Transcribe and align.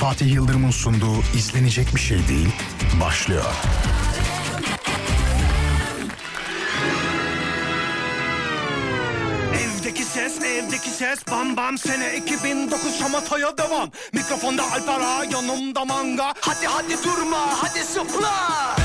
Fatih 0.00 0.32
Yıldırım'ın 0.34 0.70
sunduğu 0.70 1.22
izlenecek 1.36 1.94
bir 1.94 2.00
şey 2.00 2.28
değil 2.28 2.48
başlıyor. 3.00 3.44
Evdeki 9.54 10.04
ses 10.04 10.42
evdeki 10.42 10.90
ses 10.90 11.18
bam 11.30 11.56
bam 11.56 11.78
sene 11.78 12.16
2009 12.16 12.98
şamataya 12.98 13.58
devam. 13.58 13.90
Mikrofonda 14.12 14.62
Alpera 14.72 15.24
yanımda 15.24 15.84
manga. 15.84 16.34
Hadi 16.40 16.66
hadi 16.66 17.04
durma 17.04 17.62
hadi 17.62 17.84
zıpla 17.84 18.76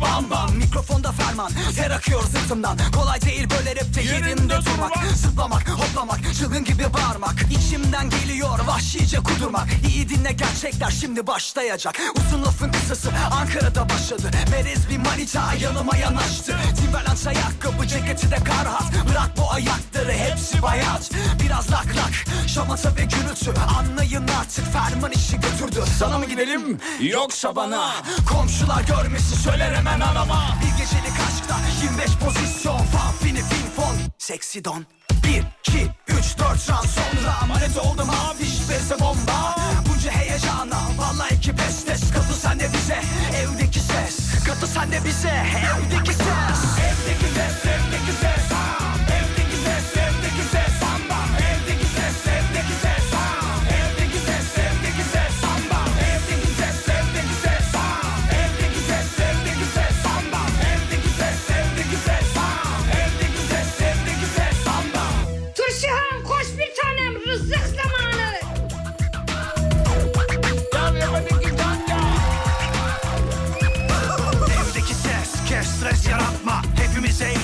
evdeki 0.00 0.26
ses 0.28 0.86
bam 0.88 1.25
ferman, 1.36 1.50
ter 1.76 1.90
akıyor 1.90 2.22
sırtımdan 2.22 2.78
Kolay 2.94 3.20
değil 3.20 3.48
böyle 3.50 3.76
rapte 3.76 4.02
yerimde 4.02 4.56
durmak. 4.66 4.92
Zıplamak, 5.14 5.68
hoplamak, 5.68 6.34
çılgın 6.38 6.64
gibi 6.64 6.84
bağırmak. 6.94 7.34
İçimden 7.50 8.10
geliyor 8.10 8.58
vahşice 8.66 9.16
kudurmak. 9.16 9.68
İyi 9.88 10.08
dinle 10.08 10.32
gerçekler 10.32 10.90
şimdi 10.90 11.26
başlayacak. 11.26 12.00
Uzun 12.16 12.44
lafın 12.44 12.72
kısası 12.72 13.10
Ankara'da 13.30 13.88
başladı. 13.88 14.30
Merez 14.50 14.90
bir 14.90 14.96
manita 14.96 15.54
yanıma 15.54 15.96
yanaştı. 15.96 16.56
Timberland 16.76 17.26
ayakkabı, 17.26 17.86
ceketi 17.86 18.30
de 18.30 18.36
karhat. 18.36 18.92
Bırak 19.10 19.30
bu 19.36 19.52
ayakları 19.52 20.12
hepsi 20.12 20.62
bayat. 20.62 21.10
Biraz 21.44 21.70
lak 21.72 21.86
lak, 21.86 22.48
şamata 22.48 22.96
ve 22.96 23.02
gürültü. 23.04 23.60
Anlayın 23.78 24.28
artık 24.40 24.72
ferman 24.72 25.12
işi 25.12 25.36
götürdü. 25.36 25.84
Sana 25.98 26.18
mı 26.18 26.26
gidelim 26.26 26.78
yoksa 27.00 27.56
bana? 27.56 27.92
Komşular 28.32 28.82
görmesin 28.82 29.36
söyler 29.36 29.74
hemen 29.74 30.00
anama. 30.00 30.56
Bir 30.62 30.78
gecelik 30.84 31.25
aşkta 31.26 31.56
25 31.82 32.16
pozisyon. 32.16 32.78
Fan 32.78 33.12
fini 33.20 33.38
fin 33.38 33.70
fon. 33.76 33.96
Seksi 34.18 34.64
don. 34.64 34.86
1, 35.24 35.44
2, 35.68 35.90
3, 36.08 36.38
4 36.38 36.60
şans. 36.66 36.86
Sonra 36.86 37.46
Manet 37.48 37.76
oldum. 37.78 38.10
Afiş 38.10 38.68
verse 38.70 39.00
bomba. 39.00 39.56
Bunca 39.88 40.10
heyecana. 40.10 40.80
Vallahi 40.98 41.40
ki 41.40 41.52
pes 41.52 41.84
test. 41.84 42.14
Katı 42.14 42.34
sen 42.34 42.60
de 42.60 42.68
bize. 42.72 43.00
Evdeki 43.36 43.80
ses. 43.80 44.44
Katı 44.44 44.66
sen 44.66 44.92
de 44.92 45.04
bize. 45.04 45.28
Evdeki 45.28 46.12
ses. 46.12 46.60
Evdeki 46.88 47.34
ses 47.34 47.65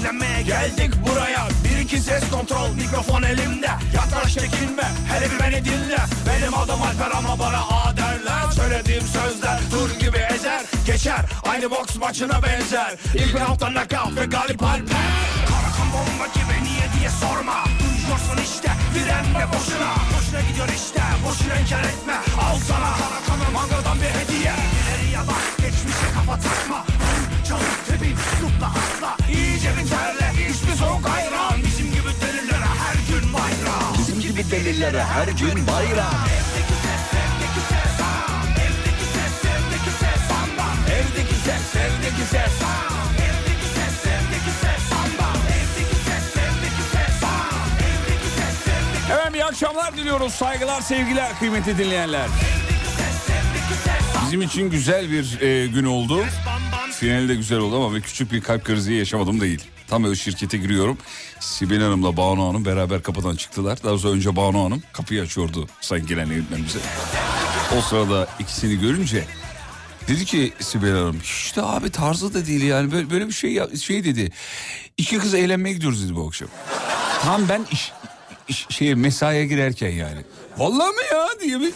Hepimiz 0.03 0.23
eğlenmeye 0.23 0.43
geldik 0.43 0.91
buraya. 1.07 1.49
Bir 1.65 1.79
iki 1.79 2.01
ses 2.01 2.31
kontrol 2.31 2.69
mikrofon 2.75 3.23
elimde. 3.23 3.71
Yaklaş 3.95 4.35
çekinme 4.35 4.83
hele 5.13 5.31
bir 5.31 5.39
beni 5.41 5.65
dinle. 5.65 5.99
Benim 6.27 6.55
adım 6.55 6.83
Alper 6.83 7.11
ama 7.19 7.39
bana 7.39 7.61
A 7.61 7.97
derler. 7.97 8.51
Söylediğim 8.55 9.03
sözler 9.03 9.61
dur 9.71 9.91
gibi 10.01 10.19
ezer. 10.35 10.63
Geçer 10.87 11.25
aynı 11.49 11.71
boks 11.71 11.97
maçına 11.97 12.43
benzer. 12.43 12.95
İlk 13.15 13.35
roundda 13.35 13.67
knockout 13.67 14.17
ve 14.17 14.25
galip 14.25 14.63
Alper. 14.63 15.07
Karakan 15.49 15.89
bomba 15.93 16.27
gibi 16.35 16.65
niye 16.65 16.87
diye 16.99 17.11
sorma. 17.11 17.65
Duyuyorsun 17.81 18.53
işte 18.53 18.71
direnme 18.95 19.47
boşuna. 19.53 19.93
Boşuna 20.17 20.41
gidiyor 20.49 20.69
işte 20.69 21.03
boşuna 21.27 21.55
inkar 21.61 21.85
etme. 21.85 22.15
Al 22.43 22.59
sana 22.69 22.91
Karakan'ın 23.01 23.53
mangadan 23.53 23.97
bir 24.01 24.13
hediye. 24.21 24.55
İleriye 24.79 25.19
bak 25.19 25.45
geçmişe 25.59 26.09
kafa 26.15 26.37
takma. 26.41 26.85
Çalıp 27.49 27.87
tepin 27.89 28.17
zıpla 28.17 28.67
atla 28.67 29.22
İyice 29.93 30.13
bir 30.15 30.19
terle 30.19 30.51
iç 30.51 30.57
bir 30.69 30.77
soğuk 30.77 31.09
ayran 31.09 31.65
Bizim 31.67 31.87
gibi 31.87 32.11
delilere 32.23 32.67
her 32.83 32.95
gün 33.09 33.33
bayram. 33.33 33.95
Bizim 33.99 34.21
gibi 34.21 34.51
delillere 34.51 35.05
her 35.05 35.29
gün 35.29 35.67
bayram. 35.67 36.15
Evdeki 36.37 36.75
ses 36.85 37.05
evdeki 37.23 37.61
ses 37.71 37.93
Evdeki 38.67 39.07
ses 39.15 39.45
evdeki 39.53 39.91
ses 40.01 40.21
Samba. 40.29 40.67
Evdeki 40.97 41.35
ses 41.35 41.77
evdeki 41.77 42.25
ses 42.31 42.55
Evdeki 43.29 43.69
ses 43.77 44.07
evdeki 44.13 44.53
ses 44.63 44.83
Samba. 44.91 45.29
Evdeki 45.59 45.97
ses 46.07 46.37
evdeki 46.45 46.85
ses 46.93 47.15
Evdeki 47.89 48.29
ses 48.37 48.67
evdeki 48.69 49.13
Efendim 49.13 49.35
iyi 49.35 49.45
akşamlar 49.45 49.97
diliyoruz. 49.97 50.33
Saygılar, 50.33 50.81
sevgiler 50.81 51.39
kıymetli 51.39 51.79
dinleyenler. 51.79 52.27
Bizim 54.25 54.43
için 54.43 54.71
güzel 54.71 55.11
bir 55.11 55.41
e, 55.41 55.67
gün 55.67 55.85
oldu. 55.85 56.25
Finali 56.93 57.29
de 57.29 57.35
güzel 57.35 57.59
oldu 57.59 57.77
ama 57.77 57.95
bir 57.95 58.03
küçük 58.03 58.33
bir 58.33 58.41
kalp 58.41 58.65
krizi 58.65 58.93
yaşamadım 58.95 59.41
değil. 59.41 59.65
Tam 59.93 60.05
öyle 60.05 60.17
şirkete 60.17 60.59
giriyorum. 60.59 60.99
Sibel 61.41 61.81
Hanım'la 61.81 62.17
Banu 62.17 62.49
Hanım 62.49 62.65
beraber 62.65 63.03
kapıdan 63.03 63.37
çıktılar. 63.37 63.79
Daha 63.85 63.99
sonra 63.99 64.13
önce 64.13 64.37
Banu 64.37 64.65
Hanım 64.65 64.83
kapıyı 64.93 65.23
açıyordu 65.23 65.69
sayın 65.81 66.07
gelen 66.07 66.31
eğitmenimize. 66.31 66.79
O 67.79 67.81
sırada 67.81 68.29
ikisini 68.39 68.81
görünce 68.81 69.25
dedi 70.09 70.25
ki 70.25 70.53
Sibel 70.61 70.91
Hanım 70.91 71.21
işte 71.23 71.63
abi 71.63 71.91
tarzı 71.91 72.35
da 72.35 72.47
değil 72.47 72.63
yani 72.63 72.93
böyle, 72.93 73.11
böyle 73.11 73.27
bir 73.27 73.33
şey 73.33 73.77
şey 73.77 74.05
dedi. 74.05 74.33
İki 74.97 75.19
kız 75.19 75.35
eğlenmeye 75.35 75.75
gidiyoruz 75.75 76.05
dedi 76.05 76.17
bu 76.17 76.27
akşam. 76.27 76.49
Tam 77.23 77.49
ben 77.49 77.67
iş, 77.73 77.93
iş 78.49 78.67
şeye 78.71 78.95
mesaiye 78.95 79.47
girerken 79.47 79.91
yani. 79.91 80.25
Vallahi 80.59 80.91
mi 80.91 81.03
ya 81.13 81.29
diye 81.41 81.61
bir 81.61 81.73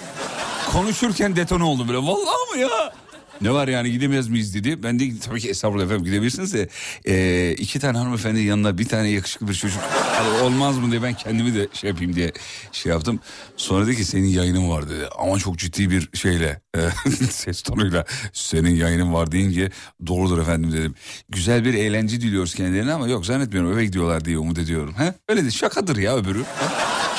konuşurken 0.73 1.37
detone 1.37 1.65
oldu 1.65 1.89
böyle. 1.89 1.99
Vallahi 1.99 2.55
mi 2.55 2.61
ya? 2.61 2.93
Ne 3.41 3.51
var 3.53 3.69
yani 3.69 3.91
gidemez 3.93 4.29
miyiz 4.29 4.55
dedi. 4.55 4.83
Ben 4.83 4.99
de 4.99 5.19
tabii 5.25 5.41
ki 5.41 5.51
estağfurullah 5.51 5.85
efendim 5.85 6.05
gidebilirsiniz 6.05 6.55
de 6.55 6.69
e, 7.05 7.53
iki 7.53 7.79
tane 7.79 7.99
hanımefendi 7.99 8.41
yanına 8.41 8.79
bir 8.79 8.89
tane 8.89 9.09
yakışıklı 9.09 9.49
bir 9.49 9.55
çocuk. 9.55 9.81
Hani 10.17 10.29
olmaz 10.43 10.79
mı 10.79 10.91
diye 10.91 11.03
ben 11.03 11.15
kendimi 11.15 11.55
de 11.55 11.69
şey 11.73 11.91
yapayım 11.91 12.17
diye 12.17 12.33
şey 12.73 12.93
yaptım. 12.93 13.21
Sonra 13.57 13.87
dedi 13.87 13.97
ki 13.97 14.05
senin 14.05 14.29
yayının 14.29 14.71
var 14.71 14.91
dedi. 14.91 15.09
Ama 15.19 15.39
çok 15.39 15.59
ciddi 15.59 15.91
bir 15.91 16.09
şeyle 16.15 16.61
e, 16.77 16.81
ses 17.31 17.63
tonuyla 17.63 18.05
senin 18.33 18.75
yayının 18.77 19.13
var 19.13 19.33
deyince 19.33 19.71
doğrudur 20.07 20.39
efendim 20.39 20.73
dedim. 20.73 20.95
Güzel 21.29 21.65
bir 21.65 21.75
eğlence 21.75 22.21
diliyoruz 22.21 22.55
kendilerine 22.55 22.93
ama 22.93 23.09
yok 23.09 23.27
zannetmiyorum 23.27 23.73
eve 23.73 23.85
gidiyorlar 23.85 24.25
diye 24.25 24.39
umut 24.39 24.59
ediyorum. 24.59 24.95
He? 24.99 25.15
Öyle 25.29 25.45
de 25.45 25.51
şakadır 25.51 25.97
ya 25.97 26.17
öbürü. 26.17 26.43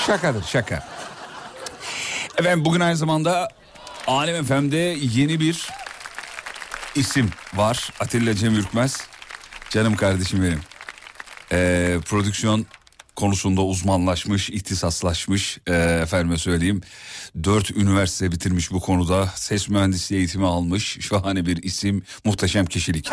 Şakadır 0.08 0.44
şaka. 0.44 0.88
Efendim 2.38 2.66
bugün 2.66 2.80
aynı 2.80 2.98
zamanda 2.98 3.48
Alem 4.08 4.46
FM'de 4.46 4.98
yeni 5.16 5.40
bir 5.40 5.68
isim 6.98 7.30
var. 7.54 7.94
Atilla 8.00 8.36
Cem 8.36 8.56
Ürkmez. 8.56 8.98
Canım 9.70 9.96
kardeşim 9.96 10.44
benim. 10.44 10.60
Ee, 11.52 11.98
prodüksiyon 12.06 12.66
konusunda 13.16 13.62
uzmanlaşmış, 13.62 14.50
ihtisaslaşmış 14.50 15.58
ee, 15.68 15.74
efendime 16.04 16.38
söyleyeyim. 16.38 16.82
Dört 17.44 17.72
üniversite 17.72 18.32
bitirmiş 18.32 18.72
bu 18.72 18.80
konuda. 18.80 19.32
Ses 19.36 19.70
mühendisliği 19.70 20.20
eğitimi 20.20 20.48
almış. 20.48 20.98
Şahane 21.02 21.46
bir 21.46 21.64
isim, 21.64 22.04
muhteşem 22.26 22.66
kişilik. 22.66 23.10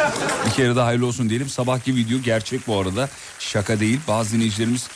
Bir 0.46 0.50
kere 0.50 0.76
daha 0.76 0.86
hayırlı 0.86 1.06
olsun 1.06 1.28
diyelim. 1.28 1.48
Sabahki 1.48 1.96
video 1.96 2.18
gerçek 2.18 2.66
bu 2.66 2.78
arada. 2.78 3.08
Şaka 3.38 3.80
değil. 3.80 4.00
Bazı 4.08 4.32
dinleyicilerimiz 4.32 4.88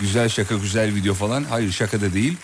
güzel 0.00 0.28
şaka, 0.28 0.54
güzel 0.54 0.94
video 0.94 1.14
falan. 1.14 1.44
Hayır 1.44 1.72
şaka 1.72 2.00
da 2.00 2.14
değil. 2.14 2.36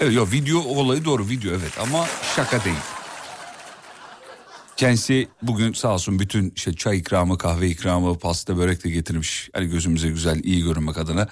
Evet 0.00 0.14
yok 0.14 0.32
video 0.32 0.58
olayı 0.58 1.04
doğru 1.04 1.28
video 1.28 1.50
evet 1.50 1.78
ama 1.80 2.06
şaka 2.36 2.64
değil. 2.64 3.01
Kendisi 4.82 5.28
bugün 5.42 5.72
sağ 5.72 5.94
olsun 5.94 6.18
bütün 6.18 6.52
işte 6.56 6.74
çay 6.74 6.98
ikramı, 6.98 7.38
kahve 7.38 7.68
ikramı, 7.68 8.18
pasta, 8.18 8.56
börek 8.56 8.84
de 8.84 8.90
getirmiş. 8.90 9.50
Hani 9.52 9.66
gözümüze 9.66 10.08
güzel, 10.08 10.44
iyi 10.44 10.64
görünmek 10.64 10.98
adına. 10.98 11.28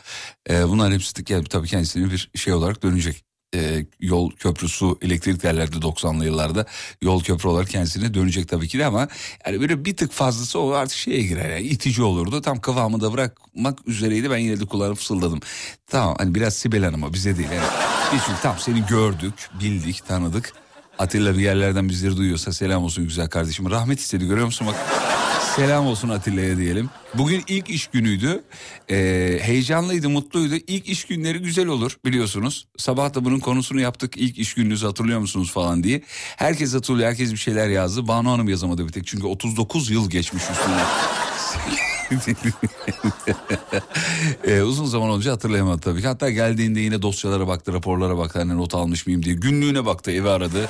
Ee, 0.50 0.68
bunların 0.68 0.94
hepsi 0.94 1.26
de 1.26 1.44
tabii 1.44 1.68
kendisine 1.68 2.10
bir 2.10 2.30
şey 2.34 2.52
olarak 2.52 2.82
dönecek. 2.82 3.24
Ee, 3.54 3.86
yol, 4.00 4.30
köprü, 4.30 4.68
su, 4.68 4.98
elektrik 5.02 5.44
yerlerde 5.44 5.76
90'lı 5.76 6.24
yıllarda 6.24 6.66
yol 7.02 7.22
köprü 7.22 7.48
olarak 7.48 7.68
kendisine 7.68 8.14
dönecek 8.14 8.48
tabii 8.48 8.68
ki 8.68 8.78
de 8.78 8.86
ama 8.86 9.08
yani 9.46 9.60
böyle 9.60 9.84
bir 9.84 9.96
tık 9.96 10.12
fazlası 10.12 10.58
o 10.60 10.70
artık 10.70 10.96
şeye 10.96 11.22
girer 11.22 11.50
yani 11.50 11.66
itici 11.66 12.02
olurdu. 12.02 12.42
Tam 12.42 12.60
kıvamı 12.60 13.00
da 13.00 13.12
bırakmak 13.12 13.78
üzereydi 13.88 14.30
ben 14.30 14.38
yine 14.38 14.60
de 14.60 14.64
kulağını 14.64 14.94
fısıldadım. 14.94 15.40
Tamam 15.86 16.14
hani 16.18 16.34
biraz 16.34 16.54
Sibel 16.54 16.84
Hanım'a 16.84 17.12
bize 17.12 17.36
değil 17.36 17.50
yani. 17.50 17.68
Biz 18.12 18.20
çünkü 18.26 18.42
tam 18.42 18.58
seni 18.58 18.86
gördük, 18.86 19.34
bildik, 19.60 20.06
tanıdık. 20.06 20.59
Atilla 21.00 21.34
bir 21.34 21.42
yerlerden 21.42 21.88
bizleri 21.88 22.16
duyuyorsa 22.16 22.52
selam 22.52 22.84
olsun 22.84 23.04
güzel 23.04 23.28
kardeşim. 23.28 23.70
Rahmet 23.70 24.00
istedi 24.00 24.26
görüyor 24.26 24.46
musun 24.46 24.66
bak. 24.66 24.76
Selam 25.56 25.86
olsun 25.86 26.08
Atilla'ya 26.08 26.56
diyelim. 26.56 26.90
Bugün 27.14 27.44
ilk 27.48 27.70
iş 27.70 27.86
günüydü. 27.86 28.44
Ee, 28.90 29.38
heyecanlıydı, 29.42 30.08
mutluydu. 30.08 30.54
İlk 30.66 30.88
iş 30.88 31.04
günleri 31.04 31.38
güzel 31.38 31.66
olur 31.66 31.96
biliyorsunuz. 32.04 32.66
Sabah 32.76 33.14
da 33.14 33.24
bunun 33.24 33.38
konusunu 33.38 33.80
yaptık. 33.80 34.16
İlk 34.16 34.38
iş 34.38 34.54
gününüzü 34.54 34.86
hatırlıyor 34.86 35.20
musunuz 35.20 35.52
falan 35.52 35.84
diye. 35.84 36.02
Herkes 36.36 36.74
hatırlıyor, 36.74 37.08
herkes 37.08 37.32
bir 37.32 37.36
şeyler 37.36 37.68
yazdı. 37.68 38.08
Banu 38.08 38.30
Hanım 38.30 38.48
yazamadı 38.48 38.88
bir 38.88 38.92
tek. 38.92 39.06
Çünkü 39.06 39.26
39 39.26 39.90
yıl 39.90 40.10
geçmiş 40.10 40.42
üstüne. 40.42 40.82
ee, 44.44 44.62
uzun 44.62 44.84
zaman 44.84 45.16
önce 45.16 45.30
hatırlayamadı 45.30 45.80
tabii 45.80 46.00
ki. 46.00 46.06
Hatta 46.06 46.30
geldiğinde 46.30 46.80
yine 46.80 47.02
dosyalara 47.02 47.46
baktı, 47.46 47.72
raporlara 47.72 48.18
baktı. 48.18 48.38
Hani 48.38 48.56
not 48.56 48.74
almış 48.74 49.06
mıyım 49.06 49.22
diye. 49.22 49.34
Günlüğüne 49.34 49.86
baktı, 49.86 50.10
evi 50.10 50.28
aradı. 50.28 50.68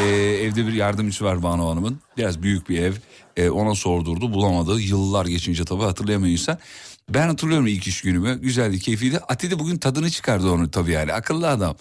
Ee, 0.00 0.04
evde 0.42 0.66
bir 0.66 0.72
yardımcısı 0.72 1.24
var 1.24 1.42
Banu 1.42 1.70
Hanım'ın. 1.70 2.00
Biraz 2.16 2.42
büyük 2.42 2.68
bir 2.68 2.82
ev. 2.82 2.92
Ee, 3.36 3.50
ona 3.50 3.74
sordurdu, 3.74 4.34
bulamadı. 4.34 4.80
Yıllar 4.80 5.26
geçince 5.26 5.64
tabii 5.64 5.82
hatırlayamıyor 5.82 6.32
insan. 6.32 6.58
Ben 7.08 7.28
hatırlıyorum 7.28 7.66
ilk 7.66 7.86
iş 7.86 8.00
günümü. 8.00 8.40
Güzeldi, 8.40 8.78
keyifliydi. 8.78 9.18
Ati 9.18 9.50
de 9.50 9.58
bugün 9.58 9.78
tadını 9.78 10.10
çıkardı 10.10 10.50
onu 10.50 10.70
tabii 10.70 10.92
yani. 10.92 11.12
Akıllı 11.12 11.48
adam. 11.48 11.76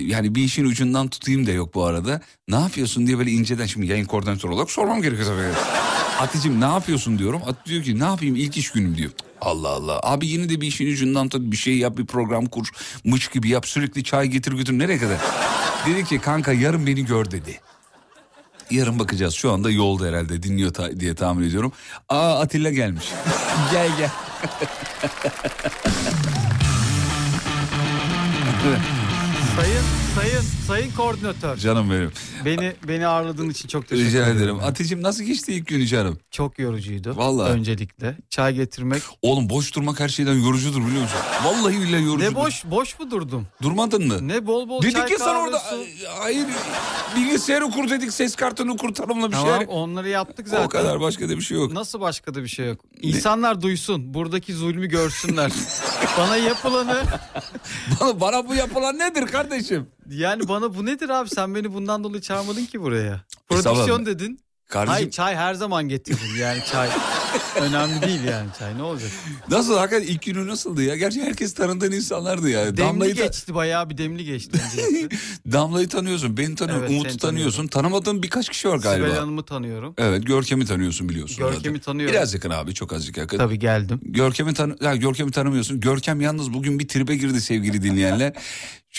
Yani 0.00 0.34
bir 0.34 0.42
işin 0.42 0.64
ucundan 0.64 1.08
tutayım 1.08 1.46
da 1.46 1.50
yok 1.50 1.74
bu 1.74 1.84
arada. 1.84 2.20
Ne 2.48 2.56
yapıyorsun 2.56 3.06
diye 3.06 3.18
böyle 3.18 3.30
inceden 3.30 3.66
şimdi 3.66 3.86
yayın 3.86 4.04
koordinatörü 4.04 4.52
olarak 4.52 4.70
sormam 4.70 5.02
gerekiyor 5.02 5.28
tabii. 5.28 6.09
Aticim 6.20 6.60
ne 6.60 6.64
yapıyorsun 6.64 7.18
diyorum. 7.18 7.42
At 7.46 7.66
diyor 7.66 7.82
ki 7.84 7.98
ne 7.98 8.04
yapayım 8.04 8.36
ilk 8.36 8.56
iş 8.56 8.70
günüm 8.70 8.96
diyor. 8.96 9.10
Allah 9.40 9.68
Allah. 9.68 10.00
Abi 10.02 10.26
yine 10.26 10.48
de 10.48 10.60
bir 10.60 10.66
işin 10.66 10.92
ucundan 10.92 11.28
tut 11.28 11.42
bir 11.52 11.56
şey 11.56 11.78
yap 11.78 11.98
bir 11.98 12.06
program 12.06 12.46
kur. 12.46 12.68
Mıç 13.04 13.32
gibi 13.32 13.48
yap 13.48 13.66
sürekli 13.68 14.04
çay 14.04 14.26
getir 14.26 14.52
götür 14.52 14.78
nereye 14.78 14.98
kadar? 14.98 15.18
dedi 15.86 16.04
ki 16.04 16.18
kanka 16.18 16.52
yarın 16.52 16.86
beni 16.86 17.04
gör 17.04 17.30
dedi. 17.30 17.60
Yarın 18.70 18.98
bakacağız 18.98 19.34
şu 19.34 19.52
anda 19.52 19.70
yolda 19.70 20.06
herhalde 20.06 20.42
dinliyor 20.42 20.72
ta- 20.72 21.00
diye 21.00 21.14
tahmin 21.14 21.48
ediyorum. 21.48 21.72
Aa 22.08 22.40
Atilla 22.40 22.70
gelmiş. 22.70 23.04
gel 23.72 23.88
gel. 23.98 24.10
Sayın 29.56 29.84
sayın 30.14 30.40
sayın 30.66 30.90
koordinatör. 30.92 31.56
Canım 31.56 31.90
benim. 31.90 32.12
Beni 32.44 32.72
beni 32.88 33.06
ağırladığın 33.06 33.50
için 33.50 33.68
çok 33.68 33.88
teşekkür 33.88 34.08
Rica 34.08 34.22
ederim. 34.26 34.36
ederim. 34.38 34.58
Aticim 34.64 35.02
nasıl 35.02 35.24
geçti 35.24 35.52
ilk 35.54 35.66
günü 35.66 35.86
canım? 35.86 36.18
Çok 36.30 36.58
yorucuydu. 36.58 37.16
Vallahi. 37.16 37.50
Öncelikle 37.52 38.16
çay 38.30 38.54
getirmek. 38.54 39.02
Oğlum 39.22 39.50
boş 39.50 39.74
durmak 39.74 40.00
her 40.00 40.08
şeyden 40.08 40.34
yorucudur 40.34 40.86
biliyor 40.86 41.02
musun? 41.02 41.18
Vallahi 41.44 41.80
billahi 41.80 42.02
yorucudur. 42.04 42.32
Ne 42.32 42.34
boş 42.34 42.64
boş 42.64 42.98
mu 43.00 43.10
durdum? 43.10 43.46
Durmadın 43.62 44.06
mı? 44.06 44.28
Ne 44.28 44.46
bol 44.46 44.68
bol 44.68 44.82
Dedik 44.82 44.96
çay 44.96 45.06
ki 45.06 45.14
sana 45.18 45.32
kahve, 45.32 45.38
orada 45.42 45.62
hayır 46.18 46.46
bilgisayarı 47.16 47.64
kur 47.70 47.90
dedik 47.90 48.12
ses 48.12 48.36
kartını 48.36 48.76
kur 48.76 48.94
tanımla 48.94 49.26
bir 49.28 49.32
Tamam 49.32 49.56
şey. 49.58 49.66
onları 49.70 50.08
yaptık 50.08 50.48
zaten. 50.48 50.64
O 50.64 50.68
kadar 50.68 51.00
başka 51.00 51.28
da 51.28 51.36
bir 51.36 51.42
şey 51.42 51.58
yok. 51.58 51.72
Nasıl 51.72 52.00
başka 52.00 52.34
da 52.34 52.42
bir 52.42 52.48
şey 52.48 52.66
yok. 52.66 52.80
İnsanlar 53.02 53.60
duysun. 53.62 54.14
Buradaki 54.14 54.54
zulmü 54.54 54.86
görsünler. 54.88 55.52
Bana 56.18 56.36
yapılanı 56.36 57.02
bana, 58.00 58.20
bana 58.20 58.48
bu 58.48 58.54
yapılan 58.54 58.98
nedir 58.98 59.26
kardeşim? 59.26 59.86
Yani 60.10 60.48
bana 60.48 60.74
bu 60.74 60.86
nedir 60.86 61.08
abi? 61.08 61.28
Sen 61.28 61.54
beni 61.54 61.74
bundan 61.74 62.04
dolayı 62.04 62.20
çağırmadın 62.22 62.64
ki 62.66 62.80
buraya. 62.80 63.24
Prodüksiyon 63.48 64.06
dedin. 64.06 64.40
Kardeşim 64.70 64.92
Hayır 64.92 65.10
çay 65.10 65.36
her 65.36 65.54
zaman 65.54 65.88
getiririm 65.88 66.36
yani 66.40 66.60
çay. 66.72 66.88
Önemli 67.60 68.02
değil 68.02 68.24
yani 68.24 68.48
çay 68.58 68.78
ne 68.78 68.82
olacak? 68.82 69.10
nasıl 69.50 69.76
hakikaten 69.76 70.06
ilk 70.06 70.22
günü 70.22 70.46
nasıldı 70.48 70.82
ya? 70.82 70.96
Gerçi 70.96 71.22
herkes 71.22 71.54
tanıdığın 71.54 71.92
insanlardı 71.92 72.50
ya. 72.50 72.64
Demli 72.64 72.76
Damla'yı, 72.76 73.16
ta- 73.16 73.24
geçti 73.24 73.54
bayağı 73.54 73.90
bir 73.90 73.98
demli 73.98 74.24
geçti. 74.24 74.60
Damla'yı 75.52 75.88
tanıyorsun, 75.88 76.36
beni 76.36 76.54
tanıyorsun, 76.54 76.82
Evet, 76.82 76.90
Umut'u 76.90 77.16
tanıyorsun. 77.18 77.66
Tanımadığın 77.66 78.22
birkaç 78.22 78.48
kişi 78.48 78.68
var 78.68 78.76
galiba. 78.78 79.06
Sibel 79.06 79.18
Hanım'ı 79.18 79.44
tanıyorum. 79.44 79.94
Evet 79.98 80.26
Görkem'i 80.26 80.66
tanıyorsun 80.66 81.08
biliyorsun. 81.08 81.36
Görkem'i 81.36 81.62
zaten. 81.62 81.80
tanıyorum. 81.80 82.14
Biraz 82.14 82.34
yakın 82.34 82.50
abi 82.50 82.74
çok 82.74 82.92
azıcık 82.92 83.16
yakın. 83.16 83.38
Tabii 83.38 83.58
geldim. 83.58 84.00
Görkem'i 84.02 84.54
tanı 84.54 84.76
ya 84.80 84.96
Görkem'i 84.96 85.30
tanımıyorsun. 85.30 85.80
Görkem 85.80 86.20
yalnız 86.20 86.52
bugün 86.54 86.78
bir 86.78 86.88
tribe 86.88 87.16
girdi 87.16 87.40
sevgili 87.40 87.82
dinleyenler. 87.82 88.32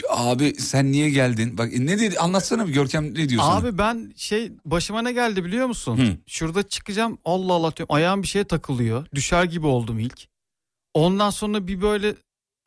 Abi 0.09 0.53
sen 0.55 0.91
niye 0.91 1.09
geldin? 1.09 1.57
Bak 1.57 1.73
ne 1.73 1.99
dedi 1.99 2.19
anlatsana 2.19 2.67
bir 2.67 2.73
Görkem 2.73 3.13
ne 3.13 3.29
diyor 3.29 3.41
sana? 3.41 3.55
Abi 3.55 3.77
ben 3.77 4.13
şey 4.15 4.51
başıma 4.65 5.01
ne 5.01 5.11
geldi 5.11 5.45
biliyor 5.45 5.67
musun? 5.67 5.97
Hı. 5.97 6.17
Şurada 6.27 6.63
çıkacağım 6.63 7.17
Allah 7.25 7.53
Allah 7.53 7.75
diyorum 7.77 7.95
ayağım 7.95 8.23
bir 8.23 8.27
şeye 8.27 8.43
takılıyor. 8.43 9.05
Düşer 9.15 9.43
gibi 9.43 9.67
oldum 9.67 9.99
ilk. 9.99 10.27
Ondan 10.93 11.29
sonra 11.29 11.67
bir 11.67 11.81
böyle 11.81 12.15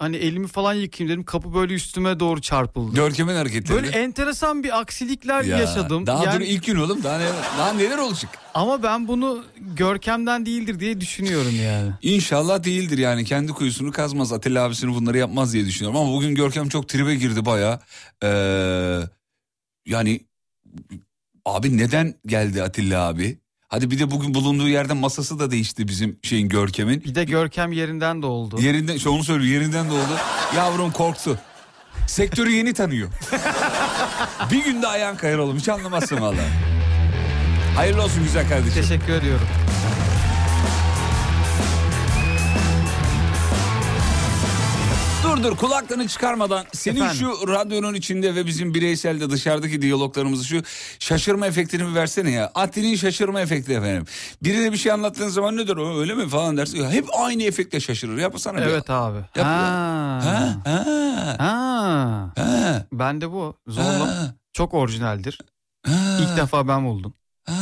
hani 0.04 0.16
elimi 0.16 0.46
falan 0.48 0.74
yıkayayım 0.74 1.12
dedim 1.12 1.24
kapı 1.24 1.54
böyle 1.54 1.74
üstüme 1.74 2.20
doğru 2.20 2.40
çarpıldı. 2.40 2.94
Görkem'in 2.96 3.34
hareketleri. 3.34 3.76
Böyle 3.76 3.88
enteresan 3.98 4.62
bir 4.64 4.80
aksilikler 4.80 5.42
Ya, 5.44 5.58
yaşadım. 5.58 6.06
Daha 6.06 6.24
Yani- 6.24 6.34
dur 6.40 6.40
ilk 6.40 6.64
gün 6.64 6.76
oğlum 6.76 7.02
daha, 7.02 7.18
ne, 7.18 7.26
daha 7.58 7.72
neler 7.72 7.98
olacak? 7.98 8.38
Ama 8.54 8.82
ben 8.82 9.08
bunu 9.08 9.44
Görkem'den 9.60 10.46
değildir 10.46 10.80
diye 10.80 11.00
düşünüyorum 11.00 11.52
yani. 11.64 11.90
İnşallah 12.02 12.64
değildir 12.64 12.98
yani 12.98 13.24
kendi 13.24 13.52
kuyusunu 13.52 13.92
kazmaz 13.92 14.32
Atilla 14.32 14.64
abisini 14.64 14.94
bunları 14.94 15.18
yapmaz 15.18 15.52
diye 15.52 15.66
düşünüyorum 15.66 16.00
ama 16.00 16.12
bugün 16.12 16.34
Görkem 16.34 16.68
çok 16.68 16.88
tribe 16.88 17.14
girdi 17.14 17.44
baya. 17.44 17.80
yani 19.86 20.20
abi 21.44 21.76
neden 21.76 22.14
geldi 22.26 22.62
Atilla 22.62 23.06
abi? 23.08 23.38
Hadi 23.74 23.90
bir 23.90 23.98
de 23.98 24.10
bugün 24.10 24.34
bulunduğu 24.34 24.68
yerden 24.68 24.96
masası 24.96 25.38
da 25.38 25.50
değişti 25.50 25.88
bizim 25.88 26.18
şeyin 26.22 26.48
Görkem'in. 26.48 27.04
Bir 27.04 27.14
de 27.14 27.24
Görkem 27.24 27.72
yerinden 27.72 28.22
de 28.22 28.26
oldu. 28.26 28.60
Yerinden, 28.60 28.98
şu 28.98 29.10
onu 29.10 29.24
söylüyor 29.24 29.60
yerinden 29.60 29.88
de 29.90 29.92
oldu. 29.92 30.18
Yavrum 30.56 30.92
korktu. 30.92 31.38
Sektörü 32.08 32.50
yeni 32.50 32.74
tanıyor. 32.74 33.08
bir 34.50 34.64
günde 34.64 34.86
ayağın 34.86 35.16
kayar 35.16 35.38
oğlum 35.38 35.58
hiç 35.58 35.68
anlamazsın 35.68 36.20
valla. 36.20 36.42
Hayırlı 37.76 38.02
olsun 38.02 38.22
güzel 38.22 38.48
kardeşim. 38.48 38.82
Teşekkür 38.82 39.12
ediyorum. 39.12 39.46
Dur 45.36 45.42
dur 45.44 45.56
kulaklığını 45.56 46.08
çıkarmadan 46.08 46.66
senin 46.72 46.96
Efendim? 46.96 47.16
şu 47.16 47.48
radyonun 47.48 47.94
içinde 47.94 48.34
ve 48.34 48.46
bizim 48.46 48.74
bireyselde 48.74 49.30
dışarıdaki 49.30 49.82
diyaloglarımızı 49.82 50.44
şu 50.44 50.62
şaşırma 50.98 51.46
efektini 51.46 51.88
bir 51.88 51.94
versene 51.94 52.30
ya. 52.30 52.50
Atti'nin 52.54 52.96
şaşırma 52.96 53.40
efekti 53.40 53.72
efendim. 53.72 54.04
Birine 54.42 54.72
bir 54.72 54.76
şey 54.76 54.92
anlattığın 54.92 55.28
zaman 55.28 55.56
nedir 55.56 55.76
o 55.76 56.00
öyle 56.00 56.14
mi 56.14 56.28
falan 56.28 56.56
dersin. 56.56 56.82
Ya 56.82 56.90
Hep 56.90 57.06
aynı 57.18 57.42
efektle 57.42 57.80
şaşırır. 57.80 58.18
Yapsana 58.18 58.56
bir. 58.56 58.62
Evet 58.62 58.90
abi. 58.90 59.16
Yap 59.18 59.36
ya. 59.36 59.44
Ha. 59.44 60.20
Ha, 60.24 60.58
ha, 60.64 61.36
Ha. 61.38 62.32
ha, 62.36 62.86
Ben 62.92 63.20
de 63.20 63.30
bu. 63.32 63.56
Zorla. 63.66 64.06
ha, 64.06 64.34
Çok 64.52 64.74
orijinaldir. 64.74 65.38
ha, 65.86 65.92
İlk 66.20 66.36
defa 66.36 66.68
ben 66.68 66.84
buldum. 66.86 67.14
ha, 67.46 67.54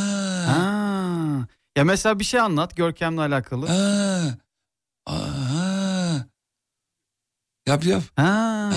Ha. 0.46 1.46
Ya 1.76 1.84
mesela 1.84 2.18
bir 2.18 2.24
şey 2.24 2.40
anlat 2.40 2.76
Görkem'le 2.76 3.18
alakalı. 3.18 3.66
ha, 3.66 4.20
ha. 5.08 5.14
Yap 7.66 7.84
yap. 7.84 8.02
Ha. 8.16 8.24
Ha. 8.24 8.70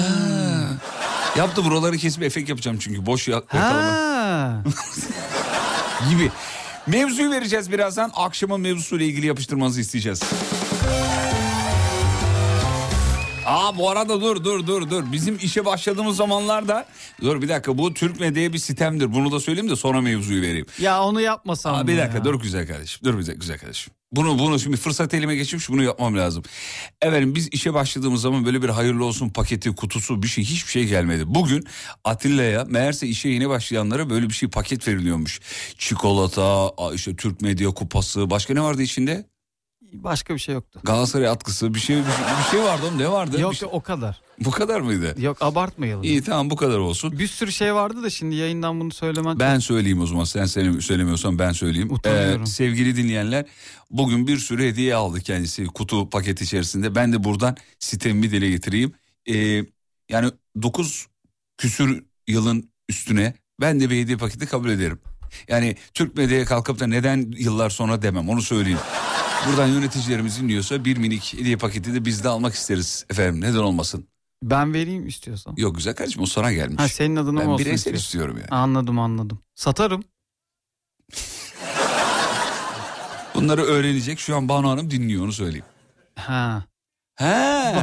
Yaptı 1.37 1.65
buraları 1.65 1.97
kesip 1.97 2.23
efekt 2.23 2.49
yapacağım 2.49 2.77
çünkü 2.79 3.05
boş 3.05 3.27
ya, 3.27 3.37
ortalama. 3.37 3.81
Ha. 3.81 4.63
gibi. 6.09 6.31
Mevzuyu 6.87 7.31
vereceğiz 7.31 7.71
birazdan. 7.71 8.11
Akşamın 8.15 8.61
mevzusuyla 8.61 9.05
ilgili 9.05 9.25
yapıştırmanızı 9.25 9.81
isteyeceğiz. 9.81 10.21
Aa 13.45 13.77
bu 13.77 13.89
arada 13.89 14.21
dur 14.21 14.43
dur 14.43 14.67
dur 14.67 14.89
dur. 14.89 15.03
Bizim 15.11 15.37
işe 15.41 15.65
başladığımız 15.65 16.15
zamanlarda 16.17 16.85
dur 17.21 17.41
bir 17.41 17.49
dakika 17.49 17.77
bu 17.77 17.93
Türk 17.93 18.19
Medya'ya 18.19 18.53
bir 18.53 18.57
sitemdir. 18.57 19.13
Bunu 19.13 19.31
da 19.31 19.39
söyleyeyim 19.39 19.69
de 19.69 19.75
sonra 19.75 20.01
mevzuyu 20.01 20.41
vereyim. 20.41 20.65
ya 20.79 21.03
onu 21.03 21.21
yapmasam 21.21 21.75
Aa, 21.75 21.87
bir 21.87 21.97
dakika 21.97 22.17
ya? 22.17 22.25
dur 22.25 22.41
güzel 22.41 22.67
kardeşim. 22.67 22.99
Dur 23.03 23.13
dakika 23.17 23.33
güzel 23.33 23.57
kardeşim. 23.59 23.93
Bunu 24.15 24.39
bunu 24.39 24.59
şimdi 24.59 24.77
fırsat 24.77 25.13
elime 25.13 25.35
geçmiş 25.35 25.69
bunu 25.69 25.83
yapmam 25.83 26.17
lazım. 26.17 26.43
Efendim 27.01 27.35
biz 27.35 27.49
işe 27.51 27.73
başladığımız 27.73 28.21
zaman 28.21 28.45
böyle 28.45 28.61
bir 28.61 28.69
hayırlı 28.69 29.05
olsun 29.05 29.29
paketi, 29.29 29.75
kutusu 29.75 30.23
bir 30.23 30.27
şey 30.27 30.43
hiçbir 30.43 30.71
şey 30.71 30.85
gelmedi. 30.87 31.23
Bugün 31.27 31.63
Atilla'ya 32.03 32.65
meğerse 32.65 33.07
işe 33.07 33.29
yeni 33.29 33.49
başlayanlara 33.49 34.09
böyle 34.09 34.29
bir 34.29 34.33
şey 34.33 34.49
paket 34.49 34.87
veriliyormuş. 34.87 35.41
Çikolata, 35.77 36.71
işte 36.93 37.15
Türk 37.15 37.41
Medya 37.41 37.69
kupası, 37.69 38.29
başka 38.29 38.53
ne 38.53 38.61
vardı 38.61 38.81
içinde? 38.81 39.34
Başka 40.03 40.33
bir 40.33 40.39
şey 40.39 40.55
yoktu. 40.55 40.79
Galatasaray 40.83 41.27
atkısı 41.27 41.73
bir 41.73 41.79
şey 41.79 41.97
bir 41.97 42.03
şey, 42.03 42.25
bir 42.45 42.51
şey 42.51 42.61
vardı 42.63 42.81
oğlum 42.85 42.97
ne 42.97 43.11
vardı? 43.11 43.39
Yok 43.41 43.51
Bir 43.51 43.57
şey- 43.57 43.69
o 43.71 43.81
kadar. 43.81 44.21
bu 44.39 44.51
kadar 44.51 44.79
mıydı? 44.81 45.15
Yok 45.21 45.37
abartmayalım. 45.41 46.03
İyi 46.03 46.21
tamam 46.21 46.49
bu 46.49 46.55
kadar 46.55 46.77
olsun. 46.77 47.19
Bir 47.19 47.27
sürü 47.27 47.51
şey 47.51 47.75
vardı 47.75 48.03
da 48.03 48.09
şimdi 48.09 48.35
yayından 48.35 48.79
bunu 48.79 48.91
söylemen 48.91 49.39
Ben 49.39 49.59
söyleyeyim 49.59 50.01
o 50.01 50.05
zaman 50.07 50.23
sen 50.23 50.45
söyle- 50.45 50.81
söylemiyorsan 50.81 51.39
ben 51.39 51.51
söyleyeyim. 51.51 51.91
Utanıyorum. 51.93 52.43
Ee, 52.43 52.45
sevgili 52.45 52.95
dinleyenler 52.95 53.45
bugün 53.91 54.27
bir 54.27 54.37
sürü 54.37 54.63
hediye 54.67 54.95
aldı 54.95 55.19
kendisi 55.21 55.65
kutu 55.65 56.09
paket 56.09 56.41
içerisinde. 56.41 56.95
Ben 56.95 57.13
de 57.13 57.23
buradan 57.23 57.57
sitemimi 57.79 58.31
dile 58.31 58.49
getireyim. 58.49 58.93
Ee, 59.29 59.65
yani 60.09 60.31
9 60.61 61.07
küsür 61.57 62.03
yılın 62.27 62.69
üstüne 62.89 63.33
ben 63.61 63.79
de 63.79 63.89
bir 63.89 64.01
hediye 64.01 64.17
paketi 64.17 64.45
kabul 64.45 64.69
ederim. 64.69 64.99
Yani 65.47 65.75
Türk 65.93 66.17
medyaya 66.17 66.45
kalkıp 66.45 66.79
da 66.79 66.87
neden 66.87 67.33
yıllar 67.37 67.69
sonra 67.69 68.01
demem 68.01 68.29
onu 68.29 68.41
söyleyeyim. 68.41 68.79
Buradan 69.47 69.67
yöneticilerimiz 69.67 70.41
dinliyorsa 70.41 70.85
bir 70.85 70.97
minik 70.97 71.33
hediye 71.33 71.57
paketi 71.57 71.93
de 71.93 72.05
biz 72.05 72.23
de 72.23 72.29
almak 72.29 72.53
isteriz 72.53 73.05
efendim 73.09 73.41
neden 73.41 73.59
olmasın. 73.59 74.07
Ben 74.43 74.73
vereyim 74.73 75.07
istiyorsan. 75.07 75.53
Yok 75.57 75.75
güzel 75.75 75.95
kardeşim 75.95 76.21
o 76.21 76.25
sana 76.25 76.51
gelmiş. 76.53 76.79
Ha 76.79 76.87
senin 76.87 77.15
adına 77.15 77.31
mı 77.31 77.39
ben 77.39 77.45
olsun 77.47 77.59
bireysel 77.65 77.77
istiyorsun? 77.77 78.03
istiyorum 78.05 78.37
yani. 78.37 78.49
Anladım 78.49 78.99
anladım. 78.99 79.39
Satarım. 79.55 80.03
Bunları 83.35 83.61
öğrenecek. 83.63 84.19
Şu 84.19 84.35
an 84.35 84.49
Banu 84.49 84.69
Hanım 84.69 84.91
dinliyor 84.91 85.23
onu 85.23 85.33
söyleyeyim. 85.33 85.65
Ha. 86.15 86.63
He. 87.15 87.25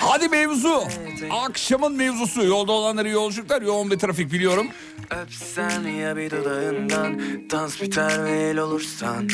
Hadi 0.00 0.28
mevzu. 0.28 0.82
Akşamın 1.30 1.96
mevzusu. 1.96 2.44
Yolda 2.44 2.72
olanları 2.72 3.08
yolculuklar. 3.08 3.62
Yoğun 3.62 3.90
bir 3.90 3.98
trafik 3.98 4.32
biliyorum. 4.32 4.66
Öpsen 5.22 5.82
ya 5.82 6.16
bir 6.16 6.30
dudağından 6.30 7.20
Dans 7.50 7.82
biter 7.82 8.24
ve 8.24 8.30
el 8.30 8.58
olursan 8.58 9.28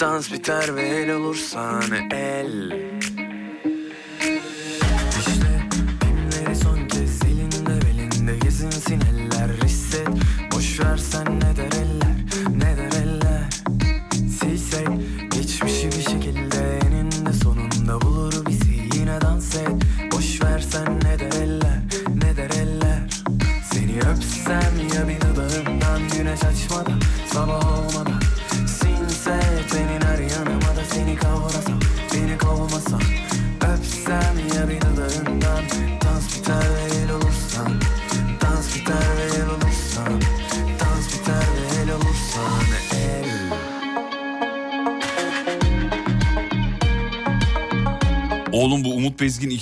Dans 0.00 0.32
biter 0.32 0.76
ve 0.76 0.82
el 0.82 1.10
olursan 1.10 1.82
El 2.10 2.72
İşte 5.18 5.51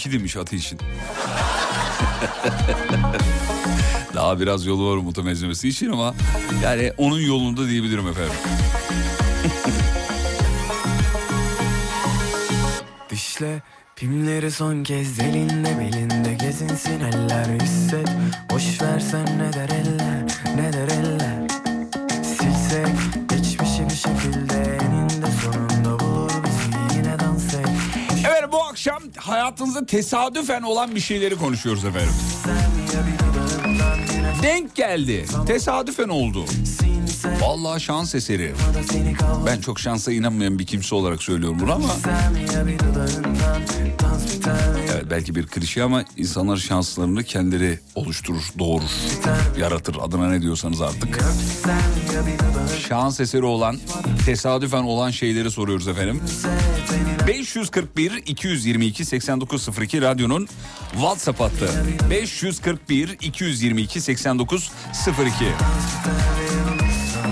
2 0.01 0.13
demiş 0.13 0.37
Ateş'in. 0.37 0.79
Daha 4.15 4.41
biraz 4.41 4.67
yolu 4.67 4.93
var 4.93 4.97
Umut'un 4.97 5.27
ezmesi 5.27 5.69
için 5.69 5.91
ama 5.91 6.15
yani 6.63 6.93
onun 6.99 7.21
yolunda 7.21 7.69
diyebilirim 7.69 8.09
efendim. 8.09 8.31
Dişle 13.11 13.63
pimleri 13.97 14.51
son 14.51 14.83
kez 14.83 15.19
elinde 15.19 15.79
belinde 15.79 16.35
gezinsin 16.35 17.01
eller 17.01 17.61
hisset 17.61 18.09
Boş 18.51 18.83
versen 18.83 19.39
ne 19.39 19.53
der 19.53 19.69
eller 19.69 20.27
hayatınızda 29.61 29.87
tesadüfen 29.87 30.63
olan 30.63 30.95
bir 30.95 31.01
şeyleri 31.01 31.37
konuşuyoruz 31.37 31.85
efendim. 31.85 32.13
Denk 34.43 34.75
geldi. 34.75 35.27
Tesadüfen 35.47 36.09
oldu. 36.09 36.45
Vallahi 37.51 37.81
şans 37.81 38.15
eseri. 38.15 38.53
Ben 39.47 39.61
çok 39.61 39.81
şansa 39.81 40.13
inanmayan 40.13 40.59
bir 40.59 40.67
kimse 40.67 40.95
olarak 40.95 41.23
söylüyorum 41.23 41.59
bunu 41.61 41.73
ama 41.73 41.89
evet 44.93 45.05
belki 45.11 45.35
bir 45.35 45.47
klişe 45.47 45.83
ama 45.83 46.05
insanlar 46.17 46.57
şanslarını 46.57 47.25
kendileri 47.25 47.79
oluşturur, 47.95 48.53
doğurur, 48.59 48.91
yaratır. 49.59 49.97
Adına 50.01 50.29
ne 50.29 50.43
diyorsanız 50.43 50.81
artık. 50.81 51.19
Şans 52.89 53.21
eseri 53.21 53.45
olan, 53.45 53.79
tesadüfen 54.27 54.83
olan 54.83 55.11
şeyleri 55.11 55.51
soruyoruz 55.51 55.89
efendim. 55.89 56.21
541 57.27 58.13
222 58.27 59.05
8902 59.05 60.03
radyonun 60.03 60.49
WhatsApp 60.93 61.41
hattı. 61.41 61.71
541 62.11 63.17
222 63.21 64.01
8902. 64.01 65.45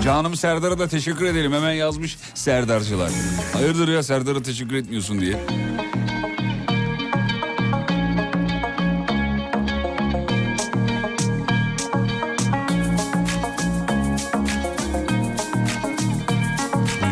Canım 0.03 0.35
Serdar'a 0.35 0.79
da 0.79 0.87
teşekkür 0.87 1.25
edelim. 1.25 1.53
Hemen 1.53 1.73
yazmış 1.73 2.17
Serdarcılar. 2.33 3.11
Hayırdır 3.53 3.87
ya 3.87 4.03
Serdar'a 4.03 4.41
teşekkür 4.41 4.75
etmiyorsun 4.75 5.21
diye. 5.21 5.35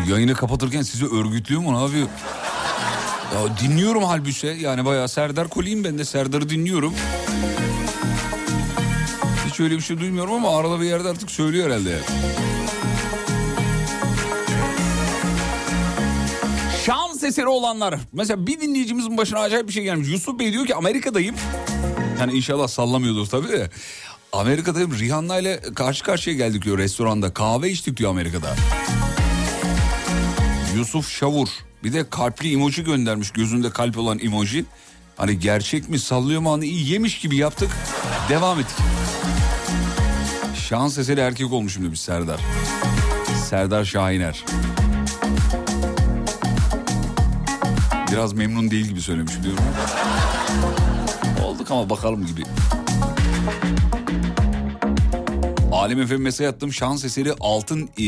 Yayını 0.08 0.34
kapatırken 0.34 0.82
sizi 0.82 1.06
örgütlüyor 1.06 1.60
mu 1.62 1.74
ne 1.78 1.82
yapıyor? 1.82 2.08
Ya 3.34 3.56
dinliyorum 3.60 4.04
halbuki 4.04 4.56
yani 4.60 4.84
bayağı 4.84 5.08
Serdar 5.08 5.48
Koliyim 5.48 5.84
ben 5.84 5.98
de 5.98 6.04
Serdar'ı 6.04 6.48
dinliyorum. 6.48 6.94
Hiç 9.48 9.60
öyle 9.60 9.76
bir 9.76 9.80
şey 9.80 10.00
duymuyorum 10.00 10.32
ama 10.34 10.58
arada 10.58 10.80
bir 10.80 10.84
yerde 10.84 11.08
artık 11.08 11.30
söylüyor 11.30 11.66
herhalde. 11.66 11.90
yani. 11.90 12.57
Eseri 17.28 17.46
olanlar. 17.46 17.94
Mesela 18.12 18.46
bir 18.46 18.60
dinleyicimizin 18.60 19.16
başına 19.16 19.40
acayip 19.40 19.68
bir 19.68 19.72
şey 19.72 19.84
gelmiş. 19.84 20.08
Yusuf 20.08 20.38
Bey 20.38 20.52
diyor 20.52 20.66
ki 20.66 20.74
Amerika'dayım. 20.74 21.36
Yani 22.20 22.32
inşallah 22.32 22.68
sallamıyordur 22.68 23.26
tabii 23.26 23.48
de. 23.48 23.70
Amerika'dayım 24.32 24.98
Rihanna 24.98 25.38
ile 25.38 25.60
karşı 25.74 26.04
karşıya 26.04 26.36
geldik 26.36 26.64
diyor 26.64 26.78
restoranda. 26.78 27.34
Kahve 27.34 27.70
içtik 27.70 27.96
diyor 27.96 28.10
Amerika'da. 28.10 28.56
Yusuf 30.76 31.10
Şavur. 31.10 31.48
Bir 31.84 31.92
de 31.92 32.10
kalpli 32.10 32.52
emoji 32.52 32.84
göndermiş. 32.84 33.30
Gözünde 33.30 33.70
kalp 33.70 33.98
olan 33.98 34.18
emoji. 34.18 34.64
Hani 35.16 35.38
gerçek 35.38 35.88
mi 35.88 35.98
sallıyor 35.98 36.40
mu 36.40 36.52
hani 36.52 36.66
iyi 36.66 36.90
yemiş 36.92 37.18
gibi 37.18 37.36
yaptık. 37.36 37.70
Devam 38.28 38.60
ettik. 38.60 38.76
Şans 40.68 40.98
eseri 40.98 41.20
erkek 41.20 41.52
olmuşum 41.52 41.84
demiş 41.84 42.00
Serdar. 42.00 42.40
Serdar 43.48 43.84
Şahiner. 43.84 44.44
Biraz 48.12 48.32
memnun 48.32 48.70
değil 48.70 48.86
gibi 48.86 49.00
söylemiş 49.00 49.32
diyorum. 49.42 49.64
Olduk 51.44 51.70
ama 51.70 51.90
bakalım 51.90 52.26
gibi. 52.26 52.42
Alem 55.72 56.00
Efendi 56.00 56.22
mesaj 56.22 56.46
attım 56.46 56.72
şans 56.72 57.04
eseri 57.04 57.32
altın 57.40 57.90
e, 57.98 58.04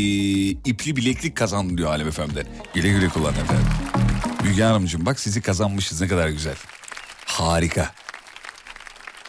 ipli 0.48 0.96
bileklik 0.96 1.36
kazandım 1.36 1.78
diyor 1.78 1.90
Alem 1.90 2.08
Efendi. 2.08 2.46
Güle 2.74 2.88
güle 2.88 3.08
kullan 3.08 3.34
efendim. 3.34 3.66
Müge 4.44 4.62
Hanımcığım 4.62 5.06
bak 5.06 5.20
sizi 5.20 5.42
kazanmışız 5.42 6.00
ne 6.00 6.08
kadar 6.08 6.28
güzel. 6.28 6.56
Harika. 7.26 7.92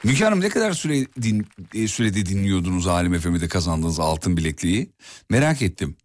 Müge 0.03 0.25
Hanım 0.25 0.41
ne 0.41 0.49
kadar 0.49 0.71
süre 0.71 1.05
din, 1.21 1.47
e, 1.73 1.87
sürede 1.87 2.25
dinliyordunuz 2.25 2.87
Alem 2.87 3.13
Efendi'de 3.13 3.47
kazandığınız 3.47 3.99
altın 3.99 4.37
bilekliği? 4.37 4.91
Merak 5.29 5.61
ettim. 5.61 5.95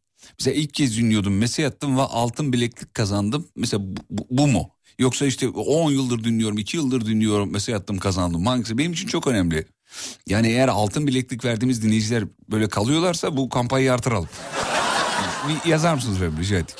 Mesela 0.40 0.54
ilk 0.56 0.74
kez 0.74 0.96
dinliyordum 0.98 1.36
mesaj 1.38 1.64
attım 1.64 1.96
ve 1.96 2.02
altın 2.02 2.52
bileklik 2.52 2.94
kazandım. 2.94 3.48
Mesela 3.56 3.82
bu, 4.10 4.26
bu- 4.30 4.46
mu? 4.46 4.70
Yoksa 4.98 5.26
işte 5.26 5.48
10 5.48 5.90
yıldır 5.90 6.24
dinliyorum, 6.24 6.58
2 6.58 6.76
yıldır 6.76 7.06
dinliyorum, 7.06 7.52
mesaj 7.52 7.74
attım 7.74 7.98
kazandım. 7.98 8.46
Hangisi? 8.46 8.78
Benim 8.78 8.92
için 8.92 9.06
çok 9.08 9.26
önemli. 9.26 9.66
Yani 10.26 10.48
eğer 10.48 10.68
altın 10.68 11.06
bileklik 11.06 11.44
verdiğimiz 11.44 11.82
dinleyiciler 11.82 12.24
böyle 12.50 12.68
kalıyorlarsa 12.68 13.36
bu 13.36 13.48
kampanyayı 13.48 13.92
artıralım. 13.92 14.28
Bir 15.48 15.70
yazar 15.70 15.94
mısınız 15.94 16.16
efendim 16.16 16.38
rica 16.40 16.56
ettik. 16.58 16.76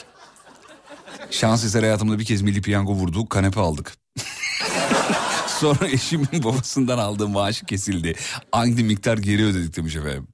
Şans 1.30 1.64
eseri 1.64 1.84
hayatımda 1.86 2.18
bir 2.18 2.24
kez 2.24 2.42
milli 2.42 2.62
piyango 2.62 2.92
vurdu, 2.94 3.28
kanepe 3.28 3.60
aldık. 3.60 3.92
Sonra 5.60 5.88
eşimin 5.88 6.44
babasından 6.44 6.98
aldığım 6.98 7.30
maaşı 7.30 7.66
kesildi. 7.66 8.14
Aynı 8.52 8.82
miktar 8.84 9.18
geri 9.18 9.44
ödedik 9.44 9.76
demiş 9.76 9.96
efendim. 9.96 10.28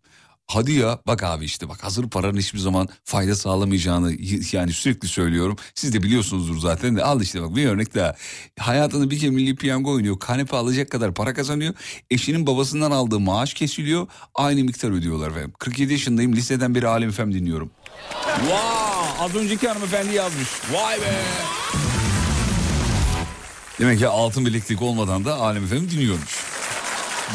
Hadi 0.52 0.72
ya 0.72 0.98
bak 1.06 1.22
abi 1.22 1.44
işte 1.44 1.68
bak 1.68 1.84
hazır 1.84 2.10
paranın 2.10 2.38
hiçbir 2.38 2.58
zaman 2.58 2.88
fayda 3.04 3.34
sağlamayacağını 3.36 4.12
yani 4.52 4.72
sürekli 4.72 5.08
söylüyorum. 5.08 5.56
Siz 5.74 5.94
de 5.94 6.02
biliyorsunuzdur 6.02 6.58
zaten 6.58 6.96
de 6.96 7.04
al 7.04 7.20
işte 7.20 7.42
bak 7.42 7.56
bir 7.56 7.66
örnek 7.66 7.94
daha. 7.94 8.14
Hayatında 8.58 9.10
bir 9.10 9.18
kere 9.18 9.30
milli 9.30 9.56
piyango 9.56 9.92
oynuyor. 9.92 10.18
Kanepe 10.18 10.56
alacak 10.56 10.90
kadar 10.90 11.14
para 11.14 11.34
kazanıyor. 11.34 11.74
Eşinin 12.10 12.46
babasından 12.46 12.90
aldığı 12.90 13.20
maaş 13.20 13.54
kesiliyor. 13.54 14.06
Aynı 14.34 14.64
miktar 14.64 14.90
ödüyorlar 14.90 15.30
efendim. 15.30 15.52
47 15.58 15.92
yaşındayım 15.92 16.36
liseden 16.36 16.74
beri 16.74 16.88
Alem 16.88 17.10
FM 17.10 17.32
dinliyorum. 17.32 17.70
Wow, 18.24 19.24
az 19.24 19.34
önceki 19.34 19.68
hanımefendi 19.68 20.14
yazmış. 20.14 20.48
Vay 20.72 21.00
be. 21.00 21.22
Demek 23.80 23.98
ki 23.98 24.08
altın 24.08 24.46
bileklik 24.46 24.82
olmadan 24.82 25.24
da 25.24 25.34
Alem 25.34 25.66
FM 25.66 25.90
dinliyormuş. 25.90 26.44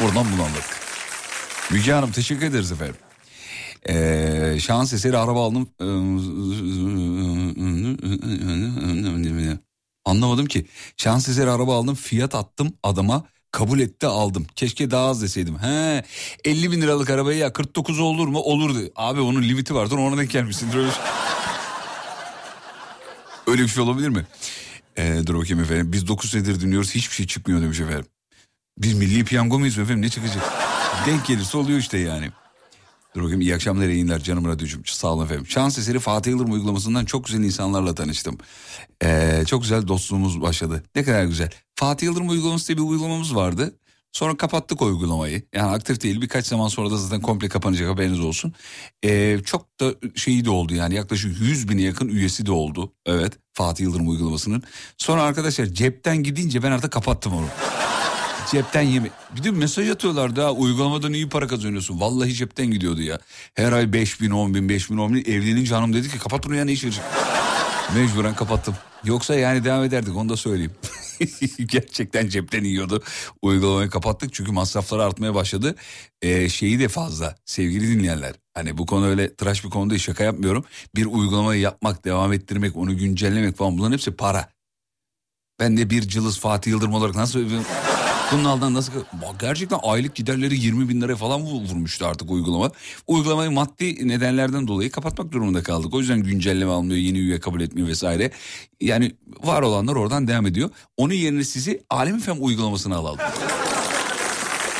Buradan 0.02 0.26
bunu 0.32 0.42
anladık. 0.42 0.78
Müge 1.70 1.92
Hanım 1.92 2.12
teşekkür 2.12 2.46
ederiz 2.46 2.72
efendim. 2.72 2.96
Ee, 3.88 4.56
şans 4.60 4.92
eseri 4.92 5.18
araba 5.18 5.44
aldım. 5.46 5.68
Anlamadım 10.04 10.46
ki. 10.46 10.66
Şans 10.96 11.28
eseri 11.28 11.50
araba 11.50 11.76
aldım. 11.76 11.94
Fiyat 11.94 12.34
attım 12.34 12.74
adama. 12.82 13.24
Kabul 13.52 13.80
etti 13.80 14.06
aldım. 14.06 14.46
Keşke 14.56 14.90
daha 14.90 15.08
az 15.08 15.22
deseydim. 15.22 15.58
He 15.58 16.04
50 16.44 16.72
bin 16.72 16.80
liralık 16.80 17.10
arabayı 17.10 17.38
ya 17.38 17.52
49 17.52 18.00
olur 18.00 18.28
mu? 18.28 18.38
Olurdu. 18.38 18.78
Abi 18.96 19.20
onun 19.20 19.42
limiti 19.42 19.74
vardır 19.74 19.96
ona 19.96 20.16
denk 20.16 20.30
gelmişsindir. 20.30 20.86
Öyle, 23.46 23.62
bir 23.62 23.68
şey 23.68 23.82
olabilir 23.82 24.08
mi? 24.08 24.26
Ee, 24.98 25.20
dur 25.26 25.38
bakayım 25.38 25.62
efendim. 25.62 25.92
Biz 25.92 26.08
9 26.08 26.30
senedir 26.30 26.60
dinliyoruz 26.60 26.94
hiçbir 26.94 27.14
şey 27.14 27.26
çıkmıyor 27.26 27.62
demiş 27.62 27.80
efendim. 27.80 28.06
Biz 28.78 28.94
milli 28.94 29.24
piyango 29.24 29.58
muyuz 29.58 29.78
efendim 29.78 30.02
ne 30.02 30.08
çıkacak? 30.08 30.42
denk 31.06 31.26
gelirse 31.26 31.58
oluyor 31.58 31.78
işte 31.78 31.98
yani. 31.98 32.30
Dur 33.18 33.22
bakayım 33.22 33.40
iyi 33.40 33.54
akşamlar 33.54 33.88
yayınlar 33.88 34.18
canım 34.18 34.48
radyocum. 34.48 34.82
Sağ 34.86 35.08
olun 35.08 35.24
efendim. 35.24 35.46
Şans 35.46 35.78
eseri 35.78 35.98
Fatih 35.98 36.30
Yıldırım 36.30 36.52
uygulamasından 36.52 37.04
çok 37.04 37.24
güzel 37.24 37.40
insanlarla 37.40 37.94
tanıştım. 37.94 38.38
Ee, 39.04 39.42
çok 39.46 39.62
güzel 39.62 39.88
dostluğumuz 39.88 40.40
başladı. 40.40 40.82
Ne 40.94 41.04
kadar 41.04 41.24
güzel. 41.24 41.50
Fatih 41.74 42.06
Yıldırım 42.06 42.28
uygulaması 42.28 42.68
diye 42.68 42.78
bir 42.78 42.82
uygulamamız 42.82 43.34
vardı. 43.34 43.74
Sonra 44.12 44.36
kapattık 44.36 44.82
uygulamayı. 44.82 45.42
Yani 45.54 45.70
aktif 45.70 46.00
değil 46.02 46.20
birkaç 46.20 46.46
zaman 46.46 46.68
sonra 46.68 46.90
da 46.90 46.96
zaten 46.96 47.20
komple 47.20 47.48
kapanacak 47.48 47.88
haberiniz 47.88 48.20
olsun. 48.20 48.52
Ee, 49.04 49.38
çok 49.44 49.80
da 49.80 49.94
şeyi 50.14 50.44
de 50.44 50.50
oldu 50.50 50.74
yani 50.74 50.94
yaklaşık 50.94 51.40
100 51.40 51.68
bine 51.68 51.82
yakın 51.82 52.08
üyesi 52.08 52.46
de 52.46 52.52
oldu. 52.52 52.92
Evet 53.06 53.32
Fatih 53.52 53.84
Yıldırım 53.84 54.08
uygulamasının. 54.08 54.62
Sonra 54.98 55.22
arkadaşlar 55.22 55.66
cepten 55.66 56.22
gidince 56.22 56.62
ben 56.62 56.72
artık 56.72 56.92
kapattım 56.92 57.32
onu. 57.34 57.46
Cepten 58.50 58.82
yeme. 58.82 59.10
Bir 59.36 59.44
de 59.44 59.50
mesaj 59.50 59.90
atıyorlardı 59.90 60.40
ha 60.40 60.52
uygulamadan 60.52 61.12
iyi 61.12 61.28
para 61.28 61.46
kazanıyorsun. 61.46 62.00
Vallahi 62.00 62.34
cepten 62.34 62.66
gidiyordu 62.66 63.02
ya. 63.02 63.18
Her 63.54 63.72
ay 63.72 63.92
5 63.92 64.20
bin 64.20 64.30
10 64.30 64.54
bin 64.54 64.68
5 64.68 64.90
bin 64.90 64.98
10 64.98 65.14
bin 65.14 65.24
evlenince 65.24 65.74
hanım 65.74 65.92
dedi 65.92 66.08
ki 66.08 66.18
kapat 66.18 66.44
bunu 66.44 66.54
ya 66.54 66.64
ne 66.64 66.72
iş. 66.72 66.84
Mecburen 67.94 68.34
kapattım. 68.34 68.74
Yoksa 69.04 69.34
yani 69.34 69.64
devam 69.64 69.84
ederdik 69.84 70.16
onu 70.16 70.28
da 70.28 70.36
söyleyeyim. 70.36 70.72
Gerçekten 71.66 72.28
cepten 72.28 72.64
yiyordu. 72.64 73.02
Uygulamayı 73.42 73.90
kapattık 73.90 74.34
çünkü 74.34 74.52
masrafları 74.52 75.04
artmaya 75.04 75.34
başladı. 75.34 75.74
Ee, 76.22 76.48
şeyi 76.48 76.80
de 76.80 76.88
fazla 76.88 77.34
sevgili 77.44 77.88
dinleyenler. 77.88 78.34
Hani 78.54 78.78
bu 78.78 78.86
konu 78.86 79.06
öyle 79.06 79.34
tıraş 79.34 79.64
bir 79.64 79.70
konu 79.70 79.90
değil 79.90 80.00
şaka 80.00 80.24
yapmıyorum. 80.24 80.64
Bir 80.96 81.06
uygulamayı 81.06 81.60
yapmak, 81.60 82.04
devam 82.04 82.32
ettirmek, 82.32 82.76
onu 82.76 82.96
güncellemek 82.96 83.56
falan 83.56 83.78
bunların 83.78 83.92
hepsi 83.92 84.10
para. 84.10 84.48
Ben 85.60 85.76
de 85.76 85.90
bir 85.90 86.02
cılız 86.02 86.40
Fatih 86.40 86.70
Yıldırım 86.70 86.94
olarak 86.94 87.14
nasıl 87.14 87.40
bunun 88.32 88.74
nasıl... 88.74 88.92
Gerçekten 89.38 89.78
aylık 89.82 90.14
giderleri 90.14 90.58
20 90.58 90.88
bin 90.88 91.00
liraya 91.00 91.16
falan 91.16 91.40
vurmuştu 91.42 92.06
artık 92.06 92.30
uygulama. 92.30 92.70
Uygulamayı 93.06 93.50
maddi 93.50 94.08
nedenlerden 94.08 94.68
dolayı 94.68 94.90
kapatmak 94.90 95.32
durumunda 95.32 95.62
kaldık. 95.62 95.94
O 95.94 96.00
yüzden 96.00 96.22
güncelleme 96.22 96.72
almıyor, 96.72 97.00
yeni 97.00 97.18
üye 97.18 97.40
kabul 97.40 97.60
etmiyor 97.60 97.88
vesaire. 97.88 98.30
Yani 98.80 99.12
var 99.44 99.62
olanlar 99.62 99.96
oradan 99.96 100.28
devam 100.28 100.46
ediyor. 100.46 100.70
Onun 100.96 101.14
yerine 101.14 101.44
sizi 101.44 101.82
Alem 101.90 102.20
FM 102.20 102.36
uygulamasına 102.40 102.96
alalım. 102.96 103.20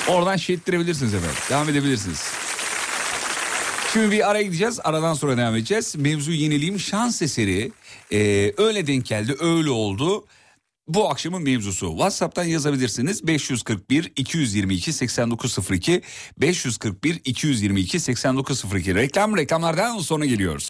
Oradan 0.09 0.37
şey 0.37 0.55
ettirebilirsiniz 0.55 1.15
efendim. 1.15 1.37
Devam 1.51 1.69
edebilirsiniz. 1.69 2.23
Şimdi 3.93 4.11
bir 4.11 4.31
araya 4.31 4.43
gideceğiz. 4.43 4.81
Aradan 4.85 5.15
sonra 5.15 5.37
devam 5.37 5.57
edeceğiz. 5.57 5.97
Mevzu 5.97 6.33
yeniliğim 6.33 6.79
şans 6.79 7.23
eseri. 7.23 7.73
Ee, 8.13 8.53
öyle 8.57 8.87
denk 8.87 9.07
geldi, 9.07 9.37
öyle 9.41 9.71
oldu 9.71 10.25
bu 10.89 11.11
akşamın 11.11 11.43
mevzusu. 11.43 11.91
WhatsApp'tan 11.91 12.45
yazabilirsiniz. 12.45 13.27
541 13.27 14.13
222 14.17 14.93
8902 14.93 16.03
541 16.39 17.21
222 17.25 18.01
8902 18.01 18.95
reklam 18.95 19.37
reklamlardan 19.37 19.99
sonra 19.99 20.25
geliyoruz. 20.25 20.69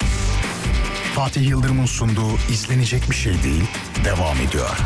Fatih 1.15 1.49
Yıldırım'ın 1.49 1.87
sunduğu 1.87 2.31
izlenecek 2.53 3.11
bir 3.11 3.15
şey 3.17 3.33
değil 3.33 3.65
devam 4.05 4.37
ediyor. 4.37 4.79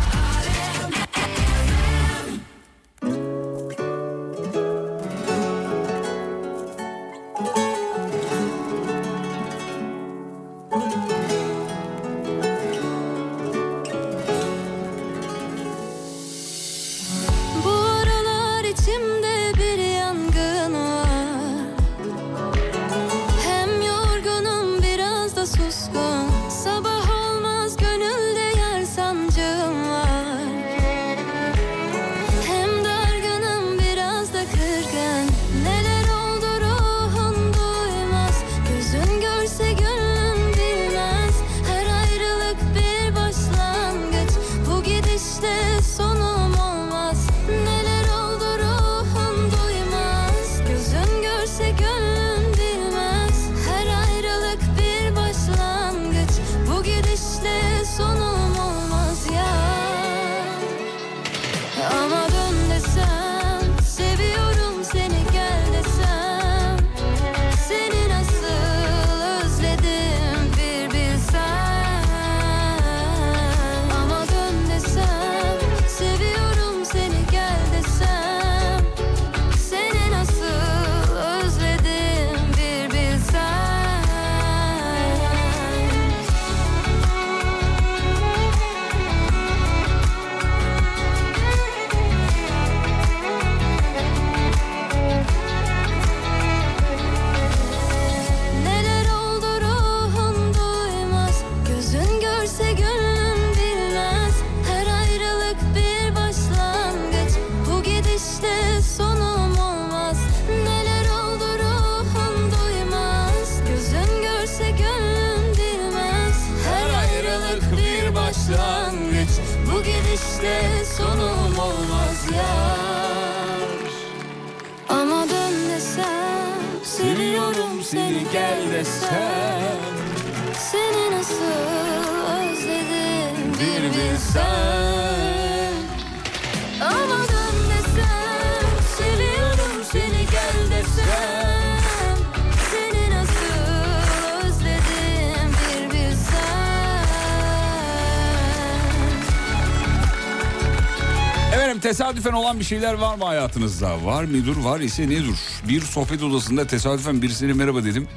Tesadüfen 152.23 152.43
olan 152.43 152.61
bir 152.61 152.65
şeyler 152.65 152.95
var 152.95 153.17
mı 153.17 153.25
hayatınızda? 153.25 154.05
Var 154.05 154.25
mıdır 154.25 154.57
var 154.57 154.81
ise 154.81 155.09
nedir? 155.09 155.35
Bir 155.69 155.81
sohbet 155.81 156.23
odasında 156.23 156.67
tesadüfen 156.67 157.23
birisine 157.23 157.53
merhaba 157.53 157.85
dedim. 157.85 158.09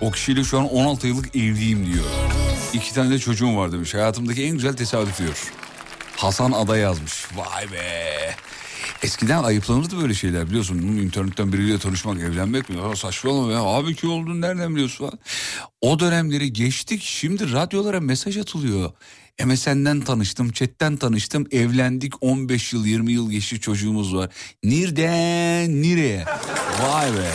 O 0.00 0.10
kişiyle 0.10 0.44
şu 0.44 0.58
an 0.58 0.68
16 0.68 1.06
yıllık 1.06 1.36
evliyim 1.36 1.86
diyor. 1.86 2.04
İki 2.72 2.94
tane 2.94 3.10
de 3.10 3.18
çocuğum 3.18 3.56
var 3.56 3.72
demiş. 3.72 3.94
Hayatımdaki 3.94 4.44
en 4.44 4.52
güzel 4.52 4.76
tesadüf 4.76 5.18
diyor. 5.18 5.52
Hasan 6.16 6.52
Ada 6.52 6.76
yazmış. 6.76 7.26
Vay 7.36 7.72
be. 7.72 8.34
Eskiden 9.02 9.42
ayıplanırdı 9.42 10.00
böyle 10.00 10.14
şeyler 10.14 10.46
biliyorsun. 10.46 10.78
İnternetten 10.78 11.52
biriyle 11.52 11.78
tanışmak, 11.78 12.20
evlenmek 12.20 12.68
mi? 12.68 12.76
Ya 12.76 12.96
saçmalama 12.96 13.52
ya 13.52 13.60
abi 13.60 13.94
kim 13.94 14.12
olduğunu 14.12 14.40
nereden 14.40 14.74
biliyorsun. 14.74 15.10
O 15.80 15.98
dönemleri 15.98 16.52
geçtik 16.52 17.02
şimdi 17.02 17.52
radyolara 17.52 18.00
mesaj 18.00 18.38
atılıyor. 18.38 18.92
MSN'den 19.44 20.00
tanıştım, 20.00 20.52
chatten 20.52 20.96
tanıştım, 20.96 21.46
evlendik 21.50 22.12
15 22.20 22.72
yıl 22.72 22.86
20 22.86 23.12
yıl 23.12 23.30
geçti 23.30 23.60
çocuğumuz 23.60 24.14
var. 24.14 24.30
Nereden 24.64 25.82
nereye? 25.82 26.24
Vay 26.82 27.12
be. 27.12 27.30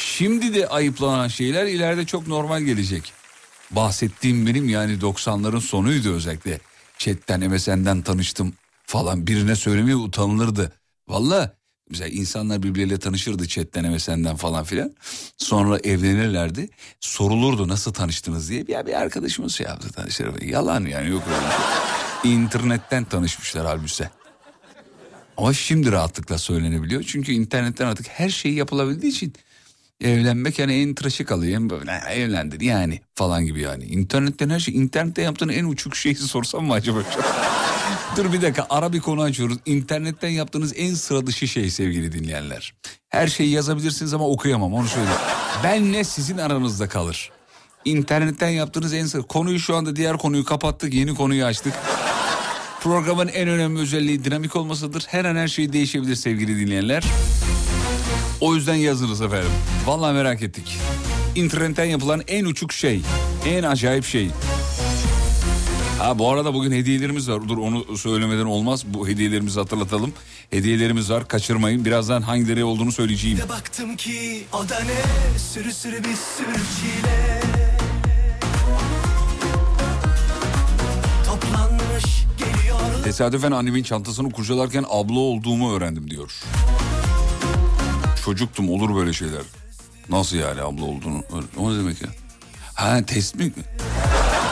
Şimdi 0.00 0.54
de 0.54 0.68
ayıplanan 0.68 1.28
şeyler 1.28 1.66
ileride 1.66 2.06
çok 2.06 2.26
normal 2.26 2.62
gelecek. 2.62 3.12
Bahsettiğim 3.70 4.46
benim 4.46 4.68
yani 4.68 4.92
90'ların 4.92 5.60
sonuydu 5.60 6.14
özellikle. 6.14 6.60
Chatten 6.98 7.50
MSN'den 7.50 8.02
tanıştım 8.02 8.52
falan 8.86 9.26
birine 9.26 9.56
söylemeye 9.56 9.96
utanılırdı. 9.96 10.72
Valla 11.08 11.59
mesela 11.90 12.08
insanlar 12.08 12.62
birbirleriyle 12.62 12.98
tanışırdı 12.98 13.48
chatten 13.48 13.92
MSN'den 13.92 14.36
falan 14.36 14.64
filan. 14.64 14.92
Sonra 15.36 15.78
evlenirlerdi. 15.78 16.70
Sorulurdu 17.00 17.68
nasıl 17.68 17.92
tanıştınız 17.92 18.50
diye. 18.50 18.64
Ya 18.68 18.86
bir 18.86 19.00
arkadaşımız 19.00 19.54
şey 19.54 19.66
yaptı 19.66 19.92
tanıştırdı. 19.92 20.44
Yalan 20.44 20.84
yani 20.84 21.10
yok 21.10 21.22
öyle 21.28 21.50
şey. 21.50 22.34
İnternetten 22.34 23.04
tanışmışlar 23.04 23.66
halbuki. 23.66 24.04
Ama 25.36 25.52
şimdi 25.52 25.92
rahatlıkla 25.92 26.38
söylenebiliyor. 26.38 27.02
Çünkü 27.02 27.32
internetten 27.32 27.86
artık 27.86 28.08
her 28.08 28.28
şey 28.28 28.52
yapılabildiği 28.52 29.12
için 29.12 29.32
evlenmek 30.00 30.58
yani 30.58 30.74
en 30.82 30.94
tıraşı. 30.94 31.22
En 31.30 31.70
böyle 31.70 31.90
"Ha, 31.90 32.10
evlendin 32.10 32.60
yani 32.60 33.00
falan 33.14 33.44
gibi 33.46 33.60
yani. 33.60 33.84
İnternetten 33.84 34.50
her 34.50 34.60
şey. 34.60 34.74
İnternette 34.76 35.22
yaptığın 35.22 35.48
en 35.48 35.64
uçuk 35.64 35.96
şeyi 35.96 36.14
sorsam 36.16 36.64
mı 36.64 36.72
acaba? 36.72 36.98
Dur 38.16 38.32
bir 38.32 38.42
dakika 38.42 38.66
ara 38.70 38.92
bir 38.92 39.00
konu 39.00 39.22
açıyoruz. 39.22 39.58
İnternetten 39.66 40.28
yaptığınız 40.28 40.72
en 40.76 40.94
sıra 40.94 41.26
dışı 41.26 41.48
şey 41.48 41.70
sevgili 41.70 42.12
dinleyenler. 42.12 42.74
Her 43.08 43.28
şeyi 43.28 43.50
yazabilirsiniz 43.50 44.14
ama 44.14 44.28
okuyamam 44.28 44.74
onu 44.74 44.88
söyleyeyim. 44.88 45.18
Benle 45.64 46.04
sizin 46.04 46.38
aranızda 46.38 46.88
kalır. 46.88 47.30
İnternetten 47.84 48.48
yaptığınız 48.48 48.94
en 48.94 49.06
sıra... 49.06 49.22
Konuyu 49.22 49.58
şu 49.60 49.76
anda 49.76 49.96
diğer 49.96 50.18
konuyu 50.18 50.44
kapattık 50.44 50.94
yeni 50.94 51.14
konuyu 51.14 51.44
açtık. 51.44 51.72
Programın 52.80 53.28
en 53.28 53.48
önemli 53.48 53.80
özelliği 53.80 54.24
dinamik 54.24 54.56
olmasıdır. 54.56 55.04
Her 55.08 55.24
an 55.24 55.36
her 55.36 55.48
şey 55.48 55.72
değişebilir 55.72 56.16
sevgili 56.16 56.58
dinleyenler. 56.60 57.04
O 58.40 58.54
yüzden 58.54 58.74
yazınız 58.74 59.20
efendim. 59.20 59.50
Vallahi 59.86 60.14
merak 60.14 60.42
ettik. 60.42 60.76
İnternetten 61.34 61.84
yapılan 61.84 62.22
en 62.28 62.44
uçuk 62.44 62.72
şey, 62.72 63.02
en 63.46 63.62
acayip 63.62 64.04
şey. 64.04 64.30
Ha 65.98 66.18
bu 66.18 66.30
arada 66.30 66.54
bugün 66.54 66.72
hediyelerimiz 66.72 67.28
var. 67.30 67.48
Dur 67.48 67.58
onu 67.58 67.96
söylemeden 67.96 68.44
olmaz. 68.44 68.84
Bu 68.86 69.08
hediyelerimizi 69.08 69.60
hatırlatalım. 69.60 70.12
Hediyelerimiz 70.50 71.10
var. 71.10 71.28
Kaçırmayın. 71.28 71.84
Birazdan 71.84 72.22
hangileri 72.22 72.64
olduğunu 72.64 72.92
söyleyeceğim. 72.92 73.38
De 73.38 73.48
baktım 73.48 73.96
ki 73.96 74.44
o 74.52 74.68
da 74.68 74.80
ne 74.80 75.38
Sürü 75.38 75.72
sürü 75.72 75.98
bir 75.98 76.16
sürü 76.36 76.54
çile 76.80 77.40
Toplanmış 81.26 82.26
geliyor 82.38 83.04
Tesadüfen 83.04 83.52
annemin 83.52 83.82
çantasını 83.82 84.30
kurcalarken 84.30 84.84
abla 84.88 85.18
olduğumu 85.18 85.76
öğrendim 85.76 86.10
diyor. 86.10 86.32
Çocuktum 88.24 88.70
olur 88.70 88.96
böyle 88.96 89.12
şeyler. 89.12 89.42
Nasıl 90.08 90.36
yani 90.36 90.62
abla 90.62 90.84
olduğunu? 90.84 91.22
O 91.58 91.72
ne 91.74 91.78
demek 91.78 92.02
ya? 92.02 92.08
Ha 92.74 93.02
test 93.06 93.34
mi? 93.34 93.52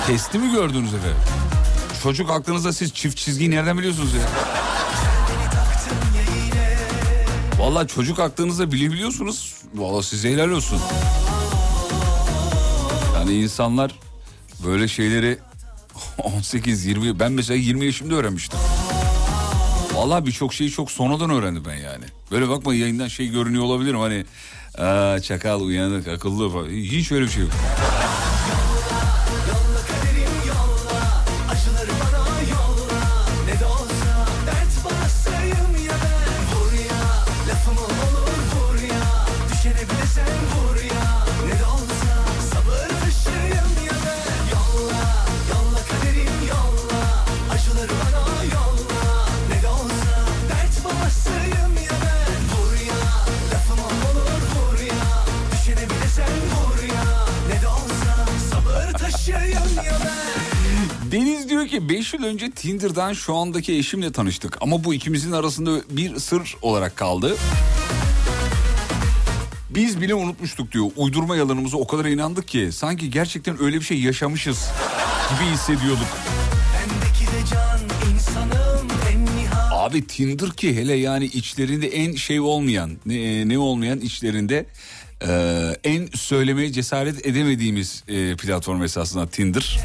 Testi 0.07 0.39
mi 0.39 0.53
gördünüz 0.53 0.95
efendim? 0.95 1.17
Çocuk 2.03 2.31
aklınızda 2.31 2.73
siz 2.73 2.95
çift 2.95 3.17
çizgiyi 3.17 3.51
nereden 3.51 3.79
biliyorsunuz 3.79 4.15
ya? 4.15 4.21
Vallahi 7.59 7.89
çocuk 7.89 8.19
aklınızda 8.21 8.73
bilebiliyorsunuz. 8.73 9.55
Vallahi 9.75 10.07
size 10.07 10.31
helal 10.31 10.51
olsun. 10.51 10.81
Yani 13.15 13.35
insanlar 13.35 13.99
böyle 14.67 14.89
şeyleri 14.89 15.39
18-20 16.19 17.19
ben 17.21 17.33
mesela 17.33 17.57
20 17.57 17.85
yaşımda 17.87 18.15
öğrenmiştim. 18.15 18.59
Vallahi 19.99 20.27
birçok 20.27 20.55
şeyi 20.55 20.71
çok 20.71 20.91
sonradan 20.91 21.31
öğrendim 21.31 21.63
ben 21.69 21.75
yani. 21.77 22.05
Böyle 22.31 22.49
bakma 22.49 22.75
yayından 22.75 23.09
şey 23.09 23.29
görünüyor 23.29 23.65
olabilirim 23.65 24.01
hani 24.01 24.25
Aa, 24.79 25.21
çakal 25.21 25.61
uyanık 25.61 26.09
akıllı 26.09 26.51
falan. 26.51 26.69
Hiç 26.69 27.13
öyle 27.13 27.25
bir 27.25 27.31
şey 27.31 27.43
yok. 27.43 27.53
Diyor 61.71 61.83
ki 61.83 61.89
5 61.89 62.15
yıl 62.15 62.23
önce 62.23 62.51
Tinder'dan 62.51 63.13
şu 63.13 63.35
andaki 63.35 63.73
eşimle 63.79 64.13
tanıştık. 64.13 64.59
Ama 64.61 64.85
bu 64.85 64.95
ikimizin 64.95 65.33
arasında 65.33 65.81
bir 65.91 66.19
sır 66.19 66.57
olarak 66.63 66.97
kaldı. 66.97 67.37
Biz 69.71 70.01
bile 70.01 70.15
unutmuştuk 70.15 70.73
diyor. 70.73 70.91
Uydurma 70.97 71.37
yalanımıza 71.37 71.77
o 71.77 71.87
kadar 71.87 72.05
inandık 72.05 72.49
ki 72.49 72.71
sanki 72.73 73.11
gerçekten 73.11 73.63
öyle 73.63 73.77
bir 73.77 73.85
şey 73.85 74.01
yaşamışız 74.01 74.69
gibi 75.31 75.51
hissediyorduk. 75.51 76.07
Abi 79.73 80.07
Tinder 80.07 80.51
ki 80.51 80.77
hele 80.77 80.95
yani 80.95 81.25
içlerinde 81.25 81.89
en 81.89 82.15
şey 82.15 82.41
olmayan 82.41 82.91
ne, 83.07 83.49
ne 83.49 83.59
olmayan 83.59 84.01
içlerinde 84.01 84.67
e, 85.27 85.31
en 85.85 86.09
söylemeye 86.15 86.73
cesaret 86.73 87.27
edemediğimiz 87.27 88.05
e, 88.09 88.37
platform 88.37 88.83
esasında 88.83 89.29
Tinder. 89.29 89.79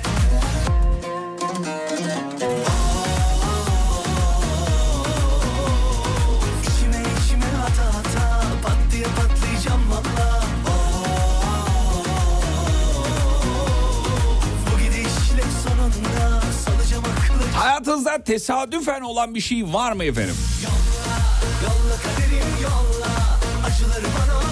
Hayatınızda 17.63 18.23
tesadüfen 18.23 19.01
olan 19.01 19.35
bir 19.35 19.41
şey 19.41 19.73
var 19.73 19.91
mı 19.91 20.03
efendim? 20.03 20.35
Yolla 20.63 21.95
kaderim 22.03 22.47
yolla 22.63 23.09
Acıları 23.65 24.05
bana 24.05 24.42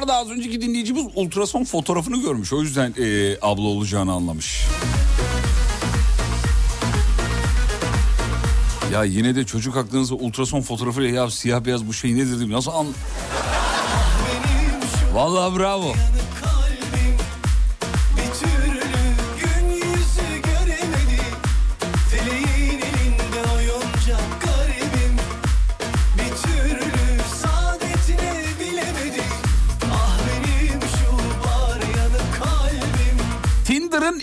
arada 0.00 0.16
az 0.16 0.30
önceki 0.30 0.60
dinleyicimiz 0.60 1.06
ultrason 1.14 1.64
fotoğrafını 1.64 2.22
görmüş. 2.22 2.52
O 2.52 2.62
yüzden 2.62 2.94
e, 2.98 3.36
abla 3.42 3.62
olacağını 3.62 4.12
anlamış. 4.12 4.64
Ya 8.92 9.04
yine 9.04 9.34
de 9.34 9.44
çocuk 9.46 9.76
aklınızda 9.76 10.14
ultrason 10.14 10.60
fotoğrafıyla 10.60 11.10
ya 11.10 11.30
siyah 11.30 11.64
beyaz 11.64 11.86
bu 11.86 11.92
şey 11.92 12.16
nedir 12.16 12.36
dedim. 12.36 12.52
Nasıl 12.52 12.70
an... 12.70 12.86
Vallahi 15.14 15.58
bravo. 15.58 15.92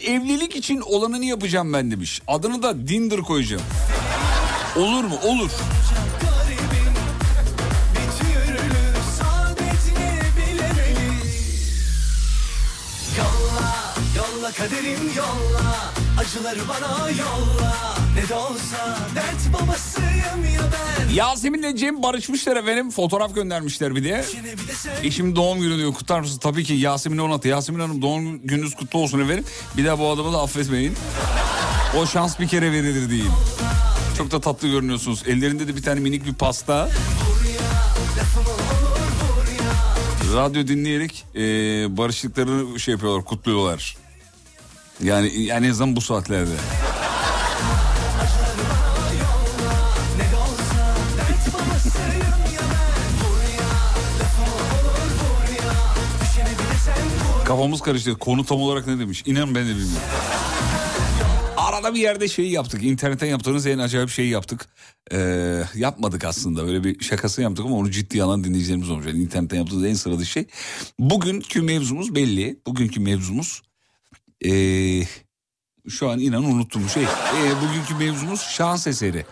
Evlilik 0.07 0.55
için 0.55 0.81
olanını 0.81 1.25
yapacağım 1.25 1.73
ben 1.73 1.91
demiş. 1.91 2.21
Adını 2.27 2.63
da 2.63 2.87
Dinder 2.87 3.21
koyacağım. 3.21 3.63
Olur 4.75 5.03
mu? 5.03 5.15
Olur. 5.23 5.51
Kaderim 14.57 15.11
yolla 15.17 15.93
Acıları 16.19 16.59
bana 16.69 17.09
yolla 17.09 17.96
Ne 18.17 18.29
de 18.29 18.35
olsa 18.35 18.97
dert 19.15 19.53
babasıyım 19.53 20.53
ya 20.55 20.61
ben 20.71 21.13
Yasemin'le 21.13 21.75
Cem 21.75 22.03
barışmışlar 22.03 22.57
efendim. 22.57 22.91
Fotoğraf 22.91 23.35
göndermişler 23.35 23.95
bir 23.95 24.03
de. 24.03 24.25
Eşim 25.03 25.35
doğum 25.35 25.59
günü 25.59 25.77
diyor 25.77 25.93
kutlar 25.93 26.19
mısın? 26.19 26.39
Tabii 26.39 26.63
ki 26.63 26.73
Yasemin'e 26.73 27.21
onatı. 27.21 27.47
Yasemin 27.47 27.79
Hanım 27.79 28.01
doğum 28.01 28.47
gününüz 28.47 28.75
kutlu 28.75 28.99
olsun 28.99 29.19
efendim. 29.19 29.43
Bir 29.77 29.85
daha 29.85 29.99
bu 29.99 30.09
adamı 30.09 30.33
da 30.33 30.41
affetmeyin. 30.41 30.93
O 31.97 32.05
şans 32.05 32.39
bir 32.39 32.47
kere 32.47 32.71
verilir 32.71 33.09
değil. 33.09 33.29
Çok 34.17 34.31
da 34.31 34.41
tatlı 34.41 34.67
görünüyorsunuz. 34.67 35.23
Ellerinde 35.27 35.67
de 35.67 35.75
bir 35.75 35.83
tane 35.83 35.99
minik 35.99 36.25
bir 36.25 36.33
pasta. 36.33 36.89
Radyo 40.33 40.67
dinleyerek 40.67 41.25
e, 41.35 41.41
barıştıklarını 41.97 42.79
şey 42.79 42.91
yapıyorlar, 42.91 43.25
kutluyorlar. 43.25 43.97
Yani 45.03 45.41
yani 45.41 45.65
en 45.67 45.71
azından 45.71 45.95
bu 45.95 46.01
saatlerde. 46.01 46.51
Kafamız 57.47 57.81
karıştı. 57.81 58.17
Konu 58.17 58.45
tam 58.45 58.61
olarak 58.61 58.87
ne 58.87 58.99
demiş? 58.99 59.23
İnan 59.25 59.55
ben 59.55 59.65
de 59.65 59.69
bilmiyorum. 59.69 60.07
Arada 61.57 61.93
bir 61.93 61.99
yerde 61.99 62.27
şeyi 62.27 62.51
yaptık. 62.51 62.83
İnternetten 62.83 63.27
yaptığınız 63.27 63.67
en 63.67 63.77
acayip 63.77 64.09
şeyi 64.09 64.29
yaptık. 64.29 64.67
Ee, 65.11 65.63
yapmadık 65.75 66.23
aslında. 66.23 66.67
Böyle 66.67 66.83
bir 66.83 67.03
şakası 67.03 67.41
yaptık 67.41 67.65
ama 67.65 67.75
onu 67.75 67.91
ciddi 67.91 68.23
alan 68.23 68.43
dinleyicilerimiz 68.43 68.89
olmuş. 68.89 69.05
Yani 69.05 69.19
internetten 69.19 69.57
yaptığımız 69.57 69.85
en 69.85 69.93
sıradığı 69.93 70.25
şey. 70.25 70.45
Bugünkü 70.99 71.61
mevzumuz 71.61 72.15
belli. 72.15 72.59
Bugünkü 72.67 72.99
mevzumuz... 72.99 73.61
ee, 74.45 75.03
şu 75.89 76.09
an 76.09 76.19
inan 76.19 76.43
unuttum 76.43 76.89
şey. 76.89 77.03
Ee, 77.03 77.51
bugünkü 77.61 78.05
mevzumuz 78.05 78.41
şans 78.41 78.87
eseri. 78.87 79.25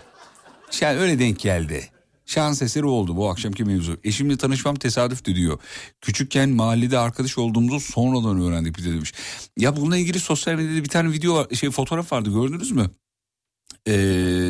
Yani 0.81 0.99
öyle 0.99 1.19
denk 1.19 1.39
geldi. 1.39 1.89
Şans 2.25 2.61
eseri 2.61 2.85
oldu 2.85 3.15
bu 3.15 3.29
akşamki 3.29 3.63
mevzu. 3.63 3.97
Eşimle 4.03 4.37
tanışmam 4.37 4.75
tesadüftü 4.75 5.35
diyor. 5.35 5.59
Küçükken 6.01 6.49
mahallede 6.49 6.97
arkadaş 6.99 7.37
olduğumuzu 7.37 7.79
sonradan 7.79 8.41
öğrendik 8.41 8.77
bir 8.77 8.83
de 8.85 8.93
demiş. 8.93 9.13
Ya 9.57 9.75
bununla 9.75 9.97
ilgili 9.97 10.19
sosyal 10.19 10.55
medyada 10.55 10.83
bir 10.83 10.89
tane 10.89 11.11
video 11.11 11.35
var, 11.35 11.47
şey 11.55 11.71
fotoğraf 11.71 12.11
vardı 12.11 12.29
gördünüz 12.33 12.71
mü? 12.71 12.89
Ee, 13.87 13.93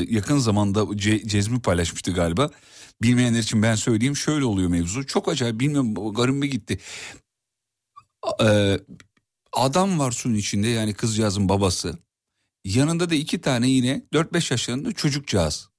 yakın 0.10 0.38
zamanda 0.38 0.80
Ce- 0.80 1.28
Cezmi 1.28 1.62
paylaşmıştı 1.62 2.12
galiba. 2.12 2.50
Bilmeyenler 3.02 3.40
için 3.40 3.64
ben 3.64 3.76
söyleyeyim 3.76 4.16
şöyle 4.16 4.46
oluyor 4.46 4.70
mevzu. 4.70 5.06
Çok 5.06 5.30
acayip 5.30 5.60
bilmiyorum 5.60 6.14
garibime 6.14 6.48
gitti. 6.48 6.80
Ee, 8.44 8.80
adam 9.54 10.00
var 10.00 10.12
suyun 10.12 10.36
içinde 10.36 10.68
yani 10.68 10.94
kızcağızın 10.94 11.50
babası. 11.50 11.98
Yanında 12.66 13.10
da 13.10 13.16
iki 13.16 13.42
tane 13.42 13.70
yine 13.70 14.02
4-5 14.14 14.54
yaşlarında 14.54 14.92
çocukcağız. 14.92 15.70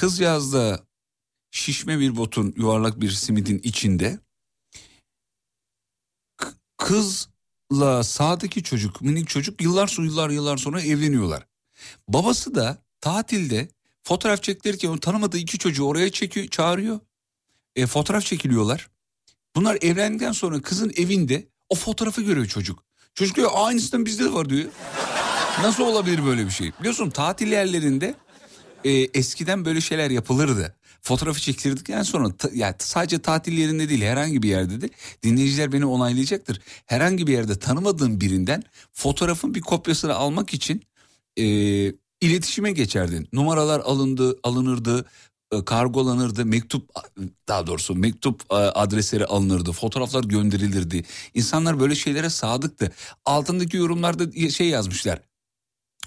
Kızcağız 0.00 0.52
da 0.52 0.80
şişme 1.50 2.00
bir 2.00 2.16
botun 2.16 2.54
yuvarlak 2.56 3.00
bir 3.00 3.10
simidin 3.10 3.58
içinde. 3.58 4.18
Kızla 6.76 8.02
sağdaki 8.02 8.62
çocuk 8.62 9.02
minik 9.02 9.28
çocuk 9.28 9.62
yıllar 9.62 9.86
sonra 9.86 10.06
yıllar 10.06 10.30
yıllar 10.30 10.56
sonra 10.56 10.82
evleniyorlar. 10.82 11.46
Babası 12.08 12.54
da 12.54 12.82
tatilde 13.00 13.68
fotoğraf 14.02 14.42
çektirirken 14.42 14.88
onu 14.88 15.00
tanımadığı 15.00 15.38
iki 15.38 15.58
çocuğu 15.58 15.84
oraya 15.84 16.12
çekiyor, 16.12 16.48
çağırıyor. 16.48 17.00
E, 17.76 17.86
fotoğraf 17.86 18.24
çekiliyorlar. 18.24 18.90
Bunlar 19.56 19.78
evlendikten 19.80 20.32
sonra 20.32 20.62
kızın 20.62 20.92
evinde 20.96 21.48
o 21.68 21.74
fotoğrafı 21.74 22.22
görüyor 22.22 22.46
çocuk. 22.46 22.84
Çocuk 23.14 23.36
diyor 23.36 23.50
aynısından 23.54 24.06
bizde 24.06 24.24
de 24.24 24.32
var 24.32 24.50
diyor. 24.50 24.70
Nasıl 25.62 25.82
olabilir 25.82 26.24
böyle 26.26 26.46
bir 26.46 26.50
şey? 26.50 26.72
Biliyorsun 26.80 27.10
tatil 27.10 27.52
yerlerinde 27.52 28.14
e, 28.84 28.90
eskiden 28.90 29.64
böyle 29.64 29.80
şeyler 29.80 30.10
yapılırdı. 30.10 30.74
Fotoğrafı 31.02 31.40
çektirdikten 31.40 32.02
sonra 32.02 32.36
ta- 32.36 32.50
yani 32.54 32.74
sadece 32.78 33.18
tatil 33.18 33.58
yerinde 33.58 33.88
değil 33.88 34.02
herhangi 34.02 34.42
bir 34.42 34.48
yerde 34.48 34.80
de 34.80 34.90
dinleyiciler 35.22 35.72
beni 35.72 35.86
onaylayacaktır. 35.86 36.60
Herhangi 36.86 37.26
bir 37.26 37.32
yerde 37.32 37.58
tanımadığın 37.58 38.20
birinden 38.20 38.62
fotoğrafın 38.92 39.54
bir 39.54 39.60
kopyasını 39.60 40.14
almak 40.14 40.54
için 40.54 40.82
e, 41.36 41.44
iletişime 42.20 42.72
geçerdin. 42.72 43.28
Numaralar 43.32 43.80
alındı, 43.80 44.38
alınırdı, 44.42 45.06
e, 45.52 45.64
kargolanırdı, 45.64 46.44
mektup 46.46 46.90
daha 47.48 47.66
doğrusu 47.66 47.94
mektup 47.94 48.42
e, 48.50 48.54
adresleri 48.54 49.26
alınırdı, 49.26 49.72
fotoğraflar 49.72 50.24
gönderilirdi. 50.24 51.04
İnsanlar 51.34 51.80
böyle 51.80 51.94
şeylere 51.94 52.30
sadıktı. 52.30 52.92
Altındaki 53.24 53.76
yorumlarda 53.76 54.50
şey 54.50 54.68
yazmışlar. 54.68 55.29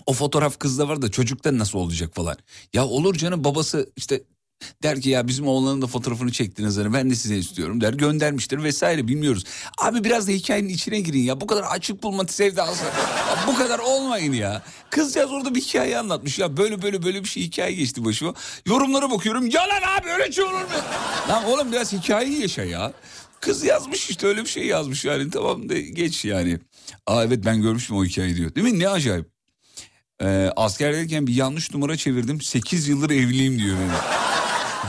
O 0.06 0.14
fotoğraf 0.14 0.60
kızda 0.60 0.88
var 0.90 1.02
da 1.02 1.12
çocukta 1.12 1.58
nasıl 1.58 1.80
olacak 1.80 2.16
falan. 2.16 2.38
Ya 2.74 2.86
olur 2.86 3.16
canım 3.16 3.44
babası 3.44 3.90
işte 3.96 4.24
der 4.84 5.02
ki 5.02 5.10
ya 5.10 5.28
bizim 5.28 5.48
oğlanın 5.48 5.82
da 5.82 5.88
fotoğrafını 5.88 6.32
çektiniz 6.32 6.78
hani 6.78 6.94
ben 6.94 7.10
de 7.10 7.16
size 7.16 7.38
istiyorum 7.38 7.82
der 7.82 7.94
göndermiştir 7.94 8.64
vesaire 8.64 9.08
bilmiyoruz. 9.08 9.44
Abi 9.78 10.04
biraz 10.04 10.28
da 10.28 10.32
hikayenin 10.32 10.70
içine 10.70 11.00
girin 11.00 11.20
ya 11.20 11.42
bu 11.42 11.48
kadar 11.48 11.64
açık 11.64 12.04
bulma 12.04 12.28
sevdası 12.28 12.84
bu 13.48 13.56
kadar 13.56 13.80
olmayın 13.80 14.34
ya. 14.34 14.62
Kızcağız 14.90 15.32
orada 15.32 15.56
bir 15.56 15.62
hikaye 15.62 15.98
anlatmış 15.98 16.40
ya 16.40 16.58
böyle 16.58 16.82
böyle 16.82 17.04
böyle 17.04 17.24
bir 17.24 17.30
şey 17.30 17.44
hikaye 17.44 17.76
geçti 17.76 18.06
başıma. 18.06 18.34
Yorumlara 18.66 19.12
bakıyorum 19.12 19.48
yalan 19.48 20.00
abi 20.00 20.10
öyle 20.10 20.32
şey 20.32 20.44
olur 20.44 20.54
mu? 20.54 20.68
Lan 21.30 21.46
oğlum 21.46 21.72
biraz 21.72 21.94
hikayeyi 21.94 22.42
yaşa 22.42 22.64
ya. 22.64 22.94
Kız 23.40 23.64
yazmış 23.64 24.10
işte 24.10 24.28
öyle 24.28 24.42
bir 24.42 24.50
şey 24.50 24.66
yazmış 24.66 25.06
yani 25.06 25.30
tamam 25.30 25.70
de 25.70 25.82
geç 25.82 26.26
yani. 26.26 26.60
Aa 27.08 27.24
evet 27.24 27.46
ben 27.46 27.62
görmüştüm 27.62 27.96
o 27.98 28.06
hikayeyi 28.06 28.36
diyor. 28.36 28.56
Değil 28.56 28.74
mi 28.74 28.80
ne 28.80 28.90
acayip. 28.90 29.33
Ee, 30.24 30.52
askerdeyken 30.56 31.28
bir 31.28 31.34
yanlış 31.34 31.74
numara 31.74 31.98
çevirdim. 31.98 32.42
8 32.42 32.88
yıldır 32.88 33.10
evliyim 33.10 33.60
diyor 33.60 33.78
benim. 33.78 33.92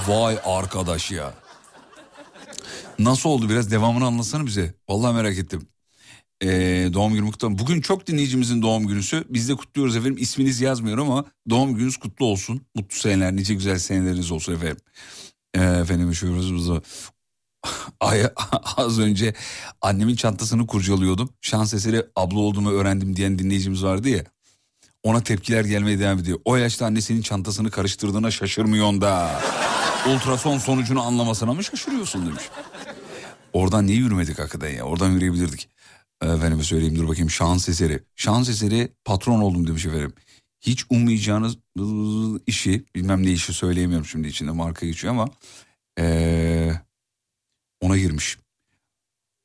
Vay 0.09 0.39
arkadaş 0.45 1.11
ya. 1.11 1.35
Nasıl 2.99 3.31
oldu 3.31 3.49
biraz 3.49 3.71
devamını 3.71 4.07
anlatsana 4.07 4.47
bize. 4.47 4.75
Vallahi 4.89 5.15
merak 5.15 5.39
ettim. 5.39 5.69
Ee, 6.43 6.91
doğum 6.93 7.15
günü 7.15 7.31
kutlu. 7.31 7.59
Bugün 7.59 7.81
çok 7.81 8.07
dinleyicimizin 8.07 8.63
doğum 8.63 8.87
günüsü. 8.87 9.25
Biz 9.29 9.49
de 9.49 9.55
kutluyoruz 9.55 9.97
efendim. 9.97 10.17
İsminiz 10.19 10.61
yazmıyor 10.61 10.99
ama 10.99 11.25
doğum 11.51 11.75
gününüz 11.75 11.97
kutlu 11.97 12.27
olsun. 12.27 12.61
Mutlu 12.75 12.97
seneler, 12.97 13.37
nice 13.37 13.55
güzel 13.55 13.79
seneleriniz 13.79 14.31
olsun 14.31 14.55
efendim. 14.55 14.77
Ee, 15.55 15.61
efendim 15.63 16.15
şuurumuz 16.15 16.71
Ay, 18.01 18.23
az 18.77 18.99
önce 18.99 19.35
annemin 19.81 20.17
çantasını 20.17 20.67
kurcalıyordum. 20.67 21.31
Şans 21.41 21.75
eseri 21.75 22.07
abla 22.17 22.39
olduğumu 22.39 22.71
öğrendim 22.71 23.17
diyen 23.17 23.39
dinleyicimiz 23.39 23.85
vardı 23.85 24.09
ya. 24.09 24.34
Ona 25.05 25.23
tepkiler 25.23 25.65
gelmeye 25.65 25.99
devam 25.99 26.19
ediyor. 26.19 26.39
O 26.45 26.57
yaşta 26.57 26.87
annesinin 26.87 27.23
çantasını 27.23 27.71
karıştırdığına 27.71 28.31
şaşırmıyorsun 28.31 29.01
da. 29.01 29.41
Ultrason 30.09 30.59
sonucunu 30.59 31.03
anlamasına 31.03 31.53
mı 31.53 31.65
şaşırıyorsun 31.65 32.27
demiş. 32.27 32.43
Oradan 33.53 33.87
niye 33.87 33.99
yürümedik 33.99 34.39
hakikaten 34.39 34.71
ya? 34.71 34.85
Oradan 34.85 35.11
yürüyebilirdik. 35.11 35.69
Efendime 36.23 36.63
söyleyeyim 36.63 36.97
dur 36.97 37.09
bakayım 37.09 37.31
şans 37.31 37.69
eseri. 37.69 38.03
Şans 38.17 38.49
eseri 38.49 38.93
patron 39.05 39.41
oldum 39.41 39.67
demiş 39.67 39.87
efendim. 39.87 40.13
Hiç 40.61 40.85
ummayacağınız 40.91 41.57
işi 42.47 42.85
bilmem 42.95 43.23
ne 43.23 43.31
işi 43.31 43.53
söyleyemiyorum 43.53 44.07
şimdi 44.07 44.29
içinde 44.29 44.51
marka 44.51 44.87
geçiyor 44.87 45.13
ama 45.13 45.29
ee, 45.99 46.73
ona 47.81 47.99
girmiş. 47.99 48.39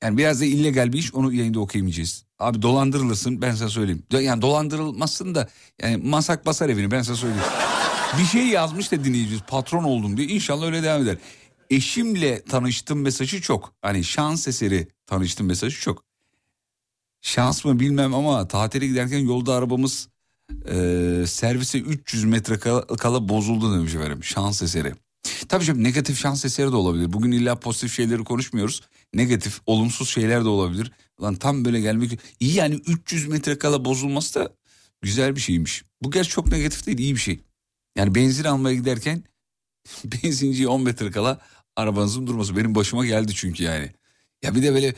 Yani 0.03 0.17
biraz 0.17 0.41
da 0.41 0.45
illegal 0.45 0.93
bir 0.93 0.97
iş 0.97 1.13
onu 1.13 1.33
yayında 1.33 1.59
okuyamayacağız. 1.59 2.25
Abi 2.39 2.61
dolandırılırsın 2.61 3.41
ben 3.41 3.55
sana 3.55 3.69
söyleyeyim. 3.69 4.03
Yani 4.11 4.41
dolandırılmazsın 4.41 5.35
da 5.35 5.49
yani 5.81 5.97
masak 5.97 6.45
basar 6.45 6.69
evini 6.69 6.91
ben 6.91 7.01
sana 7.01 7.15
söyleyeyim. 7.15 7.43
bir 8.19 8.25
şey 8.25 8.47
yazmış 8.47 8.91
da 8.91 9.03
dinleyicimiz 9.03 9.41
patron 9.47 9.83
oldum 9.83 10.17
diye 10.17 10.27
inşallah 10.27 10.65
öyle 10.65 10.83
devam 10.83 11.01
eder. 11.01 11.17
Eşimle 11.69 12.43
tanıştım 12.43 13.01
mesajı 13.01 13.41
çok. 13.41 13.73
Hani 13.81 14.03
şans 14.03 14.47
eseri 14.47 14.87
tanıştım 15.05 15.47
mesajı 15.47 15.81
çok. 15.81 16.03
Şans 17.21 17.65
mı 17.65 17.79
bilmem 17.79 18.13
ama 18.13 18.47
tatile 18.47 18.87
giderken 18.87 19.19
yolda 19.19 19.53
arabamız 19.53 20.09
e, 20.67 21.23
servise 21.27 21.79
300 21.79 22.23
metre 22.23 22.59
kala, 22.59 22.87
kala 22.87 23.29
bozuldu 23.29 23.73
demiş 23.77 23.95
efendim. 23.95 24.23
Şans 24.23 24.61
eseri. 24.61 24.93
Tabii 25.49 25.65
canım 25.65 25.83
negatif 25.83 26.19
şans 26.19 26.45
eseri 26.45 26.71
de 26.71 26.75
olabilir. 26.75 27.13
Bugün 27.13 27.31
illa 27.31 27.55
pozitif 27.59 27.93
şeyleri 27.93 28.23
konuşmuyoruz. 28.23 28.81
Negatif, 29.13 29.61
olumsuz 29.65 30.09
şeyler 30.09 30.43
de 30.43 30.47
olabilir. 30.47 30.91
Lan 31.21 31.35
tam 31.35 31.65
böyle 31.65 31.81
gelmek... 31.81 32.19
iyi 32.39 32.53
yani 32.53 32.75
300 32.75 33.27
metre 33.27 33.57
kala 33.57 33.85
bozulması 33.85 34.39
da 34.39 34.55
güzel 35.01 35.35
bir 35.35 35.41
şeymiş. 35.41 35.83
Bu 36.01 36.11
gerçi 36.11 36.29
çok 36.29 36.47
negatif 36.47 36.85
değil, 36.85 36.97
iyi 36.97 37.15
bir 37.15 37.19
şey. 37.19 37.39
Yani 37.97 38.15
benzin 38.15 38.43
almaya 38.43 38.75
giderken 38.75 39.23
benzinciye 40.03 40.67
10 40.67 40.81
metre 40.81 41.11
kala 41.11 41.41
arabanızın 41.75 42.27
durması. 42.27 42.57
Benim 42.57 42.75
başıma 42.75 43.05
geldi 43.05 43.31
çünkü 43.35 43.63
yani. 43.63 43.91
Ya 44.43 44.55
bir 44.55 44.63
de 44.63 44.73
böyle 44.73 44.95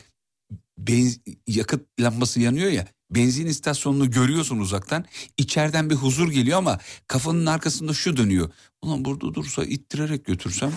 benz, 0.77 1.19
yakıt 1.47 1.81
lambası 1.99 2.39
yanıyor 2.39 2.71
ya. 2.71 2.88
benzin 3.12 3.45
istasyonunu 3.45 4.12
görüyorsun 4.12 4.60
uzaktan. 4.60 5.05
İçeriden 5.38 5.89
bir 5.89 5.95
huzur 5.95 6.31
geliyor 6.31 6.57
ama 6.57 6.79
kafanın 7.07 7.45
arkasında 7.45 7.93
şu 7.93 8.17
dönüyor. 8.17 8.51
Ulan 8.81 9.05
burada 9.05 9.34
dursa 9.34 9.63
ittirerek 9.63 10.25
götürsem. 10.25 10.73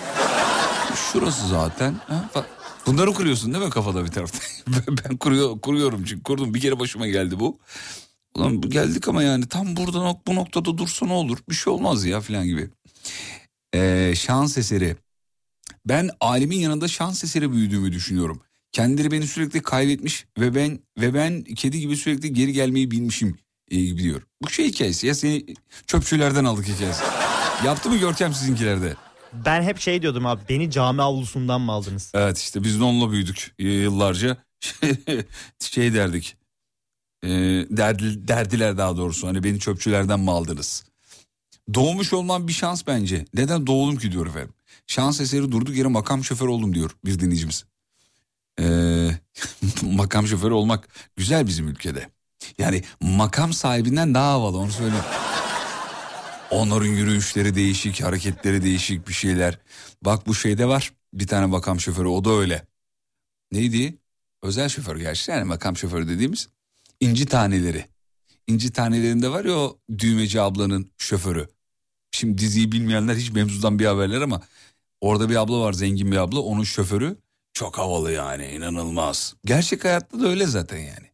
Şurası 1.13 1.49
zaten. 1.49 1.95
Ha? 1.95 2.31
Bunları 2.87 3.13
kuruyorsun 3.13 3.55
değil 3.55 3.65
mi 3.65 3.71
kafada 3.71 4.05
bir 4.05 4.11
tarafta? 4.11 4.39
ben 4.89 5.17
kuruyor, 5.17 5.61
kuruyorum 5.61 6.05
çünkü 6.05 6.23
kurdum. 6.23 6.55
Bir 6.55 6.61
kere 6.61 6.79
başıma 6.79 7.07
geldi 7.07 7.41
bu. 7.41 7.59
Ulan 8.35 8.61
geldik 8.61 9.09
ama 9.09 9.23
yani 9.23 9.49
tam 9.49 9.77
burada 9.77 10.21
bu 10.27 10.35
noktada 10.35 10.79
dursa 10.79 11.07
ne 11.07 11.13
olur? 11.13 11.39
Bir 11.49 11.55
şey 11.55 11.73
olmaz 11.73 12.05
ya 12.05 12.21
falan 12.21 12.47
gibi. 12.47 12.71
Ee, 13.75 14.13
şans 14.17 14.59
eseri. 14.59 14.97
Ben 15.87 16.11
ailemin 16.21 16.59
yanında 16.59 16.89
şans 16.89 17.25
eseri 17.25 17.53
büyüdüğümü 17.53 17.93
düşünüyorum. 17.93 18.41
Kendileri 18.73 19.11
beni 19.11 19.27
sürekli 19.27 19.63
kaybetmiş 19.63 20.27
ve 20.39 20.55
ben 20.55 20.79
ve 20.99 21.15
ben 21.15 21.43
kedi 21.45 21.81
gibi 21.81 21.97
sürekli 21.97 22.33
geri 22.33 22.53
gelmeyi 22.53 22.91
bilmişim 22.91 23.39
e, 23.71 23.81
gibi 23.81 24.03
diyor. 24.03 24.23
Bu 24.43 24.51
şey 24.51 24.67
hikayesi 24.67 25.07
ya 25.07 25.15
seni 25.15 25.47
çöpçülerden 25.87 26.45
aldık 26.45 26.69
hikayesi. 26.69 27.03
Yaptı 27.65 27.91
mı 27.91 27.97
Görkem 27.97 28.35
sizinkilerde? 28.35 28.97
Ben 29.45 29.63
hep 29.63 29.79
şey 29.79 30.03
diyordum 30.03 30.27
abi 30.27 30.43
beni 30.49 30.71
cami 30.71 31.03
avlusundan 31.03 31.61
mı 31.61 31.73
aldınız? 31.73 32.13
Evet 32.15 32.39
işte 32.39 32.65
biz 32.65 32.81
de 32.81 32.85
onunla 32.85 33.11
büyüdük 33.11 33.55
yıllarca. 33.59 34.37
şey 35.61 35.95
derdik. 35.95 36.37
E, 37.25 37.29
derdi, 37.71 38.29
derdiler 38.29 38.79
daha 38.79 38.97
doğrusu 38.97 39.27
hani 39.27 39.45
beni 39.45 39.61
çöpçülerden 39.61 40.21
mi 40.21 40.31
aldınız? 40.31 40.85
Doğmuş 41.75 42.13
olmam 42.13 42.49
bir 42.49 42.53
şans 42.53 42.87
bence. 42.87 43.25
Neden 43.35 43.67
doğdum 43.67 43.97
ki 43.97 44.13
diyor 44.13 44.27
efendim. 44.27 44.55
Şans 44.87 45.21
eseri 45.21 45.53
durduk 45.53 45.77
yere 45.77 45.89
makam 45.89 46.25
şoför 46.25 46.49
oldum 46.49 46.75
diyor 46.75 46.91
bir 47.05 47.19
dinleyicimiz. 47.19 47.65
Ee, 48.61 49.11
makam 49.83 50.27
şoförü 50.27 50.55
olmak 50.55 50.89
güzel 51.17 51.47
bizim 51.47 51.69
ülkede. 51.69 52.09
Yani 52.59 52.83
makam 53.01 53.53
sahibinden 53.53 54.15
daha 54.15 54.33
havalı 54.33 54.59
onu 54.59 54.73
söyleyeyim. 54.73 55.05
Onların 56.55 56.87
yürüyüşleri 56.87 57.55
değişik, 57.55 58.03
hareketleri 58.03 58.63
değişik 58.63 59.09
bir 59.09 59.13
şeyler. 59.13 59.59
Bak 60.03 60.27
bu 60.27 60.35
şeyde 60.35 60.69
var 60.69 60.93
bir 61.13 61.27
tane 61.27 61.47
makam 61.47 61.81
şoförü 61.81 62.09
o 62.09 62.25
da 62.25 62.31
öyle. 62.31 62.67
Neydi? 63.53 63.99
Özel 64.43 64.69
şoför 64.69 64.97
gerçi 64.97 65.31
yani 65.31 65.45
makam 65.45 65.77
şoförü 65.77 66.09
dediğimiz. 66.09 66.49
İnci 67.01 67.27
taneleri. 67.27 67.85
İnci 68.47 68.73
tanelerinde 68.73 69.29
var 69.29 69.45
ya 69.45 69.55
o 69.55 69.79
düğmeci 69.99 70.41
ablanın 70.41 70.91
şoförü. 70.99 71.49
Şimdi 72.11 72.39
diziyi 72.39 72.73
bilmeyenler 72.73 73.15
hiç 73.15 73.31
mevzudan 73.31 73.79
bir 73.79 73.87
haberler 73.87 74.21
ama 74.21 74.43
orada 75.01 75.31
bir 75.31 75.37
abla 75.37 75.61
var 75.61 75.73
zengin 75.73 76.13
bir 76.13 76.17
abla 76.17 76.41
onun 76.41 76.65
şoförü 76.65 77.17
çok 77.53 77.79
havalı 77.79 78.13
yani 78.13 78.47
inanılmaz. 78.47 79.35
Gerçek 79.45 79.85
hayatta 79.85 80.21
da 80.21 80.29
öyle 80.29 80.47
zaten 80.47 80.79
yani. 80.79 81.11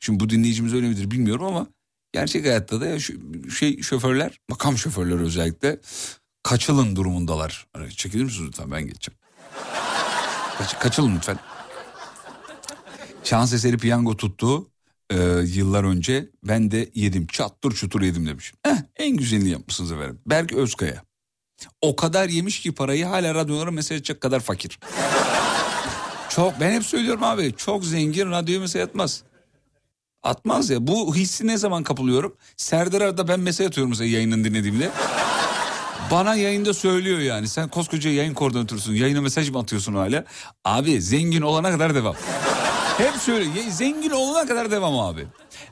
Şimdi 0.00 0.20
bu 0.20 0.30
dinleyicimiz 0.30 0.74
öyle 0.74 0.88
midir 0.88 1.10
bilmiyorum 1.10 1.46
ama 1.46 1.66
gerçek 2.12 2.44
hayatta 2.44 2.80
da 2.80 3.00
şu 3.00 3.14
şey 3.50 3.82
şoförler 3.82 4.40
makam 4.48 4.78
şoförleri 4.78 5.20
özellikle 5.20 5.80
kaçılın 6.42 6.96
durumundalar. 6.96 7.66
Hani 7.72 7.90
çekilir 7.90 8.24
misiniz 8.24 8.48
lütfen 8.48 8.70
ben 8.70 8.86
geçeceğim. 8.86 9.18
Kaç, 10.58 10.78
kaçılın 10.78 11.16
lütfen. 11.16 11.38
Şans 13.24 13.52
eseri 13.52 13.78
piyango 13.78 14.16
tuttu 14.16 14.70
e, 15.10 15.16
yıllar 15.46 15.84
önce. 15.84 16.30
Ben 16.44 16.70
de 16.70 16.90
yedim 16.94 17.26
çattır 17.26 17.72
çutur 17.72 18.02
yedim 18.02 18.26
demiş. 18.26 18.52
Eh, 18.64 18.76
en 18.96 19.16
güzelini 19.16 19.48
yapmışsınız 19.48 19.92
efendim. 19.92 20.18
Berk 20.26 20.52
Özkaya. 20.52 21.02
O 21.80 21.96
kadar 21.96 22.28
yemiş 22.28 22.60
ki 22.60 22.74
parayı 22.74 23.04
hala 23.04 23.34
radyolara 23.34 23.70
mesaj 23.70 23.98
edecek 23.98 24.20
kadar 24.20 24.40
fakir. 24.40 24.78
Çok 26.28 26.60
ben 26.60 26.72
hep 26.72 26.84
söylüyorum 26.84 27.22
abi 27.22 27.54
çok 27.56 27.84
zengin 27.84 28.30
radyoya 28.30 28.60
mesaj 28.60 28.82
atmaz. 28.82 29.22
Atmaz 30.22 30.70
ya 30.70 30.86
bu 30.86 31.14
hissi 31.16 31.46
ne 31.46 31.56
zaman 31.58 31.82
kapılıyorum? 31.82 32.36
Serdar 32.56 33.00
arada 33.00 33.28
ben 33.28 33.40
mesaj 33.40 33.66
atıyorum 33.66 33.90
mesela 33.90 34.10
yayının 34.10 34.44
dinlediğimde. 34.44 34.90
Bana 36.10 36.34
yayında 36.34 36.74
söylüyor 36.74 37.18
yani 37.18 37.48
sen 37.48 37.68
koskoca 37.68 38.10
yayın 38.10 38.34
koordinatörüsün 38.34 38.92
yayına 38.94 39.20
mesaj 39.20 39.50
mı 39.50 39.58
atıyorsun 39.58 39.94
hala? 39.94 40.24
Abi 40.64 41.02
zengin 41.02 41.42
olana 41.42 41.70
kadar 41.70 41.94
devam. 41.94 42.14
Hep 42.98 43.14
söyle 43.14 43.44
ya, 43.44 43.70
zengin 43.70 44.10
olana 44.10 44.46
kadar 44.46 44.70
devam 44.70 44.98
abi. 44.98 45.26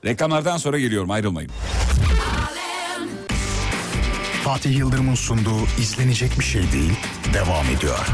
Reklamlardan 0.04 0.56
sonra 0.56 0.78
geliyorum 0.78 1.10
ayrılmayın. 1.10 1.50
Fatih 4.44 4.78
Yıldırım'ın 4.78 5.14
sunduğu 5.14 5.60
izlenecek 5.80 6.38
bir 6.38 6.44
şey 6.44 6.72
değil 6.72 6.92
devam 7.34 7.66
ediyor. 7.66 8.06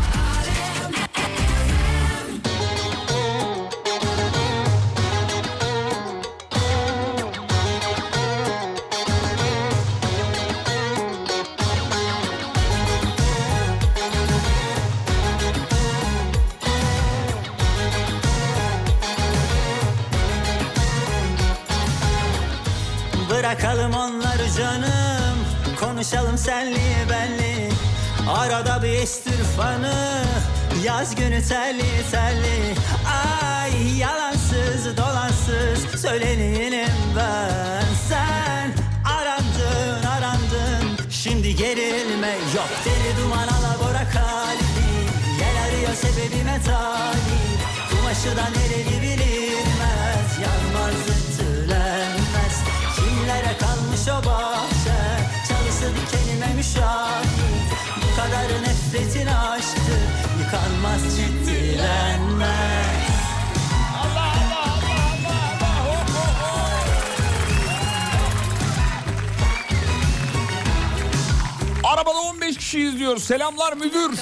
Estir 29.54 29.62
fanı 29.62 30.24
Yaz 30.84 31.14
günü 31.14 31.42
telli 31.42 32.10
telli. 32.10 32.74
Ay 33.06 33.98
yalansız 33.98 34.96
dolansız. 34.96 36.00
Söyleneyim 36.02 36.88
ben. 37.16 37.84
Sen 38.08 38.72
arandın 39.04 40.06
arandın. 40.06 41.10
Şimdi 41.10 41.56
gerilme 41.56 42.30
yok. 42.54 42.68
Deli 42.84 43.22
duman 43.22 43.48
alabora 43.48 44.08
kalbim 44.12 45.08
Gel 45.38 45.62
arıyor 45.64 45.94
sebebime 45.94 46.60
talip. 46.66 47.60
Kumaşı 47.90 48.36
da 48.36 48.48
nereli 48.48 49.02
bilinmez. 49.02 50.30
Yanmaz 50.42 50.94
ütülenmez. 50.94 52.56
Kimlere 52.96 53.58
kalmış 53.58 54.08
o 54.08 54.26
bahçe? 54.26 54.98
Çalısı 55.48 55.92
dikenime 55.96 56.54
müşahit 56.54 57.63
kadar 58.16 58.62
nefretin 58.62 59.26
aşktı 59.26 59.96
Yıkanmaz 60.40 61.02
ciddilenmez 61.16 63.04
Arabada 71.84 72.18
15 72.18 72.56
kişi 72.56 72.80
izliyor. 72.80 73.18
Selamlar 73.18 73.72
müdür. 73.72 74.18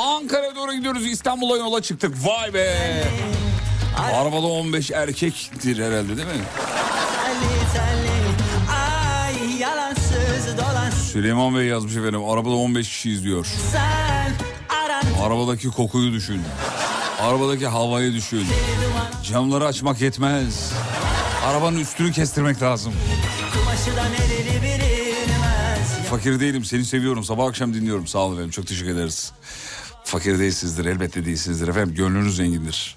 Ankara'ya 0.00 0.56
doğru 0.56 0.72
gidiyoruz. 0.72 1.06
İstanbul'a 1.06 1.56
yola 1.56 1.82
çıktık. 1.82 2.14
Vay 2.26 2.54
be. 2.54 3.04
Arabada 4.14 4.46
15 4.46 4.90
erkektir 4.90 5.76
herhalde 5.78 6.16
değil 6.16 6.28
mi? 6.28 6.44
Telli 7.24 7.72
telli 7.74 8.13
Süleyman 11.14 11.54
Bey 11.56 11.66
yazmış 11.66 11.96
efendim. 11.96 12.24
Arabada 12.24 12.54
15 12.54 12.88
kişi 12.88 13.10
izliyor. 13.10 13.46
Sen 13.72 14.32
arandın 14.68 15.18
Arabadaki 15.22 15.68
kokuyu 15.68 16.12
düşün. 16.12 16.42
Arabadaki 17.20 17.66
havayı 17.66 18.12
düşün. 18.12 18.46
Camları 19.22 19.66
açmak 19.66 20.00
yetmez. 20.00 20.72
Arabanın 21.46 21.80
üstünü 21.80 22.12
kestirmek 22.12 22.62
lazım. 22.62 22.92
Fakir 26.10 26.40
değilim 26.40 26.64
seni 26.64 26.84
seviyorum 26.84 27.24
sabah 27.24 27.46
akşam 27.46 27.74
dinliyorum 27.74 28.06
sağ 28.06 28.18
olun 28.18 28.34
efendim 28.34 28.50
çok 28.50 28.66
teşekkür 28.66 28.90
ederiz. 28.94 29.32
Fakir 30.04 30.38
değilsizdir 30.38 30.84
elbette 30.84 31.24
değilsizdir 31.24 31.68
efendim 31.68 31.94
gönlünüz 31.94 32.36
zengindir. 32.36 32.96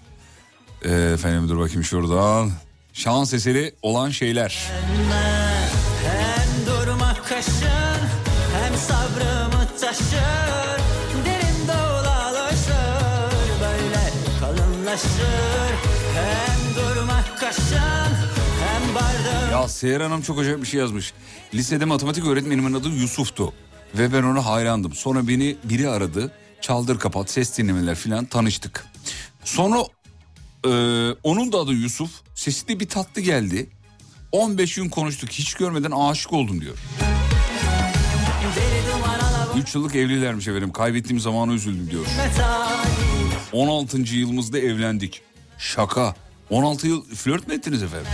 Ee, 0.85 0.91
efendim 0.91 1.49
dur 1.49 1.59
bakayım 1.59 1.83
şuradan. 1.83 2.51
Şans 2.93 3.33
eseri 3.33 3.75
olan 3.81 4.09
şeyler. 4.09 4.71
Hem 4.71 5.66
sabrımı 9.97 10.09
taşır 10.09 11.25
Derin 11.25 11.67
dağlarlaşır 11.67 12.71
Böyle 13.61 14.11
kalınlaşır 14.39 15.73
Hem 16.15 16.75
durmak 16.75 17.39
kaşın 17.39 18.13
Hem 18.63 18.95
bardağım 18.95 19.51
Ya 19.51 19.67
Seher 19.67 20.01
Hanım 20.01 20.21
çok 20.21 20.39
acayip 20.39 20.61
bir 20.61 20.67
şey 20.67 20.79
yazmış. 20.79 21.13
Lisede 21.53 21.85
matematik 21.85 22.25
öğretmenimin 22.25 22.73
adı 22.73 22.89
Yusuf'tu. 22.89 23.53
Ve 23.95 24.13
ben 24.13 24.23
ona 24.23 24.45
hayrandım. 24.45 24.93
Sonra 24.93 25.27
beni 25.27 25.55
biri 25.63 25.89
aradı. 25.89 26.31
Çaldır 26.61 26.99
kapat 26.99 27.29
ses 27.29 27.57
dinlemeler 27.57 27.95
filan 27.95 28.25
tanıştık. 28.25 28.85
Sonra 29.43 29.77
e, 30.65 30.71
onun 31.23 31.51
da 31.51 31.57
adı 31.57 31.73
Yusuf. 31.73 32.11
Sesi 32.35 32.67
de 32.67 32.79
bir 32.79 32.89
tatlı 32.89 33.21
geldi. 33.21 33.69
15 34.31 34.75
gün 34.75 34.89
konuştuk 34.89 35.29
hiç 35.29 35.53
görmeden 35.53 35.91
aşık 35.91 36.33
oldum 36.33 36.61
diyor. 36.61 36.77
3 39.57 39.75
yıllık 39.75 39.95
evlilermiş 39.95 40.47
efendim. 40.47 40.71
Kaybettiğim 40.71 41.19
zamanı 41.19 41.53
üzüldüm 41.53 41.89
diyor. 41.91 42.05
16. 43.51 43.97
yılımızda 43.97 44.59
evlendik. 44.59 45.21
Şaka. 45.57 46.15
16 46.49 46.87
yıl 46.87 47.05
flört 47.05 47.47
mü 47.47 47.53
ettiniz 47.53 47.83
efendim? 47.83 48.07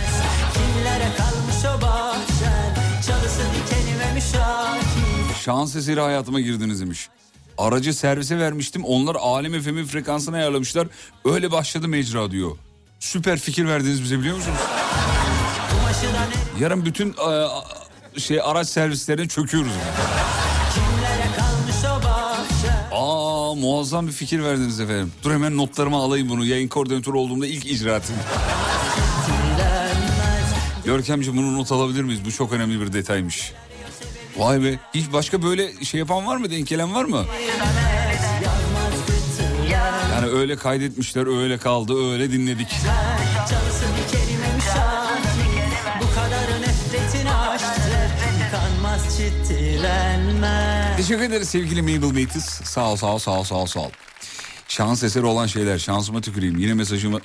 Şans 5.44 5.76
eseri 5.76 6.00
hayatıma 6.00 6.40
girdiniz 6.40 6.80
demiş. 6.80 7.08
Aracı 7.58 7.94
servise 7.94 8.38
vermiştim. 8.38 8.84
Onlar 8.84 9.14
Alem 9.14 9.62
FM'in 9.62 9.84
frekansına 9.84 10.36
ayarlamışlar. 10.36 10.88
Öyle 11.24 11.52
başladı 11.52 11.88
mecra 11.88 12.30
diyor. 12.30 12.56
Süper 13.00 13.38
fikir 13.38 13.66
verdiniz 13.66 14.02
bize 14.02 14.18
biliyor 14.18 14.36
musunuz? 14.36 14.58
Yarın 16.60 16.84
bütün 16.84 17.08
e, 17.10 18.20
şey 18.20 18.40
araç 18.44 18.68
servislerine 18.68 19.28
çöküyoruz. 19.28 19.72
Yani. 19.72 20.43
Muazzam 23.54 24.06
bir 24.06 24.12
fikir 24.12 24.42
verdiniz 24.42 24.80
efendim. 24.80 25.12
Dur 25.22 25.32
hemen 25.32 25.56
notlarıma 25.56 26.04
alayım 26.04 26.28
bunu. 26.28 26.44
Yayın 26.44 26.68
koordinatörü 26.68 27.16
olduğumda 27.16 27.46
ilk 27.46 27.66
icraatım. 27.66 28.16
Görkemciğim 30.84 31.38
bunu 31.38 31.58
not 31.58 31.72
alabilir 31.72 32.02
miyiz? 32.02 32.20
Bu 32.24 32.32
çok 32.32 32.52
önemli 32.52 32.80
bir 32.80 32.92
detaymış. 32.92 33.52
Vay 34.36 34.62
be. 34.62 34.78
Hiç 34.94 35.12
başka 35.12 35.42
böyle 35.42 35.84
şey 35.84 35.98
yapan 35.98 36.26
var 36.26 36.36
mı? 36.36 36.50
Denk 36.50 36.66
gelen 36.66 36.94
var 36.94 37.04
mı? 37.04 37.24
Yani 40.12 40.26
öyle 40.26 40.56
kaydetmişler, 40.56 41.42
öyle 41.42 41.58
kaldı, 41.58 42.12
öyle 42.12 42.32
dinledik. 42.32 42.68
Bu 46.00 46.14
kadar 46.14 46.60
nefretin 46.60 47.26
aşktır 47.26 48.04
Kanmaz 48.52 49.18
çitilenmez 49.84 50.96
Teşekkür 50.96 51.22
ederiz 51.22 51.48
sevgili 51.48 51.82
Mabel 51.82 52.22
Matis. 52.22 52.44
Sağ 52.44 52.92
ol, 52.92 52.96
sağ 52.96 53.14
ol, 53.14 53.18
sağ 53.18 53.40
ol, 53.40 53.44
sağ 53.44 53.54
ol, 53.54 53.66
sağ 53.66 53.80
ol. 53.80 53.90
Şans 54.68 55.02
eseri 55.02 55.24
olan 55.24 55.46
şeyler. 55.46 55.78
Şansıma 55.78 56.20
tüküreyim. 56.20 56.58
Yine 56.58 56.74
mesajımı... 56.74 57.20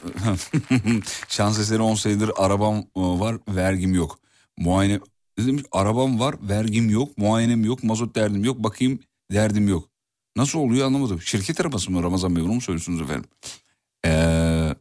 Şans 1.28 1.60
eseri 1.60 1.82
10 1.82 1.96
sayıdır 1.96 2.32
arabam 2.38 2.78
e, 2.78 2.84
var, 2.96 3.38
vergim 3.48 3.94
yok. 3.94 4.20
Muayene... 4.58 5.00
Ne 5.38 5.48
demiş? 5.48 5.64
Arabam 5.72 6.20
var, 6.20 6.36
vergim 6.42 6.90
yok, 6.90 7.18
muayenem 7.18 7.66
yok, 7.66 7.84
mazot 7.84 8.16
derdim 8.16 8.44
yok, 8.44 8.64
bakayım 8.64 9.00
derdim 9.32 9.68
yok. 9.68 9.90
Nasıl 10.36 10.60
oluyor 10.60 10.88
anlamadım. 10.88 11.22
Şirket 11.22 11.62
arabası 11.62 11.92
mı 11.92 12.04
Ramazan 12.04 12.36
Bey 12.36 12.44
onu 12.44 12.54
mu 12.54 12.62
söylüyorsunuz 12.62 13.02
efendim? 13.02 13.30
Ee, 14.06 14.76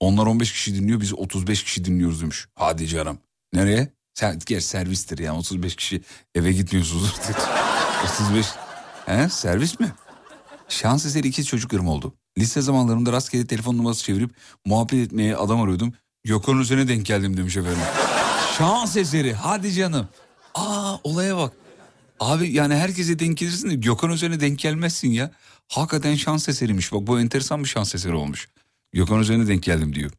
onlar 0.00 0.26
15 0.26 0.52
kişi 0.52 0.74
dinliyor 0.74 1.00
biz 1.00 1.14
35 1.14 1.64
kişi 1.64 1.84
dinliyoruz 1.84 2.22
demiş. 2.22 2.46
Hadi 2.54 2.86
canım. 2.86 3.18
Nereye? 3.52 3.99
Sen, 4.14 4.38
gerçi 4.46 4.66
servistir 4.66 5.18
yani 5.18 5.38
35 5.38 5.76
kişi 5.76 6.02
eve 6.34 6.52
gitmiyorsunuz. 6.52 7.14
35 8.04 8.46
He, 9.06 9.28
servis 9.28 9.80
mi? 9.80 9.92
Şans 10.68 11.06
eseri 11.06 11.28
iki 11.28 11.44
çocuklarım 11.44 11.88
oldu. 11.88 12.14
Lise 12.38 12.62
zamanlarımda 12.62 13.12
rastgele 13.12 13.46
telefon 13.46 13.78
numarası 13.78 14.02
çevirip 14.04 14.30
muhabbet 14.64 15.06
etmeye 15.06 15.36
adam 15.36 15.60
arıyordum. 15.60 15.92
Gökhan 16.24 16.58
üzerine 16.60 16.88
denk 16.88 17.06
geldim 17.06 17.36
demiş 17.36 17.56
efendim. 17.56 17.80
Şans 18.58 18.96
eseri 18.96 19.32
hadi 19.34 19.72
canım. 19.72 20.08
Aa 20.54 20.96
olaya 21.04 21.36
bak. 21.36 21.52
Abi 22.20 22.52
yani 22.52 22.74
herkese 22.74 23.18
denk 23.18 23.38
gelirsin 23.38 23.70
de 23.70 23.74
Gökhan 23.74 24.10
üzerine 24.10 24.40
denk 24.40 24.58
gelmezsin 24.58 25.08
ya. 25.10 25.30
Hakikaten 25.68 26.14
şans 26.14 26.48
eseriymiş. 26.48 26.92
Bak 26.92 27.06
bu 27.06 27.20
enteresan 27.20 27.64
bir 27.64 27.68
şans 27.68 27.94
eseri 27.94 28.14
olmuş. 28.14 28.48
Gökhan 28.92 29.20
üzerine 29.20 29.46
denk 29.46 29.62
geldim 29.62 29.94
diyor. 29.94 30.10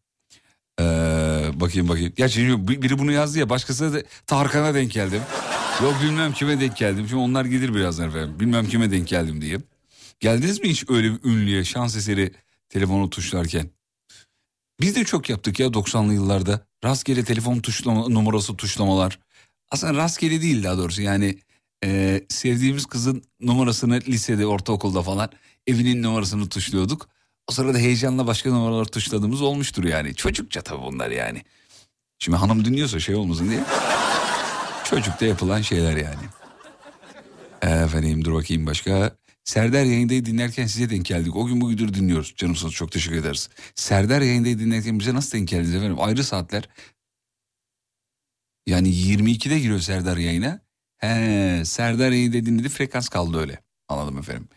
Bakayım 1.62 1.90
bakayım. 1.90 2.14
Gerçi 2.16 2.68
bir- 2.68 2.82
biri 2.82 3.00
bunu 3.00 3.12
yazdı 3.12 3.40
ya 3.40 3.50
başkası 3.50 3.94
da 3.94 4.04
Tarkan'a 4.28 4.74
denk 4.74 4.92
geldim. 4.92 5.22
Yok 5.84 5.96
bilmem 6.04 6.34
kime 6.34 6.60
denk 6.62 6.78
geldim. 6.78 7.06
Şimdi 7.10 7.22
onlar 7.22 7.46
gelir 7.46 7.76
birazdan 7.76 8.10
efendim. 8.10 8.40
Bilmem 8.40 8.68
kime 8.68 8.92
denk 8.92 9.08
geldim 9.08 9.42
diye. 9.42 9.58
Geldiniz 10.20 10.62
mi 10.62 10.70
hiç 10.70 10.90
öyle 10.90 11.12
bir 11.12 11.30
ünlüye 11.30 11.64
şans 11.64 11.96
eseri 11.96 12.32
telefonu 12.70 13.10
tuşlarken? 13.10 13.70
Biz 14.82 14.96
de 14.96 15.04
çok 15.04 15.30
yaptık 15.30 15.60
ya 15.60 15.68
90'lı 15.74 16.14
yıllarda. 16.14 16.66
Rastgele 16.84 17.24
telefon 17.24 17.60
tuşlama, 17.60 18.08
numarası 18.10 18.56
tuşlamalar. 18.58 19.20
Aslında 19.72 19.94
rastgele 19.94 20.42
değil 20.42 20.64
daha 20.64 20.78
doğrusu 20.78 21.02
yani 21.02 21.38
e, 21.86 22.22
sevdiğimiz 22.30 22.86
kızın 22.86 23.24
numarasını 23.42 24.00
lisede, 24.08 24.46
ortaokulda 24.46 25.02
falan 25.02 25.30
evinin 25.68 26.04
numarasını 26.04 26.50
tuşluyorduk. 26.50 27.10
O 27.48 27.54
sırada 27.54 27.78
heyecanla 27.78 28.28
başka 28.28 28.50
numaralar 28.50 28.86
tuşladığımız 28.86 29.42
olmuştur 29.42 29.84
yani. 29.84 30.16
Çocukça 30.16 30.62
tabii 30.62 30.82
bunlar 30.86 31.12
yani. 31.12 31.42
Şimdi 32.20 32.38
hanım 32.38 32.66
dinliyorsa 32.66 33.00
şey 33.00 33.16
olmasın 33.16 33.50
diye. 33.50 33.64
Çocukta 34.84 35.26
yapılan 35.26 35.62
şeyler 35.62 35.98
yani. 35.98 36.24
Efendim 37.62 38.26
dur 38.26 38.34
bakayım 38.34 38.66
başka. 38.66 39.16
Serdar 39.44 39.84
yayındayı 39.84 40.26
dinlerken 40.26 40.68
size 40.68 40.90
denk 40.90 41.06
geldik. 41.06 41.36
O 41.36 41.46
gün 41.46 41.62
bugündür 41.62 41.94
dinliyoruz. 41.94 42.34
Canımsınız 42.38 42.74
çok 42.74 42.92
teşekkür 42.92 43.18
ederiz. 43.18 43.50
Serdar 43.76 44.22
yayındayı 44.22 44.60
dinlerken 44.60 45.00
bize 45.00 45.14
nasıl 45.14 45.38
denk 45.38 45.48
geldiniz 45.48 45.76
efendim? 45.76 45.98
Ayrı 46.00 46.24
saatler. 46.24 46.70
Yani 48.68 48.90
22'de 48.90 49.60
giriyor 49.60 49.80
Serdar 49.80 50.18
yayına. 50.18 50.62
He, 50.98 51.62
Serdar 51.66 52.12
yayında 52.12 52.46
dinledi 52.46 52.70
frekans 52.70 53.10
kaldı 53.10 53.40
öyle. 53.40 53.60
Anladım 53.88 54.18
efendim. 54.18 54.48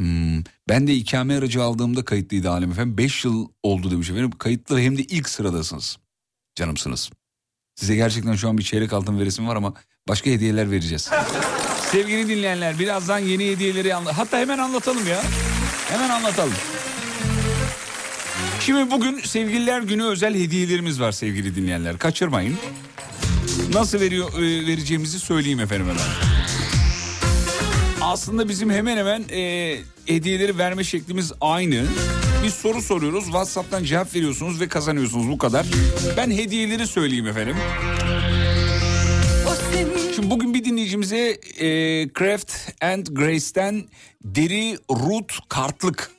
Hmm, 0.00 0.42
ben 0.68 0.86
de 0.86 0.94
ikame 0.94 1.38
aracı 1.38 1.62
aldığımda 1.62 2.04
kayıtlıydı 2.04 2.50
Alem 2.50 2.70
efendim. 2.70 2.98
5 2.98 3.24
yıl 3.24 3.48
oldu 3.62 3.90
demiş 3.90 4.10
efendim. 4.10 4.30
Kayıtlı 4.38 4.80
hem 4.80 4.98
de 4.98 5.02
ilk 5.02 5.28
sıradasınız. 5.28 5.98
Canımsınız. 6.54 7.10
Size 7.74 7.96
gerçekten 7.96 8.34
şu 8.34 8.48
an 8.48 8.58
bir 8.58 8.62
çeyrek 8.62 8.92
altın 8.92 9.18
veresim 9.20 9.48
var 9.48 9.56
ama 9.56 9.74
başka 10.08 10.30
hediyeler 10.30 10.70
vereceğiz. 10.70 11.10
Sevgili 11.90 12.28
dinleyenler 12.28 12.78
birazdan 12.78 13.18
yeni 13.18 13.50
hediyeleri 13.50 13.94
anla 13.94 14.18
hatta 14.18 14.38
hemen 14.38 14.58
anlatalım 14.58 15.06
ya. 15.06 15.22
Hemen 15.88 16.10
anlatalım. 16.10 16.54
Şimdi 18.60 18.90
bugün 18.90 19.20
sevgililer 19.20 19.82
günü 19.82 20.04
özel 20.04 20.34
hediyelerimiz 20.34 21.00
var 21.00 21.12
sevgili 21.12 21.54
dinleyenler. 21.56 21.98
Kaçırmayın. 21.98 22.56
Nasıl 23.72 24.00
veriyor 24.00 24.32
e, 24.32 24.66
vereceğimizi 24.66 25.18
söyleyeyim 25.18 25.60
efendim 25.60 25.86
hemen. 25.86 26.37
Aslında 28.00 28.48
bizim 28.48 28.70
hemen 28.70 28.96
hemen 28.96 29.24
e, 29.32 29.76
hediyeleri 30.06 30.58
verme 30.58 30.84
şeklimiz 30.84 31.32
aynı. 31.40 31.84
Bir 32.44 32.50
soru 32.50 32.82
soruyoruz. 32.82 33.24
WhatsApp'tan 33.24 33.84
cevap 33.84 34.14
veriyorsunuz 34.14 34.60
ve 34.60 34.68
kazanıyorsunuz 34.68 35.28
bu 35.28 35.38
kadar. 35.38 35.66
Ben 36.16 36.30
hediyeleri 36.30 36.86
söyleyeyim 36.86 37.26
efendim. 37.26 37.56
Şimdi 40.14 40.30
bugün 40.30 40.54
bir 40.54 40.64
dinleyicimize 40.64 41.38
e, 41.58 41.68
Craft 42.18 42.52
and 42.82 43.06
Grace'ten 43.06 43.88
deri 44.24 44.78
root 44.90 45.38
kartlık 45.48 46.10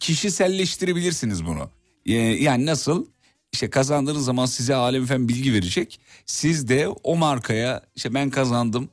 kişiselleştirebilirsiniz 0.00 1.46
bunu. 1.46 1.70
E, 2.06 2.12
yani 2.14 2.66
nasıl? 2.66 3.06
İşte 3.52 3.70
kazandığınız 3.70 4.24
zaman 4.24 4.46
size 4.46 4.74
Alem 4.74 5.02
Efem 5.02 5.28
bilgi 5.28 5.52
verecek. 5.52 6.00
Siz 6.26 6.68
de 6.68 6.88
o 6.88 7.16
markaya 7.16 7.82
işte 7.96 8.14
ben 8.14 8.30
kazandım 8.30 8.88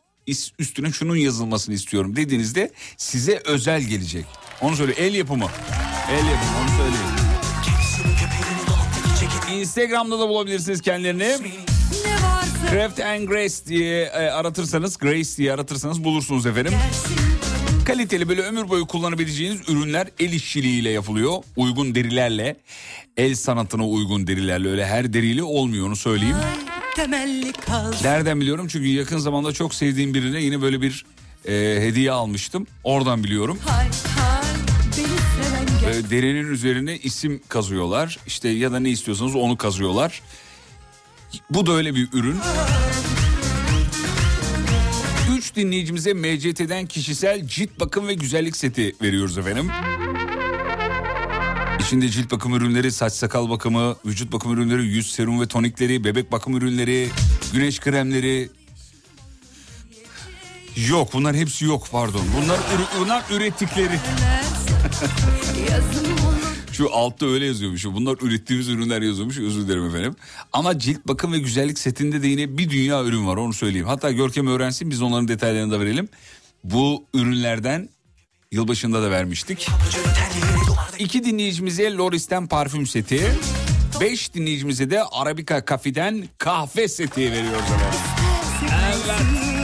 üstüne 0.60 0.92
şunun 0.92 1.16
yazılmasını 1.16 1.76
istiyorum 1.76 2.16
dediğinizde 2.16 2.72
size 2.98 3.42
özel 3.46 3.82
gelecek. 3.82 4.26
Onu 4.62 4.76
söyle 4.76 4.94
el 4.98 5.14
yapımı. 5.14 5.48
El 6.12 6.26
yapımı 6.26 6.58
onu 6.62 6.70
söyleyeyim. 6.78 7.24
Instagram'da 9.54 10.20
da 10.20 10.30
bulabilirsiniz 10.30 10.82
kendilerini. 10.82 11.38
Craft 12.72 13.00
and 13.00 13.28
Grace 13.28 13.56
diye 13.68 14.04
e, 14.04 14.30
aratırsanız, 14.30 14.98
Grace 14.98 15.38
diye 15.38 15.54
aratırsanız 15.54 16.04
bulursunuz 16.04 16.46
efendim. 16.46 16.74
Kaliteli 17.86 18.30
böyle 18.30 18.42
ömür 18.42 18.70
boyu 18.70 18.86
kullanabileceğiniz 18.86 19.70
ürünler 19.70 20.08
el 20.20 20.34
işçiliğiyle 20.34 20.90
yapılıyor. 20.90 21.34
Uygun 21.56 21.96
derilerle, 21.96 22.56
el 23.18 23.36
sanatına 23.36 23.88
uygun 23.88 24.28
derilerle 24.28 24.70
öyle 24.70 24.86
her 24.86 25.14
deriyle 25.14 25.44
olmuyor 25.44 25.88
onu 25.88 25.96
söyleyeyim. 25.96 26.38
Temelli 26.96 27.52
kalsın 27.52 28.08
Nereden 28.08 28.42
biliyorum? 28.42 28.68
Çünkü 28.68 28.88
yakın 28.88 29.18
zamanda 29.18 29.54
çok 29.54 29.76
sevdiğim 29.76 30.14
birine 30.14 30.42
yine 30.42 30.62
böyle 30.62 30.82
bir 30.82 31.06
e, 31.48 31.52
hediye 31.82 32.12
almıştım. 32.12 32.68
Oradan 32.84 33.24
biliyorum. 33.24 33.60
Hay 33.66 33.86
hay 33.86 34.44
derinin 36.10 36.52
üzerine 36.52 36.98
isim 36.98 37.42
kazıyorlar. 37.50 38.20
İşte 38.28 38.50
ya 38.50 38.72
da 38.72 38.80
ne 38.80 38.90
istiyorsanız 38.90 39.36
onu 39.36 39.58
kazıyorlar. 39.58 40.22
Bu 41.50 41.66
da 41.66 41.72
öyle 41.72 41.96
bir 41.96 42.10
ürün. 42.14 42.38
Üç 45.38 45.56
dinleyicimize 45.56 46.14
MCT'den 46.14 46.86
kişisel 46.86 47.48
cilt 47.48 47.80
bakım 47.80 48.08
ve 48.08 48.14
güzellik 48.14 48.58
seti 48.58 48.96
veriyoruz 49.02 49.38
efendim. 49.38 49.70
İçinde 51.94 52.10
cilt 52.10 52.32
bakım 52.32 52.56
ürünleri, 52.56 52.92
saç 52.92 53.14
sakal 53.14 53.50
bakımı, 53.50 53.96
vücut 54.06 54.32
bakım 54.32 54.54
ürünleri, 54.54 54.86
yüz 54.86 55.12
serum 55.12 55.42
ve 55.42 55.48
tonikleri, 55.48 56.04
bebek 56.04 56.32
bakım 56.32 56.58
ürünleri, 56.58 57.10
güneş 57.54 57.80
kremleri. 57.80 58.50
Yok 60.90 61.14
bunlar 61.14 61.36
hepsi 61.36 61.66
yok 61.66 61.88
pardon. 61.92 62.22
Bunlar, 62.38 62.60
bunlar 63.00 63.24
ürettikleri. 63.32 64.00
Şu 66.72 66.96
altta 66.96 67.26
öyle 67.26 67.46
yazıyormuş. 67.46 67.86
Bunlar 67.86 68.18
ürettiğimiz 68.22 68.70
ürünler 68.70 69.02
yazıyormuş. 69.02 69.38
Özür 69.38 69.68
dilerim 69.68 69.86
efendim. 69.86 70.16
Ama 70.54 70.80
cilt 70.80 71.08
bakım 71.08 71.34
ve 71.34 71.40
güzellik 71.40 71.80
setinde 71.80 72.24
de 72.24 72.28
yine 72.28 72.58
bir 72.58 72.70
dünya 72.70 73.04
ürün 73.04 73.28
var 73.28 73.38
onu 73.38 73.54
söyleyeyim. 73.54 73.88
Hatta 73.88 74.12
Görkem 74.12 74.48
öğrensin 74.48 74.90
biz 74.90 75.02
onların 75.02 75.28
detaylarını 75.28 75.72
da 75.72 75.80
verelim. 75.80 76.10
Bu 76.64 77.06
ürünlerden 77.14 77.90
yılbaşında 78.54 79.04
da 79.04 79.12
vermiştik. 79.12 79.68
İki 81.00 81.24
dinleyicimize 81.24 81.94
Loris'ten 81.94 82.48
parfüm 82.48 82.88
seti. 82.88 83.32
Beş 84.02 84.34
dinleyicimize 84.34 84.90
de 84.90 85.04
Arabica 85.04 85.66
Cafe'den 85.70 86.24
kahve 86.38 86.88
seti 86.88 87.32
veriyoruz. 87.32 87.64
Evet. 88.86 89.63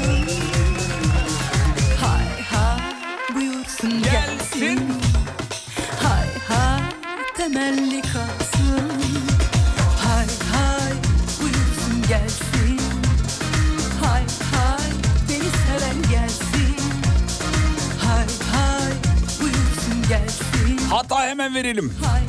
Hatta 20.99 21.27
hemen 21.27 21.55
verelim. 21.55 21.93
Hay 22.05 22.21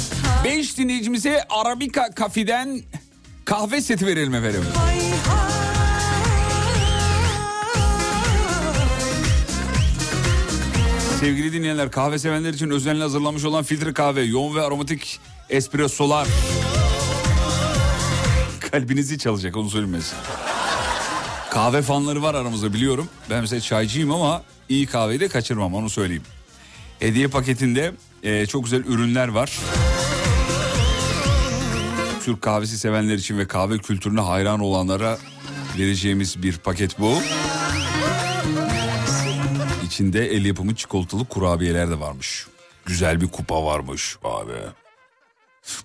hay 0.45 0.59
5 0.59 0.79
dinleyicimize 0.79 1.45
Arabica 1.49 2.11
Kafi'den 2.15 2.83
kahve 3.45 3.81
seti 3.81 4.07
verelim 4.07 4.35
efendim. 4.35 4.65
hay 4.75 5.01
hay 5.01 5.11
Sevgili 11.21 11.53
dinleyenler 11.53 11.91
kahve 11.91 12.19
sevenler 12.19 12.55
için 12.55 12.71
özenle 12.71 13.03
hazırlanmış 13.03 13.45
olan 13.45 13.65
filtre 13.65 13.93
kahve, 13.93 14.23
yoğun 14.23 14.57
ve 14.57 14.63
aromatik 14.63 15.21
espressolar. 15.49 16.29
Kalbinizi 18.71 19.19
çalacak 19.19 19.57
onu 19.57 19.71
söylemesi. 19.71 20.15
Kahve 21.51 21.83
fanları 21.83 22.23
var 22.23 22.35
aramızda 22.35 22.73
biliyorum. 22.73 23.09
Ben 23.31 23.41
mesela 23.41 23.61
çaycıyım 23.61 24.11
ama 24.11 24.43
iyi 24.69 24.87
kahveyi 24.87 25.21
de 25.21 25.29
kaçırmam 25.29 25.75
onu 25.75 25.91
söyleyeyim. 25.91 26.25
Hediye 27.01 27.29
paketinde 27.29 27.93
e, 28.23 28.47
çok 28.47 28.65
güzel 28.65 28.85
ürünler 28.85 29.29
var. 29.29 29.59
Türk 32.25 32.43
kahvesi 32.43 32.79
sevenler 32.79 33.15
için 33.15 33.39
ve 33.39 33.47
kahve 33.47 33.79
kültürüne 33.79 34.21
hayran 34.21 34.61
olanlara 34.61 35.19
vereceğimiz 35.79 36.43
bir 36.43 36.59
paket 36.59 36.99
bu. 36.99 37.15
İçinde 39.87 40.27
el 40.27 40.45
yapımı 40.45 40.75
çikolatalı 40.75 41.25
kurabiyeler 41.25 41.91
de 41.91 42.01
varmış. 42.01 42.47
Güzel 42.87 43.21
bir 43.21 43.29
kupa 43.29 43.65
varmış 43.65 44.17
abi. 44.25 44.53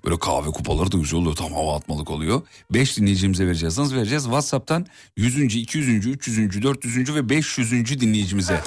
Böyle 0.06 0.20
kahve 0.20 0.52
kupaları 0.52 0.92
da 0.92 0.98
güzel 0.98 1.20
oluyor. 1.20 1.36
Tam 1.36 1.54
hava 1.54 1.76
atmalık 1.76 2.12
oluyor. 2.12 2.42
5 2.72 2.98
dinleyicimize 2.98 3.48
vereceğiz. 3.48 3.78
Nasıl 3.78 3.96
vereceğiz? 3.96 4.24
Whatsapp'tan 4.24 4.86
100. 5.18 5.56
200. 5.56 6.06
300. 6.08 6.64
400. 6.64 7.16
ve 7.16 7.30
500. 7.30 8.02
dinleyicimize. 8.02 8.62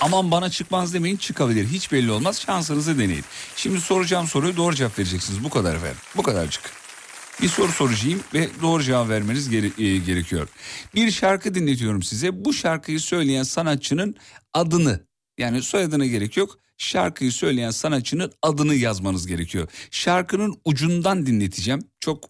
Aman 0.00 0.30
bana 0.30 0.50
çıkmaz 0.50 0.94
demeyin 0.94 1.16
çıkabilir. 1.16 1.66
Hiç 1.68 1.92
belli 1.92 2.10
olmaz. 2.10 2.40
Şansınızı 2.40 2.98
deneyin. 2.98 3.24
Şimdi 3.56 3.80
soracağım 3.80 4.26
soruyu 4.26 4.56
doğru 4.56 4.74
cevap 4.74 4.98
vereceksiniz. 4.98 5.44
Bu 5.44 5.50
kadar 5.50 5.76
efendim. 5.76 5.96
Bu 6.16 6.22
kadarcık. 6.22 6.62
Bir 7.42 7.48
soru 7.48 7.72
soracağım 7.72 8.20
ve 8.34 8.48
doğru 8.62 8.82
cevap 8.82 9.08
vermeniz 9.08 9.48
gere- 9.50 9.82
e, 9.84 9.98
gerekiyor. 9.98 10.48
Bir 10.94 11.10
şarkı 11.10 11.54
dinletiyorum 11.54 12.02
size. 12.02 12.44
Bu 12.44 12.52
şarkıyı 12.52 13.00
söyleyen 13.00 13.42
sanatçının 13.42 14.16
adını 14.54 15.00
yani 15.38 15.62
soyadına 15.62 16.06
gerek 16.06 16.36
yok. 16.36 16.58
Şarkıyı 16.78 17.32
söyleyen 17.32 17.70
sanatçının 17.70 18.32
adını 18.42 18.74
yazmanız 18.74 19.26
gerekiyor. 19.26 19.68
Şarkının 19.90 20.60
ucundan 20.64 21.26
dinleteceğim. 21.26 21.80
Çok 22.00 22.24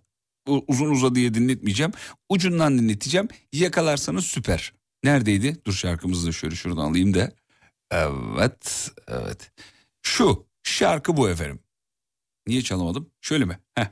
uzun 0.69 0.91
uzadıya 0.91 1.35
dinletmeyeceğim. 1.35 1.93
Ucundan 2.29 2.79
dinleteceğim. 2.79 3.29
Yakalarsanız 3.53 4.27
süper. 4.27 4.73
Neredeydi? 5.05 5.57
Dur 5.67 5.73
şarkımızı 5.73 6.27
da 6.29 6.33
şöyle 6.33 6.55
şuradan 6.55 6.83
alayım 6.91 7.15
da. 7.15 7.33
Evet, 7.91 8.91
evet. 9.09 9.51
Şu 10.03 10.47
şarkı 10.63 11.17
bu 11.17 11.31
efendim. 11.31 11.61
Niye 12.47 12.63
çalamadım? 12.63 13.11
Şöyle 13.21 13.45
mi? 13.45 13.59
Heh. 13.75 13.87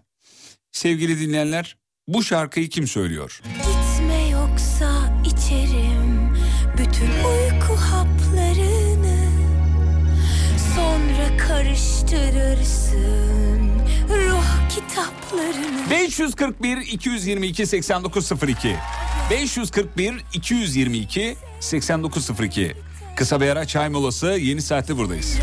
Sevgili 0.72 1.20
dinleyenler 1.20 1.76
bu 2.08 2.24
şarkıyı 2.24 2.68
kim 2.68 2.86
söylüyor? 2.86 3.40
Gitme 3.44 4.28
yoksa 4.28 5.20
içerim 5.24 6.36
bütün 6.78 7.10
uyku 7.10 7.76
haplarını 7.76 9.24
Sonra 10.74 11.36
karıştırırsın 11.36 13.68
ruh 14.08 14.68
kitaplarını 14.68 15.90
541 15.90 16.76
222 16.76 17.66
8902 17.66 18.76
541 19.30 20.14
222 20.34 21.36
8902 21.60 22.76
Kısa 23.16 23.40
bir 23.40 23.48
ara 23.48 23.66
çay 23.66 23.88
molası 23.88 24.26
yeni 24.26 24.62
saatte 24.62 24.96
buradayız. 24.96 25.38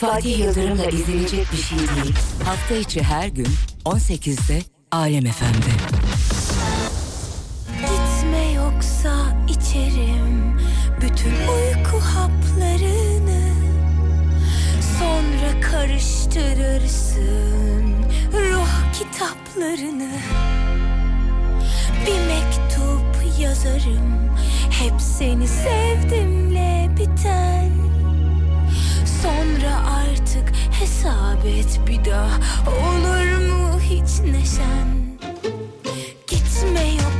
Fatih 0.00 0.38
Yıldırım'la 0.38 0.84
izlenecek 0.84 1.52
bir 1.52 1.56
şey 1.56 1.78
değil. 1.78 2.14
Hafta 2.44 2.74
içi 2.74 3.02
her 3.02 3.28
gün 3.28 3.48
18'de 3.84 4.62
Alem 4.92 5.24
FM'de. 5.24 5.74
Gitme 7.80 8.52
yoksa 8.52 9.14
içerim 9.48 10.60
bütün 11.00 11.30
uyku 11.30 11.98
haplarını 12.00 13.54
Sonra 14.98 15.60
karıştırırsın 15.70 17.94
ruh 18.32 18.92
kitaplarını 18.92 20.10
Bir 22.06 22.18
mektup 22.26 23.03
yazarım. 23.40 24.30
Hep 24.70 25.00
seni 25.00 25.48
sevdimle 25.48 26.90
biten. 26.96 27.70
Sonra 29.22 29.80
artık 29.96 30.52
hesap 30.80 31.46
et 31.46 31.80
bir 31.88 32.10
daha. 32.10 32.36
Olur 32.66 33.48
mu 33.48 33.80
hiç 33.80 34.20
neşen? 34.32 35.18
Gitme 36.26 36.88
yoksa 36.88 37.13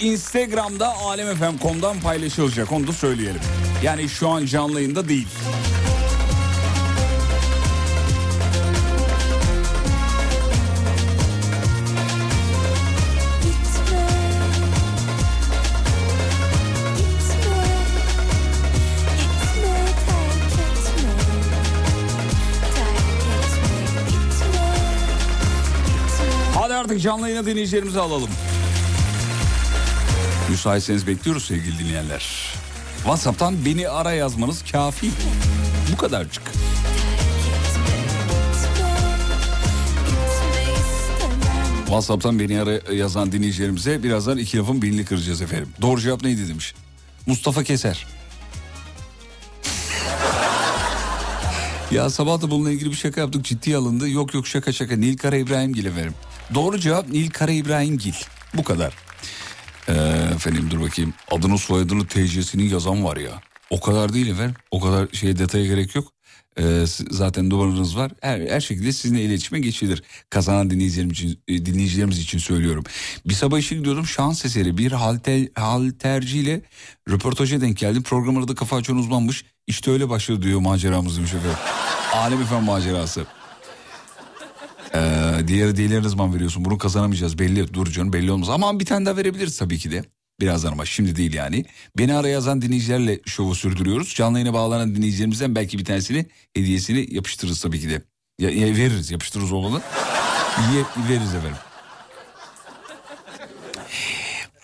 Instagram'da 0.00 0.94
alemfm.com'dan 0.96 2.00
paylaşılacak 2.00 2.72
onu 2.72 2.86
da 2.86 2.92
söyleyelim. 2.92 3.40
Yani 3.82 4.08
şu 4.08 4.28
an 4.28 4.46
canlı 4.46 4.80
yayında 4.80 5.08
değil. 5.08 5.28
Artık 26.90 27.02
canlı 27.02 27.28
yayına 27.28 27.46
dinleyicilerimizi 27.46 28.00
alalım. 28.00 28.30
Müsaitseniz 30.50 31.06
bekliyoruz 31.06 31.44
sevgili 31.44 31.78
dinleyenler. 31.78 32.54
WhatsApp'tan 32.96 33.64
beni 33.64 33.88
ara 33.88 34.12
yazmanız 34.12 34.64
kafi. 34.72 35.10
Bu 35.92 35.96
kadarcık. 35.96 36.42
WhatsApp'tan 41.86 42.38
beni 42.38 42.60
ara 42.62 42.94
yazan 42.94 43.32
dinleyicilerimize 43.32 44.02
birazdan 44.02 44.38
iki 44.38 44.58
lafın 44.58 44.82
belini 44.82 45.04
kıracağız 45.04 45.42
efendim. 45.42 45.68
Doğru 45.80 46.00
cevap 46.00 46.22
neydi 46.22 46.48
demiş. 46.48 46.74
Mustafa 47.26 47.64
Keser. 47.64 48.06
ya 51.90 52.10
sabah 52.10 52.42
da 52.42 52.50
bununla 52.50 52.70
ilgili 52.70 52.90
bir 52.90 52.96
şaka 52.96 53.20
yaptık 53.20 53.44
ciddiye 53.44 53.76
alındı. 53.76 54.08
Yok 54.08 54.34
yok 54.34 54.46
şaka 54.46 54.72
şaka 54.72 54.96
Nil 54.96 55.16
Kara 55.16 55.36
İbrahimgil 55.36 55.84
efendim. 55.84 56.14
Doğru 56.54 56.78
cevap 56.78 57.08
Nil 57.08 57.30
Kara 57.30 57.52
İbrahimgil. 57.52 58.14
Bu 58.54 58.64
kadar. 58.64 59.09
Ee, 59.90 60.34
efendim 60.34 60.68
dur 60.70 60.80
bakayım. 60.80 61.14
Adını 61.30 61.58
soyadını 61.58 62.06
TC'sini 62.06 62.68
yazan 62.68 63.04
var 63.04 63.16
ya. 63.16 63.40
O 63.70 63.80
kadar 63.80 64.12
değil 64.12 64.26
efendim. 64.26 64.54
O 64.70 64.80
kadar 64.80 65.08
şeye 65.12 65.38
detaya 65.38 65.66
gerek 65.66 65.94
yok. 65.94 66.12
Ee, 66.58 66.84
zaten 67.10 67.50
numaranız 67.50 67.96
var. 67.96 68.12
Her, 68.20 68.40
her 68.40 68.60
şekilde 68.60 68.92
sizinle 68.92 69.22
iletişime 69.22 69.60
geçilir. 69.60 70.02
Kazanan 70.30 70.70
dinleyicilerimiz 70.70 71.18
için, 71.18 71.40
e, 71.48 71.66
dinleyicilerimiz 71.66 72.18
için 72.18 72.38
söylüyorum. 72.38 72.84
Bir 73.26 73.34
sabah 73.34 73.58
işe 73.58 73.76
gidiyordum. 73.76 74.06
Şans 74.06 74.44
eseri 74.44 74.78
bir 74.78 74.92
halter, 74.92 75.48
halterciyle 75.54 76.60
röportaja 77.08 77.60
denk 77.60 77.78
geldim. 77.78 78.02
Programın 78.02 78.42
adı 78.42 78.54
Kafa 78.54 78.76
Açan 78.76 78.96
Uzmanmış. 78.96 79.44
İşte 79.66 79.90
öyle 79.90 80.08
başladı 80.08 80.42
diyor 80.42 80.60
maceramız 80.60 81.16
demiş 81.16 81.34
efendim. 81.34 81.58
Alem 82.14 82.42
efendim 82.42 82.64
macerası. 82.64 83.26
Ee, 84.94 84.98
diğeri 85.48 85.76
diğerleri 85.76 86.02
ne 86.02 86.08
zaman 86.08 86.34
veriyorsun? 86.34 86.64
Bunu 86.64 86.78
kazanamayacağız 86.78 87.38
belli. 87.38 87.74
Dur 87.74 87.86
canım 87.86 88.12
belli 88.12 88.32
olmaz. 88.32 88.48
Ama 88.48 88.80
bir 88.80 88.84
tane 88.86 89.06
daha 89.06 89.16
verebiliriz 89.16 89.58
tabii 89.58 89.78
ki 89.78 89.90
de. 89.90 90.04
Birazdan 90.40 90.72
ama 90.72 90.84
şimdi 90.86 91.16
değil 91.16 91.34
yani. 91.34 91.64
Beni 91.98 92.14
ara 92.14 92.28
yazan 92.28 92.62
dinleyicilerle 92.62 93.20
şovu 93.26 93.54
sürdürüyoruz. 93.54 94.14
Canlı 94.14 94.38
yayına 94.38 94.54
bağlanan 94.54 94.94
dinleyicilerimizden 94.94 95.54
belki 95.54 95.78
bir 95.78 95.84
tanesini 95.84 96.26
hediyesini 96.56 97.14
yapıştırırız 97.14 97.60
tabii 97.60 97.80
ki 97.80 97.88
de. 97.90 98.02
Ya, 98.38 98.50
ya 98.50 98.66
veririz 98.66 99.10
yapıştırırız 99.10 99.52
olanı. 99.52 99.82
Ye- 100.74 101.08
veririz 101.08 101.34
efendim. 101.34 101.56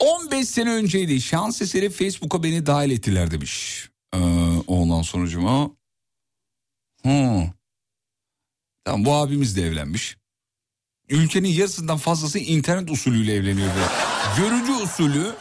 15 0.01 0.49
sene 0.49 0.70
önceydi. 0.70 1.20
Şans 1.20 1.62
eseri 1.62 1.91
Facebook'a 1.91 2.43
beni 2.43 2.66
dahil 2.66 2.91
ettiler 2.91 3.31
demiş. 3.31 3.89
Ee, 4.14 4.18
ondan 4.66 5.03
sonucuma. 5.03 5.70
Hmm. 7.03 7.43
Tamam 8.87 9.05
bu 9.05 9.14
abimiz 9.14 9.57
de 9.57 9.62
evlenmiş. 9.62 10.16
Ülkenin 11.09 11.49
yarısından 11.49 11.99
fazlası 11.99 12.39
internet 12.39 12.91
usulüyle 12.91 13.34
evleniyor. 13.34 13.68
Böyle. 13.74 13.87
Görücü 14.49 14.72
usulü 14.72 15.34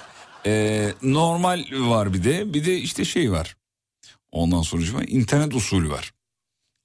e, 0.45 0.93
normal 1.03 1.63
var 1.71 2.13
bir 2.13 2.23
de 2.23 2.53
bir 2.53 2.65
de 2.65 2.77
işte 2.77 3.05
şey 3.05 3.31
var. 3.31 3.57
Ondan 4.31 4.61
sonucuma 4.61 5.03
internet 5.03 5.55
usulü 5.55 5.89
var. 5.89 6.11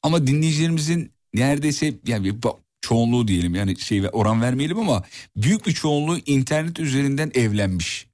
Ama 0.02 0.26
dinleyicilerimizin 0.26 1.12
neredeyse 1.34 1.94
yani 2.06 2.34
çoğunluğu 2.80 3.28
diyelim 3.28 3.54
yani 3.54 3.78
şey 3.78 4.02
oran 4.12 4.42
vermeyelim 4.42 4.78
ama 4.78 5.04
büyük 5.36 5.66
bir 5.66 5.72
çoğunluğu 5.72 6.18
internet 6.26 6.80
üzerinden 6.80 7.30
evlenmiş. 7.34 8.06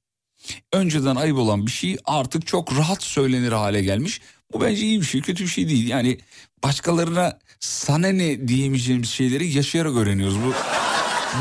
Önceden 0.73 1.17
ayıp 1.17 1.39
olan 1.39 1.67
bir 1.67 1.73
şey 1.73 1.97
artık 2.05 2.47
çok 2.47 2.77
rahat 2.77 3.03
söylenir 3.03 3.53
hale 3.53 3.83
gelmiş. 3.83 4.21
Bu 4.53 4.61
bence 4.61 4.83
iyi 4.83 5.01
bir 5.01 5.07
şey, 5.07 5.21
kötü 5.21 5.45
bir 5.45 5.49
şey 5.49 5.69
değil. 5.69 5.89
Yani 5.89 6.19
başkalarına 6.63 7.39
sana 7.61 8.09
ne 8.09 8.49
diyemeyeceğimiz 8.49 9.11
şeyleri 9.11 9.49
yaşayarak 9.49 9.97
öğreniyoruz. 9.97 10.37
Bu 10.45 10.53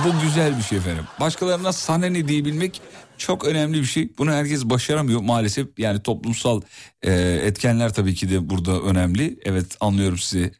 bu 0.05 0.21
güzel 0.21 0.57
bir 0.57 0.63
şey 0.63 0.77
efendim. 0.77 1.03
Başkalarına 1.19 1.73
sana 1.73 2.05
ne 2.05 2.27
diyebilmek 2.27 2.81
çok 3.17 3.45
önemli 3.45 3.81
bir 3.81 3.85
şey. 3.85 4.09
Bunu 4.17 4.31
herkes 4.31 4.65
başaramıyor 4.65 5.21
maalesef. 5.21 5.67
Yani 5.77 5.99
toplumsal 6.03 6.61
e, 7.01 7.13
etkenler 7.43 7.93
tabii 7.93 8.15
ki 8.15 8.29
de 8.29 8.49
burada 8.49 8.81
önemli. 8.81 9.39
Evet 9.45 9.77
anlıyorum 9.79 10.17
sizi 10.17 10.51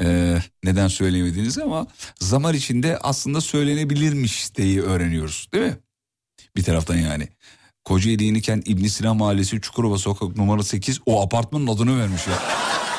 e, 0.00 0.36
neden 0.64 0.88
söyleyemediğinizi 0.88 1.62
ama 1.62 1.86
zaman 2.20 2.54
içinde 2.54 2.98
aslında 2.98 3.40
söylenebilirmiş 3.40 4.54
diye 4.54 4.80
öğreniyoruz 4.82 5.48
değil 5.54 5.64
mi? 5.64 5.76
Bir 6.56 6.62
taraftan 6.62 6.96
yani. 6.96 7.28
Kocaeli 7.84 8.24
İniken 8.24 8.62
İbn 8.66 8.84
Sina 8.86 9.14
Mahallesi 9.14 9.60
Çukurova 9.60 9.98
Sokak 9.98 10.36
numara 10.36 10.62
8 10.62 11.00
o 11.06 11.22
apartmanın 11.22 11.66
adını 11.66 12.00
vermiş 12.00 12.22
ya. 12.26 12.34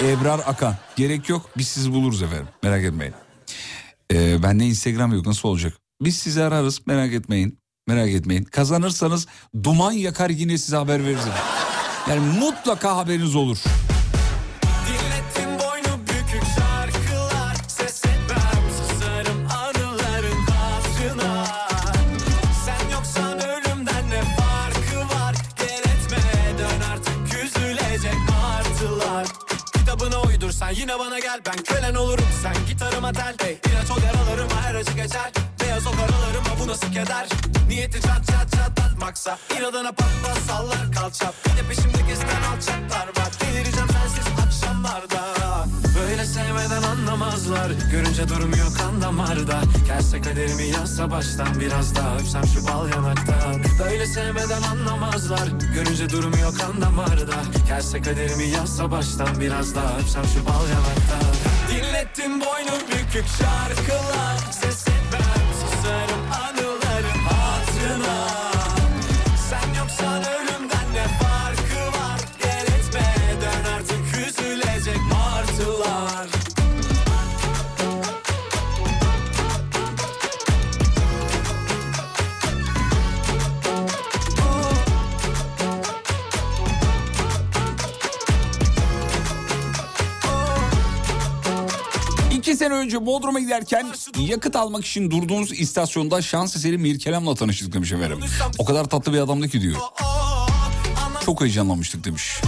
Ebrar 0.09 0.39
Akan. 0.39 0.75
Gerek 0.95 1.29
yok 1.29 1.49
biz 1.57 1.67
sizi 1.67 1.93
buluruz 1.93 2.21
efendim 2.21 2.47
merak 2.63 2.83
etmeyin. 2.83 3.13
Ee, 4.13 4.43
bende 4.43 4.65
Instagram 4.65 5.13
yok 5.13 5.25
nasıl 5.25 5.49
olacak? 5.49 5.73
Biz 6.01 6.15
sizi 6.15 6.43
ararız 6.43 6.81
merak 6.86 7.13
etmeyin. 7.13 7.59
Merak 7.88 8.09
etmeyin. 8.09 8.43
Kazanırsanız 8.43 9.27
duman 9.63 9.91
yakar 9.91 10.29
yine 10.29 10.57
size 10.57 10.75
haber 10.75 11.03
veririz. 11.03 11.25
Yani 12.09 12.19
mutlaka 12.39 12.97
haberiniz 12.97 13.36
olur. 13.36 13.57
Uydursan 30.55 30.81
yine 30.81 30.99
bana 30.99 31.19
gel 31.19 31.39
Ben 31.45 31.63
kölen 31.63 31.95
olurum. 31.95 32.25
Sen 32.41 32.55
gitarıma 32.67 33.11
tel 33.11 33.35
hey, 33.41 33.57
İlaç 33.65 33.91
ol 33.91 34.03
yaralarıma 34.03 34.61
her 34.61 34.75
acı 34.75 34.91
geçer. 34.91 35.31
Beyaz 35.61 35.87
o 35.87 35.91
karalarıma 35.91 36.59
bu 36.59 36.67
nasıl 36.67 36.87
keder? 36.87 37.29
Niyeti 37.69 38.01
çat 38.01 38.27
çat 38.27 38.51
çatlatmaksa 38.51 39.37
İnadına 39.59 39.91
pat 39.91 40.09
pat 40.23 40.37
sallar 40.37 40.91
kalça. 40.91 41.33
Bir 41.45 41.63
de 41.63 41.67
peşimde 41.67 42.01
gezen 42.07 42.41
alçaklar 42.53 43.07
var. 43.07 43.31
Delireceğim 43.41 43.89
sensiz 43.89 44.27
akşamlarda 44.45 45.44
Böyle 46.01 46.25
sevmeden 46.25 46.83
anlamazlar. 46.83 47.71
Görünce 47.91 48.27
durmuyor 48.29 48.75
kan 48.77 49.01
damarda. 49.01 49.61
Gelse 49.87 50.21
kaderimi 50.21 50.63
yazsa 50.63 51.11
baştan 51.11 51.59
Biraz 51.59 51.95
daha 51.95 52.15
öpsem 52.17 52.43
şu 52.47 52.67
bal 52.67 52.89
yanaktan 52.89 53.61
Böyle 53.79 54.05
sevmeden 54.05 54.61
anlamazlar. 54.61 55.47
Görünce 55.73 56.09
durmuyor 56.09 56.57
kan 56.57 56.81
damarda. 56.81 57.35
Gelse 57.67 58.01
kaderimi 58.01 58.47
yazsa 58.47 58.91
baştan 58.91 59.39
Biraz 59.39 59.75
daha 59.75 59.97
öpsem 59.97 60.23
şu 60.25 60.45
bal 60.45 60.69
yanaktan 60.69 61.35
Dinlettim 61.71 62.41
boynu 62.41 62.79
bükük 62.87 63.25
şarkılar. 63.27 64.37
Ses 64.51 64.87
etmem 64.87 65.45
susarım 65.61 66.21
anıların 66.31 67.19
hatırına 67.29 68.54
İki 92.55 92.63
sene 92.63 92.73
önce 92.73 93.05
Bodrum'a 93.05 93.39
giderken 93.39 93.87
yakıt 94.19 94.55
almak 94.55 94.85
için 94.85 95.11
durduğunuz 95.11 95.59
istasyonda 95.59 96.21
şans 96.21 96.55
eseri 96.55 96.77
Mirkelam'la 96.77 97.35
tanıştık 97.35 97.73
demiş 97.73 97.91
efendim. 97.91 98.19
O 98.57 98.65
kadar 98.65 98.85
tatlı 98.85 99.13
bir 99.13 99.19
adamdı 99.19 99.49
ki 99.49 99.61
diyor. 99.61 99.75
Çok 101.25 101.41
heyecanlanmıştık 101.41 102.03
demiş. 102.03 102.41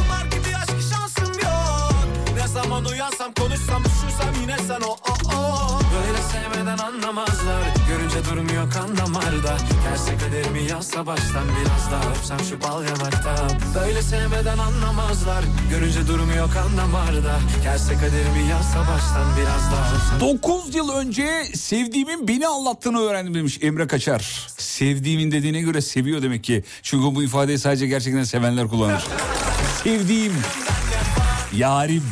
Zaman 2.54 2.86
uyansam 2.86 3.34
konuşsam 3.34 3.84
düşünsem 3.84 4.42
yine 4.42 4.58
sen 4.68 4.82
o 4.82 4.92
o 4.92 5.36
o 5.38 5.80
Böyle 5.96 6.18
sevmeden 6.22 6.78
anlamazlar 6.78 7.77
Görünce 8.18 8.32
durmuyor 8.32 8.72
kan 8.72 8.98
damarda 8.98 9.58
Gelse 9.84 10.18
kaderimi 10.18 10.70
yazsa 10.70 11.06
baştan 11.06 11.44
biraz 11.48 11.92
daha 11.92 12.12
Öpsem 12.12 12.40
şu 12.40 12.62
bal 12.62 12.84
yanakta 12.84 13.48
Böyle 13.76 14.02
sevmeden 14.02 14.58
anlamazlar 14.58 15.44
Görünce 15.70 16.08
durmuyor 16.08 16.54
kan 16.54 16.78
damarda 16.78 17.40
Gelse 17.64 17.94
kaderimi 17.94 18.50
yazsa 18.50 18.80
baştan 18.80 19.26
biraz 19.38 19.72
daha 19.72 19.96
Öpsem 19.96 20.20
9 20.20 20.76
yıl 20.76 20.90
önce 20.90 21.44
sevdiğimin 21.56 22.28
beni 22.28 22.48
anlattığını 22.48 23.00
öğrendim 23.00 23.34
demiş 23.34 23.60
Emre 23.62 23.88
Kaçar. 23.88 24.48
Sevdiğimin 24.58 25.32
dediğine 25.32 25.62
göre 25.62 25.82
seviyor 25.82 26.22
demek 26.22 26.44
ki. 26.44 26.64
Çünkü 26.82 27.16
bu 27.16 27.24
ifadeyi 27.24 27.60
sadece 27.60 27.88
gerçekten 27.88 28.24
sevenler 28.24 28.68
kullanır. 28.68 29.04
Sevdiğim. 29.84 30.34
Yarim. 31.54 32.04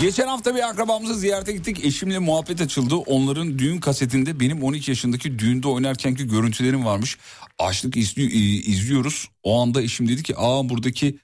Geçen 0.00 0.26
hafta 0.28 0.54
bir 0.54 0.68
akrabamızı 0.68 1.14
ziyarete 1.14 1.52
gittik. 1.52 1.84
Eşimle 1.84 2.18
muhabbet 2.18 2.60
açıldı. 2.60 2.94
Onların 2.96 3.58
düğün 3.58 3.78
kasetinde 3.80 4.40
benim 4.40 4.62
12 4.62 4.90
yaşındaki 4.90 5.38
düğünde 5.38 5.68
oynarkenki 5.68 6.28
görüntülerim 6.28 6.84
varmış. 6.84 7.18
Açlık 7.58 7.96
izli- 7.96 8.32
izliyoruz. 8.70 9.28
O 9.42 9.60
anda 9.62 9.82
eşim 9.82 10.08
dedi 10.08 10.22
ki 10.22 10.34
aa 10.36 10.68
buradaki 10.68 11.18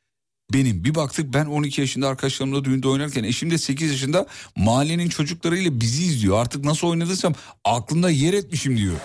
benim. 0.53 0.85
Bir 0.85 0.95
baktık 0.95 1.35
ben 1.35 1.45
12 1.47 1.81
yaşında 1.81 2.09
arkadaşlarımla 2.09 2.65
düğünde 2.65 2.89
oynarken 2.89 3.25
eşim 3.25 3.51
de 3.51 3.59
8 3.59 3.91
yaşında 3.91 4.27
mahallenin 4.57 5.09
çocuklarıyla 5.09 5.81
bizi 5.81 6.03
izliyor. 6.05 6.39
Artık 6.43 6.65
nasıl 6.65 6.87
oynadıysam 6.87 7.35
aklımda 7.65 8.11
yer 8.11 8.35
etmişim 8.35 8.77
diyor. 8.77 8.97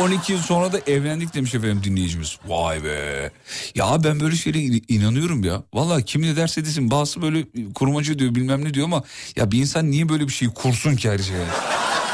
12 0.00 0.32
yıl 0.32 0.40
sonra 0.40 0.72
da 0.72 0.78
evlendik 0.86 1.34
demiş 1.34 1.54
efendim 1.54 1.80
dinleyicimiz. 1.84 2.38
Vay 2.46 2.84
be. 2.84 3.30
Ya 3.74 4.04
ben 4.04 4.20
böyle 4.20 4.36
şeylere 4.36 4.62
in- 4.62 4.84
inanıyorum 4.88 5.44
ya. 5.44 5.62
Vallahi 5.74 6.04
kim 6.04 6.22
ne 6.22 6.36
derse 6.36 6.64
desin 6.64 6.90
bazısı 6.90 7.22
böyle 7.22 7.44
kurmacı 7.74 8.18
diyor 8.18 8.34
bilmem 8.34 8.64
ne 8.64 8.74
diyor 8.74 8.86
ama 8.86 9.02
ya 9.36 9.50
bir 9.52 9.58
insan 9.58 9.90
niye 9.90 10.08
böyle 10.08 10.28
bir 10.28 10.32
şeyi 10.32 10.50
kursun 10.54 10.96
ki 10.96 11.10
her 11.10 11.18
şeye? 11.18 11.44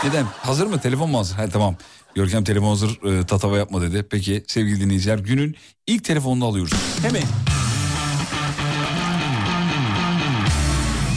Neden? 0.05 0.25
Hazır 0.25 0.67
mı? 0.67 0.81
Telefon 0.81 1.11
mu 1.11 1.19
hazır? 1.19 1.35
Ha 1.37 1.49
tamam. 1.49 1.77
Görkem 2.15 2.45
telefon 2.45 2.69
hazır 2.69 3.03
e, 3.21 3.27
tatava 3.27 3.59
yapma 3.59 3.83
dedi. 3.83 4.07
Peki 4.11 4.45
sevgili 4.47 4.81
dinleyiciler 4.81 5.19
günün 5.19 5.57
ilk 5.87 6.05
telefonunu 6.05 6.45
alıyoruz. 6.45 6.73
Hemen. 7.03 7.23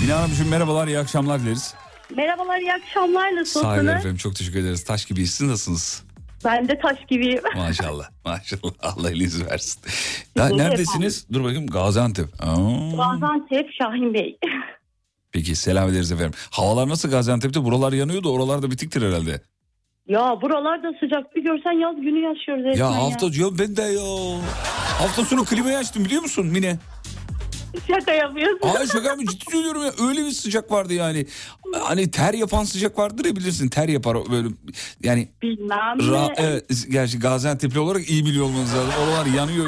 Bina 0.03 0.19
Hanımcığım 0.19 0.47
merhabalar 0.47 0.87
iyi 0.87 0.99
akşamlar 0.99 1.41
dileriz. 1.41 1.73
Merhabalar, 2.17 2.59
iyi 2.59 2.73
akşamlar. 2.73 3.35
Nasılsınız? 3.35 3.65
Sahiler 3.65 3.95
efendim 3.95 4.17
çok 4.17 4.35
teşekkür 4.35 4.59
ederiz. 4.59 4.83
Taş 4.83 5.05
gibi 5.05 5.27
siz 5.27 5.47
nasılsınız? 5.47 6.03
Ben 6.45 6.67
de 6.67 6.79
taş 6.79 6.97
gibiyim. 7.07 7.39
Maşallah 7.55 8.09
maşallah 8.25 8.71
Allah 8.81 9.09
elinizi 9.11 9.45
versin. 9.45 9.81
Ya, 10.35 10.43
Teşekkür 10.43 10.63
neredesiniz? 10.63 11.27
Dur 11.33 11.43
bakayım 11.43 11.67
Gaziantep. 11.67 12.27
Aa, 12.39 12.55
Gaziantep 12.97 13.69
Şahin 13.81 14.13
Bey. 14.13 14.37
peki 15.31 15.55
selam 15.55 15.89
ederiz 15.89 16.11
efendim. 16.11 16.33
Havalar 16.51 16.89
nasıl 16.89 17.09
Gaziantep'te? 17.11 17.63
Buralar 17.63 17.93
yanıyordu 17.93 18.31
oralarda 18.33 18.71
bitiktir 18.71 19.01
herhalde. 19.01 19.41
ya 20.07 20.41
buralarda 20.41 20.91
sıcak. 20.99 21.35
Bir 21.35 21.43
görsen 21.43 21.71
yaz 21.71 21.95
günü 21.95 22.19
yaşıyoruz 22.19 22.77
Ya 22.79 22.95
hafta 22.95 23.25
ya 23.25 23.45
ben 23.59 23.75
de 23.75 23.81
ya. 23.81 24.37
Hafta 24.99 25.25
sonu 25.25 25.45
klimayı 25.45 25.77
açtım 25.77 26.05
biliyor 26.05 26.21
musun 26.21 26.45
Mine? 26.47 26.77
Şaka 27.87 28.11
yapıyorsun. 28.11 28.59
Ay 28.79 28.87
şaka 28.87 29.15
mı 29.15 29.25
ciddi 29.25 29.51
söylüyorum 29.51 29.83
ya 29.83 29.91
öyle 30.07 30.25
bir 30.25 30.31
sıcak 30.31 30.71
vardı 30.71 30.93
yani. 30.93 31.25
Hani 31.83 32.11
ter 32.11 32.33
yapan 32.33 32.63
sıcak 32.63 32.97
vardır 32.97 33.25
ya 33.25 33.35
bilirsin 33.35 33.69
ter 33.69 33.89
yapar 33.89 34.17
böyle 34.31 34.47
yani. 35.03 35.29
Bilmem 35.41 35.97
Ra- 35.97 36.33
evet, 36.37 36.65
gerçi 36.89 37.19
Gaziantep'li 37.19 37.79
olarak 37.79 38.09
iyi 38.09 38.25
biliyor 38.25 38.45
olmanız 38.45 38.75
lazım. 38.75 38.93
Oralar 39.03 39.25
yanıyor. 39.25 39.65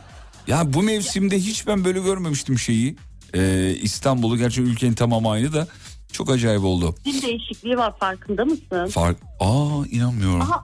ya 0.46 0.72
bu 0.72 0.82
mevsimde 0.82 1.38
hiç 1.38 1.66
ben 1.66 1.84
böyle 1.84 2.00
görmemiştim 2.00 2.58
şeyi. 2.58 2.96
Ee, 3.34 3.74
İstanbul'u 3.82 4.36
gerçi 4.36 4.62
ülkenin 4.62 4.94
tamamı 4.94 5.30
aynı 5.30 5.52
da 5.52 5.66
çok 6.12 6.30
acayip 6.30 6.64
oldu. 6.64 6.94
Bir 7.06 7.22
değişikliği 7.22 7.76
var 7.76 7.98
farkında 7.98 8.44
mısın? 8.44 8.86
Fark 8.86 9.16
Aa 9.40 9.86
inanmıyorum. 9.90 10.40
Aha. 10.40 10.62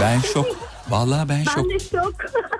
Ben 0.00 0.20
şok. 0.20 0.46
Vallahi 0.88 1.28
ben 1.28 1.44
şok. 1.44 1.56
Ben 1.56 1.70
de 1.70 1.78
şok. 1.78 2.14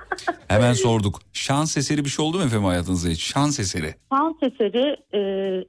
Hemen 0.47 0.73
sorduk. 0.73 1.19
Şans 1.33 1.77
eseri 1.77 2.05
bir 2.05 2.09
şey 2.09 2.25
oldu 2.25 2.37
mu 2.37 2.43
efendim 2.43 2.65
hayatınızda 2.65 3.09
hiç? 3.09 3.21
Şans 3.23 3.59
eseri. 3.59 3.95
Şans 4.13 4.35
eseri 4.41 4.95
e, 5.13 5.19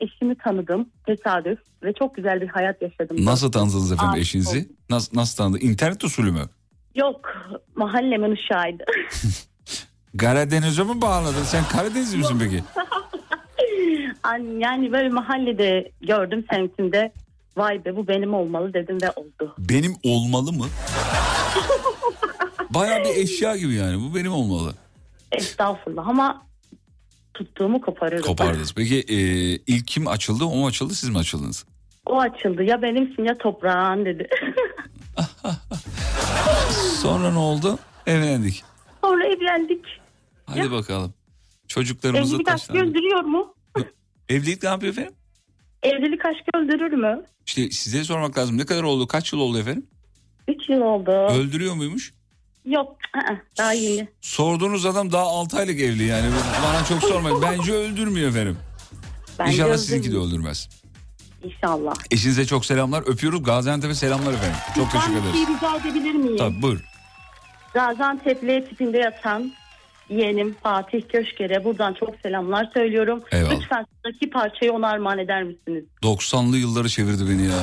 eşimi 0.01 0.35
tanıdım. 0.39 0.89
Tesadüf. 1.07 1.59
Ve 1.83 1.93
çok 1.93 2.15
güzel 2.15 2.41
bir 2.41 2.49
hayat 2.49 2.83
yaşadım. 2.83 3.17
Nasıl 3.25 3.53
tanıdınız 3.53 3.93
efendim 3.93 4.15
Aa, 4.15 4.19
eşinizi? 4.19 4.69
Nasıl, 4.91 5.17
nasıl 5.17 5.37
tanıdınız? 5.37 5.63
İnternet 5.65 6.05
usulü 6.05 6.31
mü? 6.33 6.43
Yok. 6.95 7.21
Mahallemin 7.77 8.31
uşağıydı. 8.31 8.85
Karadeniz'e 10.19 10.83
mi 10.85 11.01
bağladın? 11.03 11.43
Sen 11.45 11.65
Karadenizli 11.65 12.19
misin 12.19 12.37
peki? 12.41 12.65
An- 14.23 14.61
yani 14.61 14.93
böyle 14.93 15.09
mahallede 15.09 15.91
gördüm 16.01 16.45
semtimde. 16.51 17.13
Vay 17.57 17.85
be 17.85 17.97
bu 17.97 18.09
benim 18.09 18.35
olmalı 18.35 18.75
dedim 18.75 18.99
ve 19.03 19.11
oldu. 19.11 19.55
Benim 19.59 19.95
olmalı 20.05 20.53
mı? 20.53 20.65
Baya 22.71 23.05
bir 23.05 23.09
eşya 23.23 23.57
gibi 23.57 23.75
yani. 23.75 24.03
Bu 24.03 24.15
benim 24.15 24.33
olmalı. 24.33 24.75
Estağfurullah 25.33 26.09
ama 26.09 26.47
tuttuğumu 27.35 27.81
koparırım. 27.81 28.23
Kopardınız. 28.23 28.75
Peki 28.75 28.97
e, 29.09 29.17
ilk 29.67 29.87
kim 29.87 30.07
açıldı? 30.09 30.45
O 30.45 30.57
mu 30.57 30.67
açıldı 30.67 30.95
siz 30.95 31.09
mi 31.09 31.19
açıldınız? 31.19 31.65
O 32.07 32.21
açıldı 32.21 32.63
ya 32.63 32.83
benimsin 32.83 33.25
ya 33.25 33.39
toprağın 33.39 34.05
dedi. 34.05 34.29
Sonra 37.03 37.31
ne 37.31 37.39
oldu? 37.39 37.79
Evlendik. 38.07 38.65
Sonra 39.05 39.27
evlendik. 39.27 39.85
Hadi 40.47 40.71
bakalım. 40.73 41.15
Çocuklarımızı 41.69 42.35
Evlilik 42.35 42.49
aşkı 42.49 42.67
taşlandık. 42.69 42.91
öldürüyor 42.91 43.21
mu? 43.21 43.55
Evlilik 44.29 44.63
ne 44.63 44.69
yapıyor 44.69 44.93
efendim? 44.93 45.15
Evlilik 45.83 46.25
aşkı 46.25 46.59
öldürür 46.59 46.93
mü? 46.93 47.25
İşte 47.47 47.71
size 47.71 48.05
sormak 48.05 48.39
lazım. 48.39 48.59
Ne 48.59 48.67
kadar 48.67 48.83
oldu? 48.83 49.07
Kaç 49.07 49.33
yıl 49.33 49.41
oldu 49.41 49.59
efendim? 49.59 49.87
Üç 50.49 50.69
yıl 50.69 50.81
oldu. 50.81 51.11
Öldürüyor 51.11 51.75
muymuş? 51.75 52.13
Yok 52.69 52.97
ı-ı, 53.17 53.39
daha 53.59 53.73
yeni. 53.73 54.09
Sorduğunuz 54.21 54.87
adam 54.87 55.13
daha 55.13 55.23
6 55.23 55.57
aylık 55.59 55.81
evli 55.81 56.05
yani. 56.05 56.27
Bana 56.65 56.85
çok 56.85 57.03
sormayın. 57.11 57.43
Bence 57.43 57.73
öldürmüyor 57.73 58.31
efendim. 58.31 58.59
Bence 59.39 59.53
İnşallah 59.53 59.77
sizinki 59.77 60.05
de 60.05 60.09
öldürmüyor. 60.09 60.29
öldürmez. 60.29 60.69
İnşallah. 61.45 61.95
Eşinize 62.11 62.47
çok 62.47 62.67
selamlar. 62.67 63.03
Öpüyoruz. 63.07 63.43
Gaziantep'e 63.43 63.95
selamlar 63.95 64.33
efendim. 64.33 64.57
Çok 64.75 64.93
teşekkür 64.93 65.15
Ben 65.15 65.25
bir 65.27 65.33
şey 65.33 65.43
ederiz. 65.43 65.57
rica 65.57 65.77
edebilir 65.91 66.15
miyim? 66.15 66.37
Tabii 66.37 66.63
buyur. 66.63 66.81
Gaziantep'li 67.75 68.67
tipinde 68.69 68.99
yatan 68.99 69.53
yeğenim 70.09 70.55
Fatih 70.63 71.03
Köşker'e 71.13 71.65
buradan 71.65 71.95
çok 71.95 72.15
selamlar 72.23 72.71
söylüyorum. 72.75 73.23
Eyvallah. 73.33 73.51
Lütfen 73.51 73.87
sıradaki 73.97 74.31
parçayı 74.31 74.73
ona 74.73 74.89
armağan 74.89 75.19
eder 75.19 75.43
misiniz? 75.43 75.85
90'lı 76.03 76.57
yılları 76.57 76.89
çevirdi 76.89 77.31
beni 77.31 77.47
ya. 77.47 77.59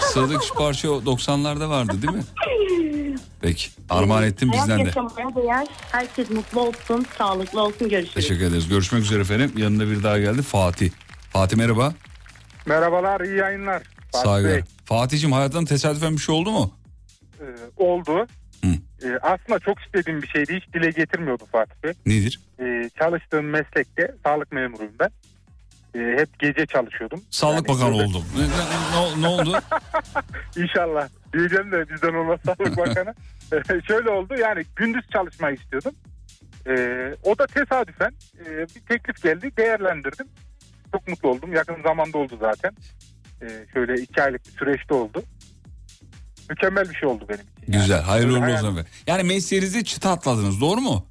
Sıradaki 0.00 0.46
şu 0.46 0.54
parça 0.54 0.90
o 0.90 0.98
90'larda 1.02 1.68
vardı 1.68 1.92
değil 2.02 2.12
mi? 2.14 2.22
Peki. 3.40 3.68
Armağan 3.90 4.22
ettim 4.22 4.50
bizden 4.52 4.78
de. 4.78 4.82
yaşamaya 4.82 5.34
değer. 5.34 5.66
Herkes 5.92 6.30
mutlu 6.30 6.60
olsun, 6.60 7.06
sağlıklı 7.18 7.62
olsun. 7.62 7.88
Görüşürüz. 7.88 8.14
Teşekkür 8.14 8.44
ederiz. 8.46 8.68
Görüşmek 8.68 9.02
üzere 9.02 9.20
efendim. 9.20 9.52
Yanında 9.56 9.90
bir 9.90 10.02
daha 10.02 10.18
geldi 10.18 10.42
Fatih. 10.42 10.90
Fatih 11.32 11.56
merhaba. 11.56 11.92
Merhabalar, 12.66 13.20
iyi 13.20 13.36
yayınlar. 13.36 13.82
Fatih 14.12 14.24
Saygılar. 14.30 14.62
Fatih'cim 14.84 15.32
hayattan 15.32 15.64
tesadüfen 15.64 16.12
bir 16.12 16.18
şey 16.18 16.34
oldu 16.34 16.50
mu? 16.50 16.70
e, 17.40 17.44
oldu. 17.76 18.26
E, 19.04 19.18
aslında 19.22 19.58
çok 19.58 19.80
istediğim 19.80 20.22
bir 20.22 20.28
şeydi. 20.28 20.56
Hiç 20.56 20.74
dile 20.74 20.90
getirmiyordu 20.90 21.44
Fatih 21.52 21.74
Bey. 21.84 21.92
Nedir? 22.06 22.40
E, 22.60 22.90
çalıştığım 22.98 23.46
meslekte 23.46 24.14
sağlık 24.24 24.52
memuruyum 24.52 24.92
ben. 25.00 25.10
E, 25.94 25.98
hep 26.20 26.38
gece 26.38 26.66
çalışıyordum. 26.66 27.22
Sağlık 27.30 27.68
Yani 27.68 27.78
Bakanı 27.78 27.94
oldum. 27.96 28.24
Ne, 28.36 28.42
ne- 28.42 29.16
ne- 29.16 29.22
ne 29.22 29.26
oldu? 29.28 29.58
İnşallah. 30.56 31.08
Diyeceğim 31.32 31.72
de 31.72 31.88
bizden 31.90 32.14
olmaz 32.14 32.40
Sağlık 32.46 32.76
Bakanı. 32.76 33.14
E, 33.52 33.80
Şöyle 33.88 34.10
oldu 34.10 34.34
yani 34.38 34.64
gündüz 34.76 35.08
çalışmayı 35.12 35.56
istiyordum. 35.56 35.92
E, 36.66 36.72
o 37.22 37.38
da 37.38 37.46
tesadüfen 37.46 38.12
e, 38.46 38.50
bir 38.58 38.80
teklif 38.88 39.22
geldi 39.22 39.50
değerlendirdim. 39.56 40.26
Çok 40.92 41.08
mutlu 41.08 41.28
oldum. 41.28 41.52
Yakın 41.52 41.82
zamanda 41.82 42.18
oldu 42.18 42.38
zaten. 42.40 42.72
E, 43.42 43.46
şöyle 43.72 43.94
iki 43.94 44.22
aylık 44.22 44.46
bir 44.46 44.50
süreçte 44.50 44.94
oldu. 44.94 45.22
Mükemmel 46.50 46.90
bir 46.90 46.94
şey 46.94 47.08
oldu 47.08 47.24
benim 47.28 47.40
için. 47.40 47.72
Güzel. 47.72 48.02
Hayırlı 48.02 48.32
uğurlu 48.32 48.52
olsun 48.52 48.66
efendim. 48.66 48.84
Yani 49.06 49.22
mesleğinizi 49.22 49.84
çıta 49.84 50.10
atladınız 50.10 50.60
doğru 50.60 50.80
mu? 50.80 51.06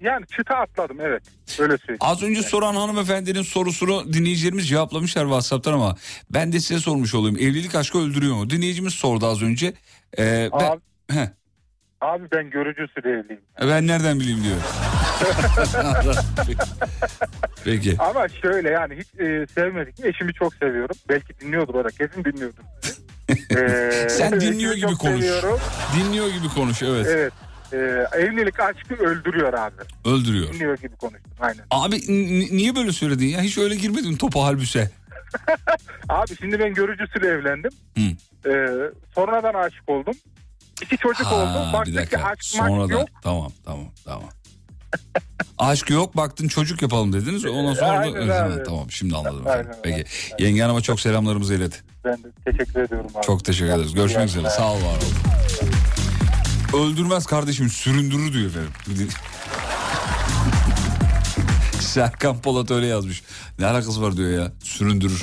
Yani 0.00 0.26
çıta 0.26 0.54
atladım 0.54 0.96
evet. 1.00 1.22
Öyle 1.58 1.78
söyleyeyim. 1.78 1.98
Az 2.00 2.22
önce 2.22 2.42
soran 2.42 2.74
hanımefendinin 2.74 3.42
sorusunu 3.42 4.12
dinleyicilerimiz 4.12 4.68
cevaplamışlar 4.68 5.22
WhatsApp'tan 5.24 5.72
ama 5.72 5.96
ben 6.30 6.52
de 6.52 6.60
size 6.60 6.80
sormuş 6.80 7.14
olayım. 7.14 7.36
Evlilik 7.36 7.74
aşkı 7.74 7.98
öldürüyor 7.98 8.34
mu? 8.34 8.50
Dinleyicimiz 8.50 8.94
sordu 8.94 9.26
az 9.26 9.42
önce. 9.42 9.74
Ee, 10.18 10.50
ben, 10.60 10.70
Abi, 10.70 10.80
Heh, 11.10 11.26
abi 12.00 12.24
ben 12.32 12.50
görücü 12.50 12.86
evliyim. 13.04 13.40
ben 13.60 13.86
nereden 13.86 14.20
bileyim 14.20 14.44
diyor. 14.44 14.56
Peki. 17.64 17.96
Ama 17.98 18.28
şöyle 18.28 18.70
yani 18.70 18.94
hiç 18.94 19.20
e, 19.20 19.46
sevmedik 19.54 19.98
mi? 19.98 20.08
Eşimi 20.08 20.34
çok 20.34 20.54
seviyorum. 20.54 20.96
Belki 21.08 21.40
dinliyordur 21.40 21.74
o 21.74 21.84
da 21.84 21.88
kesin 21.88 22.24
dinliyordur. 22.24 22.62
Ee, 23.30 24.08
Sen 24.10 24.40
dinliyor 24.40 24.74
gibi 24.74 24.94
konuş. 24.94 25.20
seviyorum. 25.24 25.60
Dinliyor 25.96 26.28
gibi 26.28 26.48
konuş 26.48 26.82
evet. 26.82 27.06
Evet. 27.10 27.32
Ee, 27.72 27.76
evlilik 28.18 28.60
aşkı 28.60 28.94
öldürüyor 28.94 29.52
abi. 29.54 29.82
Öldürüyor. 30.04 30.52
Dinliyor 30.52 30.78
gibi 30.78 30.96
konuştum 30.96 31.32
aynen. 31.40 31.64
Abi 31.70 31.96
n- 32.08 32.56
niye 32.56 32.76
böyle 32.76 32.92
söyledin 32.92 33.26
ya? 33.26 33.40
Hiç 33.40 33.58
öyle 33.58 33.74
girmedin 33.76 34.16
topa 34.16 34.42
halbüse. 34.44 34.90
Abi 36.08 36.36
şimdi 36.40 36.58
ben 36.58 36.74
görücüsüyle 36.74 37.26
evlendim. 37.28 37.70
Hı. 37.98 38.02
Ee, 38.50 38.90
sonradan 39.14 39.54
aşık 39.54 39.88
oldum. 39.88 40.14
İki 40.82 40.96
çocuk 40.96 41.32
oldu. 41.32 41.46
Ha, 41.46 41.68
bir 41.68 41.72
Baktık 41.72 41.94
ki 41.94 41.98
dakika. 42.00 42.22
aşk 42.24 42.44
Sonradan. 42.44 42.88
yok. 42.98 43.08
Tamam 43.22 43.52
tamam 43.64 43.86
tamam. 44.04 44.28
Aşk 45.58 45.90
yok 45.90 46.16
baktın 46.16 46.48
çocuk 46.48 46.82
yapalım 46.82 47.12
dediniz. 47.12 47.44
Ondan 47.44 47.74
sonra 47.74 47.86
da- 47.86 47.98
Aynen 47.98 48.28
abi. 48.28 48.62
tamam 48.66 48.90
şimdi 48.90 49.16
anladım 49.16 49.42
Aynen, 49.46 49.60
efendim. 49.60 49.78
Peki. 49.82 50.04
Yenge 50.38 50.62
hanıma 50.62 50.80
çok 50.80 51.00
selamlarımızı 51.00 51.54
ilet. 51.54 51.82
Ben 52.04 52.14
de 52.22 52.26
teşekkür 52.44 52.80
ediyorum 52.80 53.10
abi. 53.14 53.26
Çok 53.26 53.44
teşekkür 53.44 53.72
ederiz. 53.72 53.94
Görüşmek 53.94 54.28
üzere. 54.28 54.50
Sağ 54.50 54.72
ol 54.72 54.76
var 54.76 54.96
ol. 54.96 56.82
Öldürmez 56.84 57.26
kardeşim 57.26 57.68
süründürür 57.68 58.32
diyor 58.32 58.46
efendim. 58.50 58.72
Serkan 61.80 62.38
Polat 62.42 62.70
öyle 62.70 62.86
yazmış. 62.86 63.22
Ne 63.58 63.66
alakası 63.66 64.02
var 64.02 64.16
diyor 64.16 64.30
ya. 64.30 64.52
Süründürür. 64.62 65.22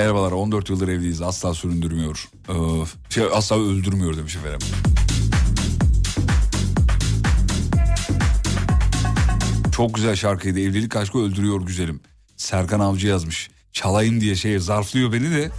Merhabalar 0.00 0.32
14 0.32 0.70
yıldır 0.70 0.88
evliyiz 0.88 1.22
asla 1.22 1.54
süründürmüyor. 1.54 2.28
Ee, 2.48 2.52
şey, 3.10 3.24
asla 3.32 3.56
öldürmüyor 3.56 4.16
demiş 4.16 4.36
efendim. 4.36 4.68
Çok 9.72 9.94
güzel 9.94 10.16
şarkıydı. 10.16 10.60
Evlilik 10.60 10.96
aşkı 10.96 11.18
öldürüyor 11.18 11.60
güzelim. 11.60 12.00
Serkan 12.36 12.80
Avcı 12.80 13.06
yazmış. 13.06 13.50
Çalayım 13.72 14.20
diye 14.20 14.34
şey 14.34 14.58
zarflıyor 14.58 15.12
beni 15.12 15.30
de. 15.30 15.50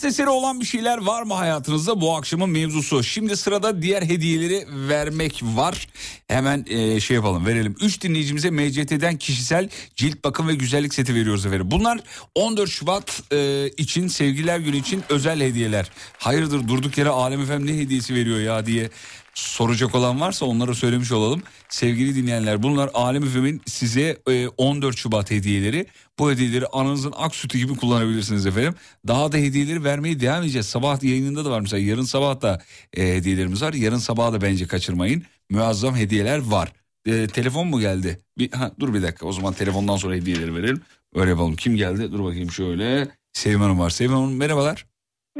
Şans 0.00 0.12
eseri 0.12 0.28
olan 0.28 0.60
bir 0.60 0.64
şeyler 0.64 0.98
var 0.98 1.22
mı 1.22 1.34
hayatınızda 1.34 2.00
bu 2.00 2.16
akşamın 2.16 2.50
mevzusu? 2.50 3.02
Şimdi 3.02 3.36
sırada 3.36 3.82
diğer 3.82 4.02
hediyeleri 4.02 4.66
vermek 4.88 5.42
var. 5.42 5.88
Hemen 6.28 6.64
e, 6.68 7.00
şey 7.00 7.14
yapalım 7.14 7.46
verelim. 7.46 7.76
3 7.80 8.02
dinleyicimize 8.02 8.50
MCT'den 8.50 9.16
kişisel 9.16 9.68
cilt 9.96 10.24
bakım 10.24 10.48
ve 10.48 10.54
güzellik 10.54 10.94
seti 10.94 11.14
veriyoruz 11.14 11.46
efendim. 11.46 11.70
Bunlar 11.70 12.00
14 12.34 12.70
Şubat 12.70 13.22
e, 13.32 13.68
için 13.76 14.08
sevgililer 14.08 14.58
günü 14.58 14.76
için 14.76 15.02
özel 15.08 15.40
hediyeler. 15.40 15.90
Hayırdır 16.18 16.68
durduk 16.68 16.98
yere 16.98 17.08
Alem 17.08 17.40
Efem 17.40 17.66
ne 17.66 17.72
hediyesi 17.72 18.14
veriyor 18.14 18.40
ya 18.40 18.66
diye 18.66 18.90
soracak 19.34 19.94
olan 19.94 20.20
varsa 20.20 20.46
onlara 20.46 20.74
söylemiş 20.74 21.12
olalım. 21.12 21.42
Sevgili 21.68 22.14
dinleyenler 22.14 22.62
bunlar 22.62 22.90
Alem 22.94 23.24
Efem'in 23.24 23.62
size 23.66 24.18
e, 24.30 24.48
14 24.48 24.96
Şubat 24.96 25.30
hediyeleri. 25.30 25.86
Bu 26.18 26.30
hediyeleri 26.30 26.66
ananızın 26.66 27.12
ak 27.16 27.34
sütü 27.34 27.58
gibi 27.58 27.76
kullanabilirsiniz 27.76 28.46
efendim. 28.46 28.74
Daha 29.08 29.32
da 29.32 29.36
hediyeleri 29.36 29.84
vermeye 29.84 30.20
devam 30.20 30.42
edeceğiz. 30.42 30.66
Sabah 30.66 31.02
yayınında 31.02 31.44
da 31.44 31.50
var 31.50 31.60
mesela 31.60 31.82
yarın 31.82 32.02
sabah 32.02 32.40
da 32.40 32.62
e, 32.96 33.14
hediyelerimiz 33.16 33.62
var. 33.62 33.72
Yarın 33.72 33.98
sabah 33.98 34.32
da 34.32 34.40
bence 34.40 34.66
kaçırmayın. 34.66 35.22
Muazzam 35.50 35.96
hediyeler 35.96 36.38
var. 36.38 36.72
E, 37.06 37.26
telefon 37.26 37.66
mu 37.66 37.80
geldi? 37.80 38.18
Bir, 38.38 38.52
ha, 38.52 38.72
dur 38.80 38.94
bir 38.94 39.02
dakika 39.02 39.26
o 39.26 39.32
zaman 39.32 39.54
telefondan 39.54 39.96
sonra 39.96 40.14
hediyeleri 40.14 40.54
verelim. 40.54 40.80
Öyle 41.14 41.30
yapalım. 41.30 41.56
Kim 41.56 41.76
geldi? 41.76 42.12
Dur 42.12 42.24
bakayım 42.24 42.50
şöyle. 42.50 43.08
Sevim 43.32 43.60
Hanım 43.60 43.78
var. 43.78 43.90
Sevim 43.90 44.12
Hanım 44.12 44.36
merhabalar. 44.36 44.89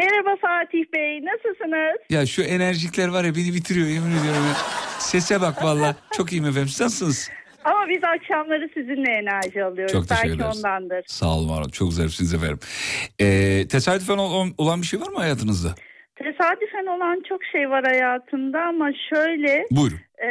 Merhaba 0.01 0.37
Fatih 0.41 0.85
Bey, 0.95 1.25
nasılsınız? 1.25 1.97
Ya 2.11 2.27
şu 2.27 2.43
enerjikler 2.43 3.09
var 3.09 3.25
ya 3.25 3.35
beni 3.35 3.55
bitiriyor 3.55 3.87
yemin 3.87 4.11
ediyorum 4.11 4.47
ya. 4.49 4.55
Sese 4.99 5.41
bak 5.41 5.65
valla. 5.65 5.97
Çok 6.13 6.33
iyiyim 6.33 6.45
efendim. 6.45 6.69
Siz 6.69 6.81
Nasılsınız? 6.81 7.31
Ama 7.65 7.89
biz 7.89 8.05
akşamları 8.05 8.69
sizinle 8.75 9.11
enerji 9.13 9.65
alıyoruz. 9.65 9.93
Çok 9.93 10.09
teşekkür 10.09 10.29
Belki 10.29 10.43
ederiz. 10.43 10.57
ondandır. 10.65 11.05
Sağ 11.07 11.37
olun 11.37 11.51
var 11.51 11.61
olun. 11.61 11.71
Çok 11.71 11.93
zarifsiniz 11.93 12.35
efendim. 12.35 12.59
Ee, 13.21 13.69
tesadüfen 13.69 14.19
olan, 14.19 14.49
olan 14.59 14.81
bir 14.81 14.87
şey 14.87 15.01
var 15.01 15.09
mı 15.09 15.19
hayatınızda? 15.19 15.69
Tesadüfen 16.17 16.87
olan 16.87 17.23
çok 17.29 17.45
şey 17.45 17.71
var 17.71 17.85
hayatımda 17.85 18.61
ama 18.63 18.91
şöyle... 19.15 19.67
Buyurun. 19.71 19.99
e, 20.19 20.29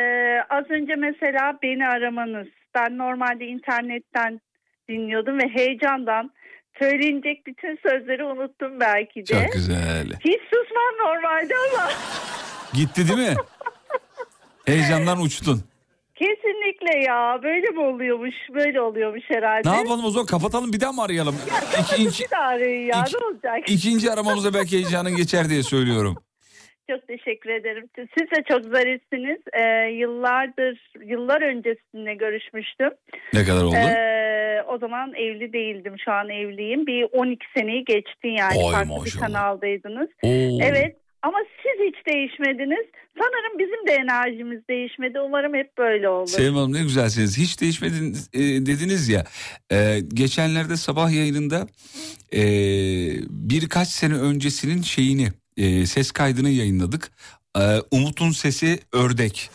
az 0.50 0.66
önce 0.70 0.96
mesela 0.96 1.60
beni 1.64 1.88
aramanız. 1.88 2.48
Ben 2.76 2.98
normalde 2.98 3.46
internetten 3.46 4.42
dinliyordum 4.90 5.40
ve 5.40 5.48
heyecandan 5.48 6.32
söylenecek 6.80 7.48
bütün 7.48 7.80
sözleri 7.84 8.24
unuttum 8.24 8.80
belki 8.80 9.20
de. 9.20 9.26
Çok 9.26 9.54
güzel. 9.54 10.08
Hiç 10.20 10.42
susmam 10.44 10.94
normalde 11.08 11.54
ama 11.74 11.90
Gitti 12.74 13.08
değil 13.08 13.30
mi? 13.30 13.36
Heyecandan 14.66 15.22
uçtun. 15.22 15.64
kesinlikle 16.16 17.04
ya 17.04 17.40
böyle 17.44 17.68
mi 17.68 17.80
oluyormuş 17.80 18.36
böyle 18.54 18.82
oluyormuş 18.82 19.24
herhalde. 19.28 19.72
Ne 19.72 19.78
yapalım 19.78 20.06
o 20.06 20.10
zaman 20.10 20.26
kapatalım 20.26 20.74
bir 20.74 20.80
daha 20.82 20.92
mı 20.92 21.04
arayalım? 21.04 21.36
İki, 21.82 21.96
inci- 22.04 22.24
Bir 22.26 22.32
daha 22.32 22.44
arayın 22.44 22.88
ya 22.88 23.04
ne 23.14 23.26
olacak? 23.26 23.70
ikinci 23.70 24.12
aramamızda 24.12 24.54
belki 24.54 24.76
heyecanın 24.78 25.16
geçer 25.16 25.50
diye 25.50 25.64
söylüyorum. 25.64 26.18
Çok 26.90 27.08
teşekkür 27.08 27.50
ederim. 27.50 27.90
Siz 27.96 28.32
de 28.32 28.44
çok 28.50 28.64
zarifsiniz. 28.64 29.40
Ee, 29.54 29.90
yıllardır, 29.92 30.92
yıllar 31.06 31.42
öncesinde 31.42 32.14
görüşmüştüm. 32.14 32.90
Ne 33.34 33.44
kadar 33.44 33.64
oldu? 33.64 33.76
Ee, 33.76 34.64
o 34.68 34.78
zaman 34.78 35.14
evli 35.14 35.54
değildim. 35.54 35.96
Şu 36.06 36.12
an 36.12 36.30
evliyim. 36.30 36.88
Bir 36.88 37.04
12 37.12 37.46
seneyi 37.58 37.86
geçti 37.86 38.28
yani. 38.28 38.58
Oy 38.58 38.72
Farklı 38.72 38.90
bir 38.90 39.00
maşallah. 39.00 39.28
kanaldaydınız. 39.28 40.10
Oo. 40.24 40.60
Evet. 40.62 40.96
Ama 41.22 41.38
siz 41.64 41.88
hiç 41.88 42.08
değişmediniz. 42.08 42.86
Sanırım 43.18 43.60
bizim 43.60 43.88
de 43.88 43.92
enerjimiz 43.92 44.68
değişmedi. 44.70 45.20
Umarım 45.20 45.54
hep 45.54 45.78
böyle 45.78 46.10
olur. 46.10 46.28
Sevim 46.28 46.56
Hanım 46.56 46.74
ne 46.74 46.82
güzelsiniz. 46.84 47.38
Hiç 47.38 47.62
değişmediniz 47.62 48.30
e, 48.34 48.40
dediniz 48.40 49.10
ya. 49.10 49.24
E, 49.72 50.00
geçenlerde 50.14 50.76
sabah 50.76 51.12
yayınında 51.12 51.68
e, 52.34 52.42
birkaç 53.30 53.88
sene 53.88 54.14
öncesinin 54.14 54.82
şeyini 54.82 55.28
e, 55.60 55.86
ses 55.86 56.12
kaydını 56.12 56.50
yayınladık. 56.50 57.12
E, 57.58 57.62
Umut'un 57.92 58.32
sesi 58.32 58.80
ördek. 58.94 59.50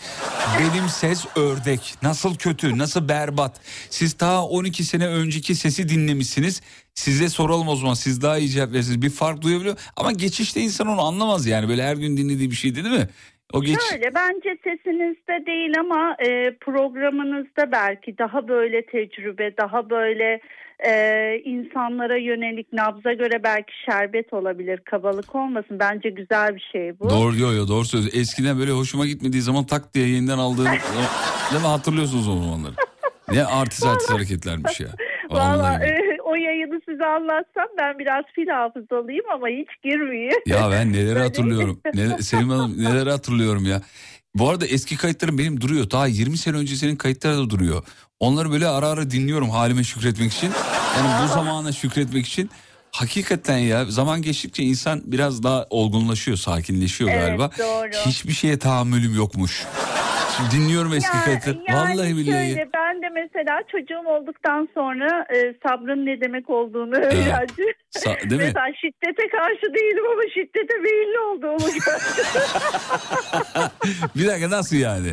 Benim 0.58 0.88
ses 0.88 1.26
ördek. 1.36 1.94
Nasıl 2.02 2.34
kötü, 2.36 2.78
nasıl 2.78 3.08
berbat. 3.08 3.60
Siz 3.90 4.20
daha 4.20 4.46
12 4.46 4.84
sene 4.84 5.06
önceki 5.06 5.54
sesi 5.54 5.88
dinlemişsiniz. 5.88 6.62
Size 6.94 7.28
soralım 7.28 7.68
o 7.68 7.76
zaman 7.76 7.94
siz 7.94 8.22
daha 8.22 8.38
iyi 8.38 8.48
cevap 8.48 8.72
verirsiniz. 8.72 9.02
Bir 9.02 9.10
fark 9.10 9.42
duyabiliyor 9.42 9.76
ama 9.96 10.12
geçişte 10.12 10.60
insan 10.60 10.86
onu 10.86 11.00
anlamaz 11.00 11.46
yani. 11.46 11.68
Böyle 11.68 11.82
her 11.82 11.96
gün 11.96 12.16
dinlediği 12.16 12.50
bir 12.50 12.56
şey 12.56 12.74
değil 12.74 12.86
mi? 12.86 13.08
O 13.52 13.62
geç... 13.62 13.78
Şöyle 13.90 14.14
bence 14.14 14.58
sesinizde 14.64 15.46
değil 15.46 15.80
ama 15.80 16.16
e, 16.18 16.56
programınızda 16.60 17.72
belki 17.72 18.18
daha 18.18 18.48
böyle 18.48 18.86
tecrübe, 18.86 19.56
daha 19.56 19.90
böyle 19.90 20.40
e, 20.86 20.92
insanlara 21.44 22.16
yönelik 22.16 22.72
nabza 22.72 23.12
göre 23.12 23.42
belki 23.44 23.72
şerbet 23.84 24.32
olabilir, 24.32 24.80
kabalık 24.84 25.34
olmasın. 25.34 25.78
Bence 25.78 26.10
güzel 26.10 26.54
bir 26.54 26.68
şey 26.72 27.00
bu. 27.00 27.10
Doğru 27.10 27.36
yo 27.36 27.52
yo 27.52 27.68
doğru 27.68 27.84
söz. 27.84 28.16
Eskiden 28.16 28.58
böyle 28.58 28.70
hoşuma 28.70 29.06
gitmediği 29.06 29.42
zaman 29.42 29.64
tak 29.64 29.94
diye 29.94 30.08
yeniden 30.08 30.38
aldığım 30.38 30.66
değil 31.50 31.62
mi 31.62 31.68
hatırlıyorsunuz 31.68 32.28
o 32.28 32.32
zamanları. 32.40 32.74
Ne 33.32 33.44
artist 33.44 33.86
artist 33.86 34.10
hareketlermiş 34.10 34.80
ya. 34.80 34.88
Valla 35.30 35.84
e, 35.84 36.18
o 36.24 36.34
yayını 36.34 36.80
size 36.88 37.06
anlatsam 37.06 37.66
ben 37.78 37.98
biraz 37.98 38.24
fil 38.34 38.48
hafızalıyım 38.48 39.24
ama 39.34 39.48
hiç 39.48 39.68
girmeyeyim. 39.82 40.42
Ya 40.46 40.70
ben 40.70 40.92
neleri 40.92 41.18
hatırlıyorum. 41.28 41.80
Ne, 41.94 42.18
Sevim 42.22 42.48
Hanım 42.48 42.84
neleri 42.84 43.10
hatırlıyorum 43.10 43.66
ya. 43.66 43.80
Bu 44.34 44.48
arada 44.50 44.66
eski 44.66 44.96
kayıtlarım 44.96 45.38
benim 45.38 45.60
duruyor. 45.60 45.90
Daha 45.90 46.06
20 46.06 46.38
sene 46.38 46.56
öncesinin 46.56 46.96
kayıtları 46.96 47.36
da 47.38 47.50
duruyor. 47.50 47.82
Onları 48.20 48.50
böyle 48.50 48.68
ara 48.68 48.88
ara 48.88 49.10
dinliyorum 49.10 49.50
halime 49.50 49.84
şükretmek 49.84 50.32
için. 50.32 50.50
Yani 50.96 51.22
bu 51.24 51.28
zamana 51.34 51.72
şükretmek 51.72 52.26
için. 52.26 52.50
Hakikaten 52.90 53.58
ya 53.58 53.84
zaman 53.84 54.22
geçtikçe 54.22 54.62
insan 54.62 55.02
biraz 55.04 55.42
daha 55.42 55.66
olgunlaşıyor, 55.70 56.36
sakinleşiyor 56.36 57.10
Evet, 57.10 57.26
galiba. 57.26 57.50
doğru. 57.58 57.90
Hiçbir 58.06 58.32
şeye 58.32 58.58
tahammülüm 58.58 59.14
yokmuş. 59.14 59.64
Dinliyorum 60.52 60.92
eski 60.92 61.16
Ya- 61.16 61.24
kayıtları. 61.24 61.58
Yani 61.68 61.98
Vallahi 61.98 62.16
billahi. 62.16 62.46
şöyle 62.48 62.68
ben 62.74 63.02
de 63.02 63.08
mesela 63.08 63.62
çocuğum 63.72 64.08
olduktan 64.08 64.68
sonra 64.74 65.26
e, 65.34 65.54
sabrın 65.66 66.06
ne 66.06 66.20
demek 66.20 66.50
olduğunu 66.50 66.94
öğrendim. 66.96 67.74
Sa- 67.96 68.30
değil 68.30 68.40
mi? 68.40 68.46
mesela 68.46 68.66
şiddete 68.80 69.28
karşı 69.28 69.74
değilim 69.74 70.04
ama 70.12 70.22
şiddete 70.34 70.74
meyilli 70.78 71.18
olduğumu 71.18 71.58
gördüm. 71.72 72.44
bir 74.16 74.26
dakika 74.26 74.50
nasıl 74.50 74.76
yani? 74.76 75.10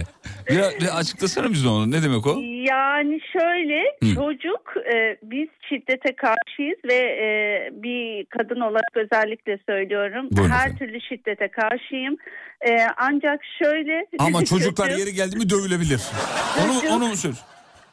Biraz, 0.49 0.79
bir 0.79 0.97
açıklasana 0.99 1.51
bize 1.51 1.67
onu. 1.67 1.91
Ne 1.91 2.03
demek 2.03 2.27
o? 2.27 2.41
yani 2.69 3.19
şöyle 3.33 3.83
Hı. 4.03 4.15
çocuk 4.15 4.73
e, 4.93 5.17
biz 5.23 5.47
şiddete 5.69 6.15
karşıyız 6.15 6.77
ve 6.85 6.93
e, 6.95 7.69
bir 7.83 8.25
kadın 8.25 8.59
olarak 8.59 8.91
özellikle 8.95 9.59
söylüyorum. 9.69 10.27
Buyurun 10.31 10.51
her 10.51 10.67
efendim. 10.67 10.77
türlü 10.77 11.01
şiddete 11.01 11.47
karşıyım. 11.47 12.17
E, 12.67 12.77
ancak 12.97 13.39
şöyle 13.63 14.05
Ama 14.19 14.45
çocuklar 14.51 14.89
yeri 14.89 15.13
geldi 15.13 15.35
mi 15.35 15.49
dövülebilir. 15.49 16.01
Onu, 16.63 16.73
Çocuk- 16.73 16.91
onu 16.91 17.07
mu 17.07 17.15
söz? 17.15 17.35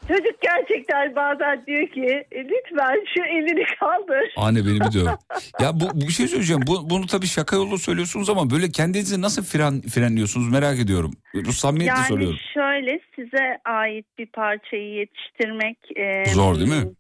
Çocuk 0.09 0.41
gerçekten 0.43 1.17
bazen 1.17 1.67
diyor 1.67 1.89
ki 1.89 2.25
"E, 2.33 2.45
lütfen 2.45 3.05
şu 3.15 3.25
elini 3.25 3.65
kaldır. 3.81 4.33
Anne 4.37 4.59
beni 4.59 4.81
bir 4.81 4.93
döv. 5.01 5.07
ya 5.61 5.71
bu, 5.75 5.91
bu 5.95 6.01
bir 6.01 6.13
şey 6.13 6.29
söyleyeceğim. 6.29 6.63
Bu, 6.67 6.91
bunu 6.91 7.07
tabii 7.07 7.27
şaka 7.27 7.57
yolu 7.57 7.79
söylüyorsunuz 7.79 8.31
ama 8.31 8.51
böyle 8.51 8.69
kendinizi 8.71 9.21
nasıl 9.23 9.43
fren, 9.45 9.81
frenliyorsunuz 9.81 10.53
merak 10.53 10.79
ediyorum. 10.79 11.13
Bu 11.35 11.53
samimiyetle 11.53 11.99
Yani 11.99 12.09
soruyorum. 12.09 12.39
şöyle 12.55 13.01
size 13.17 13.59
ait 13.65 14.07
bir 14.19 14.27
parçayı 14.27 14.89
yetiştirmek 14.95 15.79
e, 15.97 16.25
Zor 16.31 16.55
değil 16.55 16.69
mi? 16.69 16.91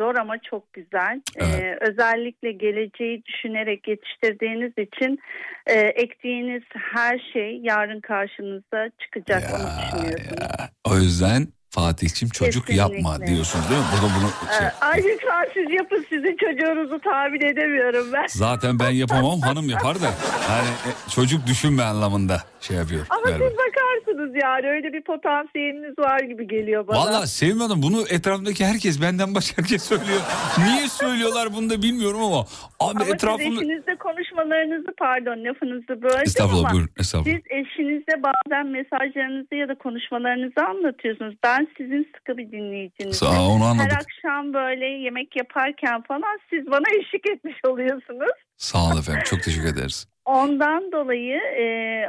Zor 0.00 0.14
ama 0.14 0.34
çok 0.50 0.72
güzel. 0.72 1.20
E, 1.40 1.76
özellikle 1.80 2.52
geleceği 2.52 3.24
düşünerek 3.24 3.88
yetiştirdiğiniz 3.88 4.72
için 4.78 5.18
e, 5.66 5.72
ektiğiniz 5.80 6.62
her 6.94 7.30
şey 7.32 7.60
yarın 7.62 8.00
karşınıza 8.00 8.90
çıkacak 9.00 9.42
onu 9.54 9.66
düşünüyorsunuz. 9.82 10.48
O 10.90 10.96
yüzden 10.96 11.46
Fatih'cim 11.74 12.28
çocuk 12.28 12.66
Kesinlikle. 12.66 12.96
yapma 12.96 13.26
diyorsunuz 13.26 13.70
değil 13.70 13.80
mi? 13.80 13.86
Burada 13.92 14.08
bunu 14.16 14.30
şey- 14.58 14.66
ay 14.80 14.98
lütfen 14.98 15.44
siz 15.54 15.74
yapın 15.78 16.06
sizin 16.08 16.36
çocuğunuzu 16.36 17.00
tahmin 17.00 17.40
edemiyorum 17.40 18.06
ben. 18.12 18.26
Zaten 18.28 18.78
ben 18.78 18.90
yapamam 18.90 19.40
hanım 19.40 19.68
yapar 19.68 19.94
da. 20.02 20.10
Yani 20.50 20.68
e, 20.88 20.90
çocuk 21.10 21.46
düşünme 21.46 21.82
anlamında 21.82 22.36
şey 22.60 22.76
yapıyor. 22.76 23.06
Ama 23.10 23.22
galiba. 23.22 23.44
siz 23.48 23.58
bakarsınız 23.58 24.32
yani 24.42 24.66
öyle 24.70 24.92
bir 24.92 25.02
potansiyeliniz 25.02 25.98
var 25.98 26.20
gibi 26.20 26.48
geliyor 26.48 26.86
bana. 26.86 26.98
Valla 26.98 27.26
Sevim 27.26 27.60
Hanım 27.60 27.82
bunu 27.82 28.00
etrafımdaki 28.10 28.64
herkes 28.64 29.02
benden 29.02 29.34
başka 29.34 29.62
herkes 29.62 29.82
söylüyor. 29.82 30.20
Niye 30.66 30.88
söylüyorlar 30.88 31.48
bunu 31.56 31.70
da 31.70 31.82
bilmiyorum 31.82 32.22
ama. 32.22 32.40
Abi 32.80 33.02
Ama 33.02 33.04
etrafımda... 33.14 33.60
siz 33.60 33.70
eşinizle 33.70 33.96
konuşmalarınızı 33.96 34.88
pardon 34.98 35.44
lafınızı 35.44 36.02
böldüm 36.02 36.22
Estağfurullah, 36.22 36.64
ama 36.64 36.72
buyurun, 36.72 36.90
estağfurullah. 36.98 37.36
siz 37.36 37.44
eşinizle 37.50 38.22
bazen 38.22 38.66
mesajlarınızı 38.66 39.54
ya 39.54 39.68
da 39.68 39.74
konuşmalarınızı 39.74 40.60
anlatıyorsunuz. 40.68 41.34
Ben 41.44 41.63
sizin 41.76 42.12
sıkı 42.16 42.36
bir 42.38 42.52
dinleyicinizim. 42.52 43.26
Sağ 43.26 43.46
onu 43.48 43.64
anladık. 43.64 43.92
Her 43.92 43.96
akşam 43.96 44.54
böyle 44.54 44.86
yemek 44.86 45.36
yaparken 45.36 46.02
falan 46.02 46.38
siz 46.50 46.66
bana 46.66 46.84
eşlik 47.00 47.26
etmiş 47.26 47.56
oluyorsunuz. 47.66 48.32
Sağ 48.56 48.78
olun 48.78 49.00
efendim 49.00 49.22
çok 49.24 49.42
teşekkür 49.42 49.68
ederiz. 49.68 50.08
Ondan 50.24 50.92
dolayı 50.92 51.36
e, 51.36 51.66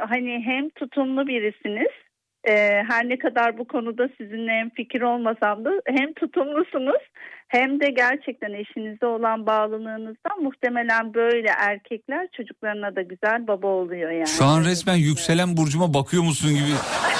hani 0.08 0.42
hem 0.44 0.70
tutumlu 0.70 1.26
birisiniz. 1.26 2.05
E, 2.46 2.82
her 2.88 3.08
ne 3.08 3.18
kadar 3.18 3.58
bu 3.58 3.64
konuda 3.64 4.08
sizinle 4.18 4.52
hem 4.52 4.70
fikir 4.70 5.00
olmasam 5.00 5.64
da 5.64 5.70
hem 5.86 6.12
tutumlusunuz 6.12 7.02
hem 7.48 7.80
de 7.80 7.90
gerçekten 7.90 8.52
eşinize 8.52 9.06
olan 9.06 9.46
bağlılığınızdan 9.46 10.42
muhtemelen 10.42 11.14
böyle 11.14 11.48
erkekler 11.48 12.28
çocuklarına 12.36 12.96
da 12.96 13.02
güzel 13.02 13.46
baba 13.46 13.66
oluyor 13.66 14.10
yani. 14.10 14.26
Şu 14.26 14.44
an 14.44 14.64
resmen 14.64 14.96
yükselen 14.96 15.56
burcuma 15.56 15.94
bakıyor 15.94 16.22
musun 16.22 16.50
gibi 16.50 16.74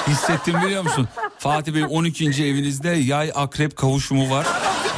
hissettim 0.07 0.55
biliyor 0.65 0.83
musun? 0.83 1.07
Fatih 1.37 1.75
Bey 1.75 1.83
12. 1.89 2.25
evinizde 2.25 2.89
yay 2.89 3.31
akrep 3.35 3.77
kavuşumu 3.77 4.29
var. 4.29 4.45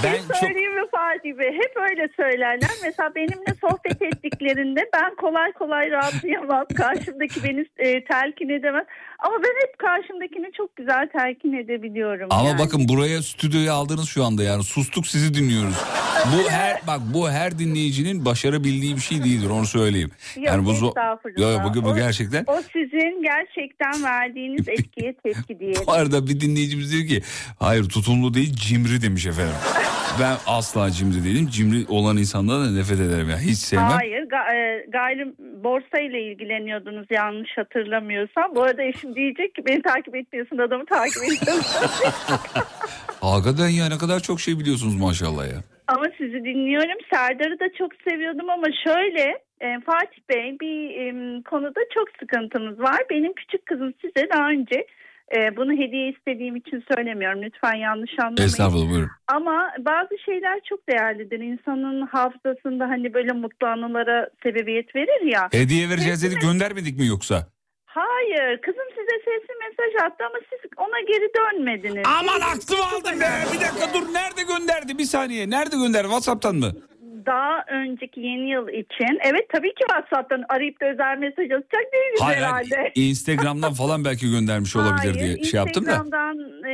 Ben 0.03 0.17
çok 0.39 0.49
Fatih 1.09 1.39
Bey? 1.39 1.51
Hep 1.53 1.77
öyle 1.89 2.09
söylerler. 2.15 2.69
Mesela 2.83 3.15
benimle 3.15 3.53
sohbet 3.61 4.01
ettiklerinde 4.01 4.89
ben 4.93 5.15
kolay 5.15 5.51
kolay 5.51 5.91
rahatlayamam. 5.91 6.65
Karşımdaki 6.77 7.43
beni 7.43 7.65
e, 7.77 8.03
telkin 8.05 8.49
edemez. 8.49 8.85
Ama 9.19 9.35
ben 9.43 9.67
hep 9.67 9.79
karşımdakini 9.79 10.51
çok 10.57 10.75
güzel 10.75 11.09
telkin 11.17 11.53
edebiliyorum. 11.53 12.27
ama 12.29 12.49
yani. 12.49 12.59
bakın 12.59 12.87
buraya 12.89 13.21
stüdyoya 13.21 13.73
aldınız 13.73 14.09
şu 14.09 14.25
anda 14.25 14.43
yani 14.43 14.63
sustuk 14.63 15.07
sizi 15.07 15.33
dinliyoruz. 15.33 15.75
Bu 16.25 16.49
her 16.49 16.81
bak 16.87 16.99
bu 17.13 17.29
her 17.29 17.59
dinleyicinin 17.59 18.25
başarabildiği 18.25 18.95
bir 18.95 19.01
şey 19.01 19.23
değildir 19.23 19.49
onu 19.49 19.65
söyleyeyim. 19.65 20.11
Yok, 20.35 20.45
yani 20.45 20.65
bu 20.65 20.71
estağfurullah. 20.71 21.65
Yok, 21.65 21.75
bu, 21.75 21.83
bu 21.83 21.89
O- 21.89 21.95
gerçekten. 21.95 22.43
O 22.47 22.61
sizin 22.73 23.23
gerçekten 23.23 24.03
verdiğiniz 24.03 24.69
etkiye 24.77 25.13
tepki 25.13 25.59
diyelim. 25.59 25.81
Bu 25.87 25.91
arada 25.91 26.27
bir 26.27 26.39
dinleyicimiz 26.39 26.91
diyor 26.91 27.07
ki 27.07 27.21
hayır 27.59 27.89
tutumlu 27.89 28.33
değil 28.33 28.55
cimri 28.55 29.01
demiş 29.01 29.25
efendim. 29.25 29.55
ben 30.19 30.35
asla 30.47 30.91
cimri 30.91 31.23
değilim. 31.23 31.47
Cimri 31.51 31.85
olan 31.89 32.17
insanlara 32.17 32.59
da 32.65 32.71
nefret 32.71 32.99
ederim 32.99 33.29
ya. 33.29 33.37
Hiç 33.39 33.57
sevmem. 33.57 33.87
Hayır, 33.87 34.21
ga- 34.23 34.55
e, 34.55 34.85
gayri 34.89 35.33
borsa 35.63 35.99
ile 35.99 36.21
ilgileniyordunuz 36.21 37.07
yanlış 37.11 37.57
hatırlamıyorsam. 37.57 38.55
Bu 38.55 38.63
arada 38.63 38.83
eşim 38.83 39.15
diyecek 39.15 39.55
ki 39.55 39.61
beni 39.65 39.81
takip 39.81 40.15
etmiyorsun 40.15 40.57
adamı 40.57 40.85
takip 40.85 41.23
ediyorsun. 41.23 41.87
Hakikaten 43.21 43.67
ya 43.69 43.89
ne 43.89 43.97
kadar 43.97 44.19
çok 44.19 44.39
şey 44.39 44.59
biliyorsunuz 44.59 44.95
maşallah 44.95 45.47
ya. 45.47 45.59
ama 45.87 46.05
sizi 46.17 46.43
dinliyorum. 46.43 46.97
Serdar'ı 47.13 47.59
da 47.59 47.65
çok 47.77 47.91
seviyordum 48.09 48.49
ama 48.49 48.67
şöyle 48.83 49.21
e, 49.61 49.67
Fatih 49.85 50.21
Bey 50.29 50.57
bir 50.61 50.89
e, 51.01 51.05
konuda 51.43 51.79
çok 51.95 52.07
sıkıntımız 52.19 52.79
var. 52.79 52.99
Benim 53.09 53.33
küçük 53.33 53.65
kızım 53.65 53.93
size 54.01 54.27
daha 54.33 54.49
önce 54.49 54.85
e, 55.35 55.57
bunu 55.57 55.73
hediye 55.73 56.09
istediğim 56.09 56.55
için 56.55 56.83
söylemiyorum. 56.95 57.41
Lütfen 57.41 57.75
yanlış 57.75 58.11
anlamayın. 58.19 58.47
Estağfurullah 58.47 58.89
buyurun. 58.89 59.09
Ama 59.27 59.71
bazı 59.79 60.17
şeyler 60.25 60.59
çok 60.69 60.89
değerlidir. 60.89 61.39
İnsanın 61.39 62.07
hafızasında 62.07 62.89
hani 62.89 63.13
böyle 63.13 63.31
mutlu 63.31 63.67
anılara 63.67 64.29
sebebiyet 64.43 64.95
verir 64.95 65.31
ya. 65.33 65.49
Hediye 65.51 65.89
vereceğiz 65.89 66.23
dedik 66.23 66.41
göndermedik 66.41 66.99
mi 66.99 67.07
yoksa? 67.07 67.47
Hayır 67.85 68.61
kızım 68.61 68.89
size 68.89 69.17
sesli 69.25 69.53
mesaj 69.67 70.03
attı 70.05 70.23
ama 70.25 70.39
siz 70.49 70.59
ona 70.77 70.99
geri 71.01 71.29
dönmediniz. 71.39 72.03
Aman 72.19 72.41
aklımı 72.41 72.83
aldın 72.85 73.19
be. 73.19 73.29
Bir 73.53 73.59
dakika 73.61 73.93
dur 73.93 74.13
nerede 74.13 74.43
gönderdi 74.43 74.97
bir 74.97 75.03
saniye. 75.03 75.49
Nerede 75.49 75.75
gönderdi 75.75 76.07
Whatsapp'tan 76.07 76.55
mı? 76.55 76.71
Daha 77.25 77.65
önceki 77.67 78.21
yeni 78.21 78.49
yıl 78.49 78.67
için 78.67 79.19
evet 79.21 79.49
tabii 79.53 79.73
ki 79.73 79.85
WhatsApp'tan 79.89 80.43
arayıp 80.49 80.81
da 80.81 80.85
özel 80.85 81.17
mesaj 81.17 81.45
atacak 81.51 81.93
değiliz 81.93 82.21
Hayır, 82.21 82.37
herhalde. 82.37 82.75
hayır, 82.75 82.91
Instagram'dan 82.95 83.73
falan 83.73 84.05
belki 84.05 84.31
göndermiş 84.31 84.75
olabilir 84.75 85.15
Hayır, 85.15 85.35
diye 85.35 85.43
şey 85.43 85.57
yaptım 85.57 85.85
da. 85.85 85.91
Instagram'dan 85.91 86.37
e, 86.63 86.73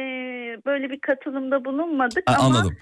böyle 0.65 0.89
bir 0.89 0.99
katılımda 0.99 1.65
bulunmadık 1.65 2.23
Ha, 2.29 2.35
ama 2.39 2.47
anladım. 2.57 2.77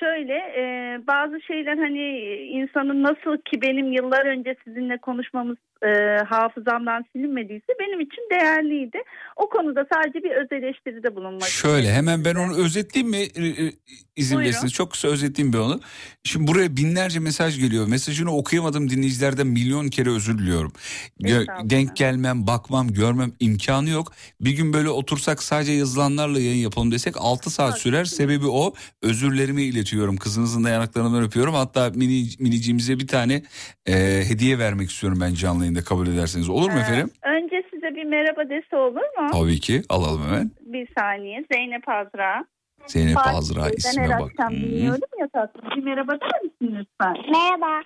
şöyle 0.00 0.34
e, 0.34 0.62
bazı 1.06 1.40
şeyler 1.40 1.76
hani 1.76 2.08
insanın 2.50 3.02
nasıl 3.02 3.36
ki 3.36 3.62
benim 3.62 3.92
yıllar 3.92 4.26
önce 4.26 4.56
sizinle 4.64 4.98
konuşmamız 4.98 5.56
e, 5.82 5.88
hafızamdan 6.28 7.04
silinmediyse 7.12 7.72
benim 7.80 8.00
için 8.00 8.22
değerliydi. 8.30 8.98
O 9.36 9.48
konuda 9.48 9.86
sadece 9.92 10.24
bir 10.24 10.30
öz 10.30 10.52
eleştiride 10.52 11.16
bulunmak 11.16 11.48
Şöyle 11.48 11.92
hemen 11.92 12.24
ben 12.24 12.34
onu 12.34 12.56
özetleyeyim 12.64 13.10
mi? 13.10 13.16
E, 13.16 13.72
izin 14.16 14.36
Buyurun. 14.36 14.50
verirseniz. 14.50 14.72
Çok 14.72 14.90
kısa 14.92 15.08
özetleyeyim 15.08 15.52
ben 15.52 15.58
onu. 15.58 15.80
Şimdi 16.24 16.46
buraya 16.46 16.76
binlerce 16.76 17.20
mesaj 17.20 17.60
geliyor. 17.60 17.86
Mesajını 17.88 18.36
okuyamadığım 18.36 18.90
dinleyicilerden 18.90 19.46
milyon 19.46 19.88
kere 19.88 20.10
özür 20.10 20.38
diliyorum. 20.38 20.72
Gö- 21.20 21.70
denk 21.70 21.96
gelmem, 21.96 22.46
bakmam, 22.46 22.88
görmem 22.88 23.32
imkanı 23.40 23.90
yok. 23.90 24.12
Bir 24.40 24.50
gün 24.50 24.72
böyle 24.72 24.90
otursak 24.90 25.42
sadece 25.42 25.72
yazılanlarla 25.72 26.40
yayın 26.40 26.62
yapalım 26.62 26.92
desek 26.92 27.14
6 27.18 27.50
saat 27.50 27.78
sürer. 27.78 28.04
Sebebi 28.04 28.46
o. 28.46 28.74
Özürlerimi 29.02 29.62
iletiyorum. 29.62 30.16
Kızınızın 30.16 30.64
da 30.64 30.68
yanaklarından 30.68 31.22
öpüyorum. 31.22 31.54
Hatta 31.54 31.90
mini, 31.94 32.28
minicimize 32.38 32.98
bir 32.98 33.06
tane 33.06 33.42
e, 33.86 33.94
hediye 34.28 34.58
vermek 34.58 34.90
istiyorum 34.90 35.18
ben 35.20 35.34
canlı 35.34 35.65
yayında 35.66 35.84
kabul 35.84 36.06
ederseniz. 36.06 36.48
Olur 36.48 36.70
mu 36.70 36.78
Ee, 36.78 36.80
efendim? 36.80 37.10
Önce 37.22 37.62
size 37.74 37.86
bir 37.96 38.04
merhaba 38.04 38.48
dese 38.50 38.76
olur 38.76 39.20
mu? 39.22 39.28
Tabii 39.32 39.60
ki. 39.60 39.82
Alalım 39.88 40.22
hemen. 40.26 40.50
Bir 40.60 40.88
saniye. 40.98 41.44
Zeynep 41.52 41.88
Azra. 41.88 42.44
Zeynep 42.86 43.14
Fatih 43.14 43.34
Azra 43.36 43.70
isme 43.70 44.02
her 44.02 44.20
bak. 44.20 44.30
akşam 44.30 44.52
Hı. 44.52 44.56
dinliyorum 44.56 45.00
ya 45.20 45.28
tatlım. 45.28 45.70
Bir 45.76 45.82
merhaba 45.84 46.12
der 46.12 46.42
misin 46.42 46.76
lütfen? 46.78 47.32
Merhaba. 47.32 47.82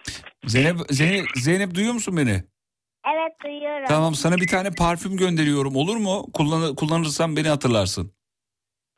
Zeynep, 0.47 0.76
Zeynep, 0.91 1.24
Zeynep 1.37 1.74
duyuyor 1.74 1.95
musun 1.95 2.16
beni? 2.16 2.43
Evet 3.14 3.33
duyuyorum. 3.45 3.87
Tamam 3.89 4.14
sana 4.14 4.37
bir 4.37 4.47
tane 4.47 4.70
parfüm 4.70 5.16
gönderiyorum 5.16 5.76
olur 5.76 5.97
mu? 5.97 6.26
Kullan 6.33 6.74
kullanırsan 6.74 7.37
beni 7.37 7.49
hatırlarsın. 7.49 8.12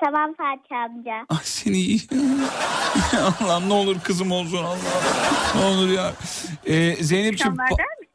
Tamam 0.05 0.35
Fatih 0.35 0.77
amca. 0.77 1.13
Ay 1.29 1.39
seni 1.43 1.77
iyi. 1.77 2.01
Allah'ım 3.43 3.69
ne 3.69 3.73
olur 3.73 3.97
kızım 4.01 4.33
olsun 4.33 4.59
Allah. 4.65 4.77
Ne 5.57 5.65
olur 5.65 5.89
ya. 5.89 6.13
Ee, 6.67 6.95
Zeynep'ciğim 6.95 7.55
pa- 7.55 7.69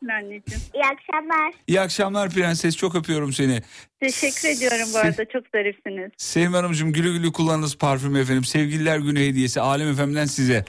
misin 0.07 0.25
anneciğim? 0.25 0.61
İyi 0.73 0.83
akşamlar. 0.85 1.53
iyi 1.67 1.81
akşamlar 1.81 2.29
prenses 2.29 2.75
çok 2.77 2.95
öpüyorum 2.95 3.33
seni. 3.33 3.61
Teşekkür 3.99 4.47
ediyorum 4.49 4.87
bu 4.93 4.97
arada 4.97 5.25
çok 5.25 5.43
zarifsiniz. 5.55 6.11
Sevim 6.17 6.53
Hanımcığım 6.53 6.93
güle 6.93 7.11
güle 7.17 7.31
kullanınız 7.31 7.77
parfüm 7.77 8.15
efendim. 8.15 8.43
Sevgililer 8.43 8.97
günü 8.97 9.19
hediyesi 9.19 9.61
Alem 9.61 9.89
Efem'den 9.89 10.25
size. 10.25 10.65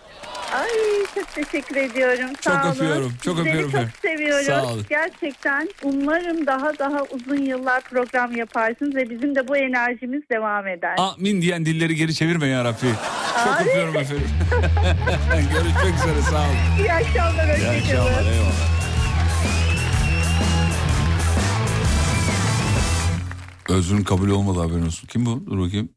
Ay 0.54 0.68
çok 1.14 1.34
teşekkür 1.34 1.76
ediyorum. 1.76 2.30
Sağ 2.40 2.50
Çok 2.52 2.64
olun. 2.64 2.74
öpüyorum, 2.74 3.12
çok 3.24 3.36
Sizleri 3.36 3.48
öpüyorum 3.50 3.70
çok 3.70 3.80
efendim. 3.80 3.92
seviyorum. 4.02 4.44
Sağ 4.46 4.66
olun. 4.72 4.86
Gerçekten 4.88 5.68
umarım 5.82 6.46
daha 6.46 6.78
daha 6.78 7.02
uzun 7.10 7.36
yıllar 7.42 7.80
program 7.82 8.36
yaparsınız 8.36 8.94
ve 8.94 9.10
bizim 9.10 9.34
de 9.34 9.48
bu 9.48 9.56
enerjimiz 9.56 10.22
devam 10.30 10.66
eder. 10.66 10.94
Amin 10.98 11.42
diyen 11.42 11.66
dilleri 11.66 11.94
geri 11.96 12.14
çevirme 12.14 12.46
ya 12.46 12.64
Rabbi. 12.64 12.86
Çok 13.44 13.56
Ay. 13.60 13.66
öpüyorum 13.68 13.96
efendim. 13.96 14.28
Görüşmek 15.52 15.94
üzere 15.94 16.22
sağ 16.30 16.38
olun. 16.40 16.56
İyi 16.80 16.92
akşamlar. 16.92 17.56
İyi 17.58 17.68
akşamlar 17.68 18.32
eyvallah. 18.32 18.77
Özrün 23.68 24.04
kabul 24.04 24.30
olmadı 24.30 24.58
haberin 24.60 24.86
olsun. 24.86 25.06
Kim 25.06 25.26
bu? 25.26 25.46
Dur 25.46 25.58
bakayım. 25.58 25.88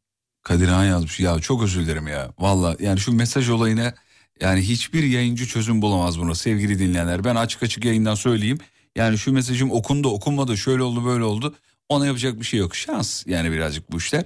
Kadir 0.44 0.68
Han 0.68 0.86
yazmış. 0.86 1.20
Ya 1.20 1.40
çok 1.40 1.64
özür 1.64 1.82
dilerim 1.82 2.08
ya. 2.08 2.34
Valla 2.40 2.76
yani 2.80 3.00
şu 3.00 3.14
mesaj 3.14 3.50
olayına 3.50 3.94
yani 4.42 4.62
hiçbir 4.62 5.04
yayıncı 5.04 5.48
çözüm 5.48 5.82
bulamaz 5.82 6.20
buna 6.20 6.36
sevgili 6.36 6.80
dinleyenler. 6.80 7.24
Ben 7.24 7.36
açık 7.36 7.64
açık 7.64 7.86
yayından 7.86 8.16
söyleyeyim. 8.16 8.58
Yani 8.96 9.18
şu 9.18 9.34
mesajım 9.34 9.72
okundu 9.72 10.10
okunmadı 10.10 10.58
şöyle 10.58 10.84
oldu 10.84 11.06
böyle 11.06 11.24
oldu. 11.24 11.56
Ona 11.90 12.06
yapacak 12.06 12.40
bir 12.40 12.46
şey 12.46 12.60
yok. 12.60 12.76
Şans 12.76 13.28
yani 13.28 13.52
birazcık 13.52 13.92
bu 13.92 13.98
işler. 13.98 14.26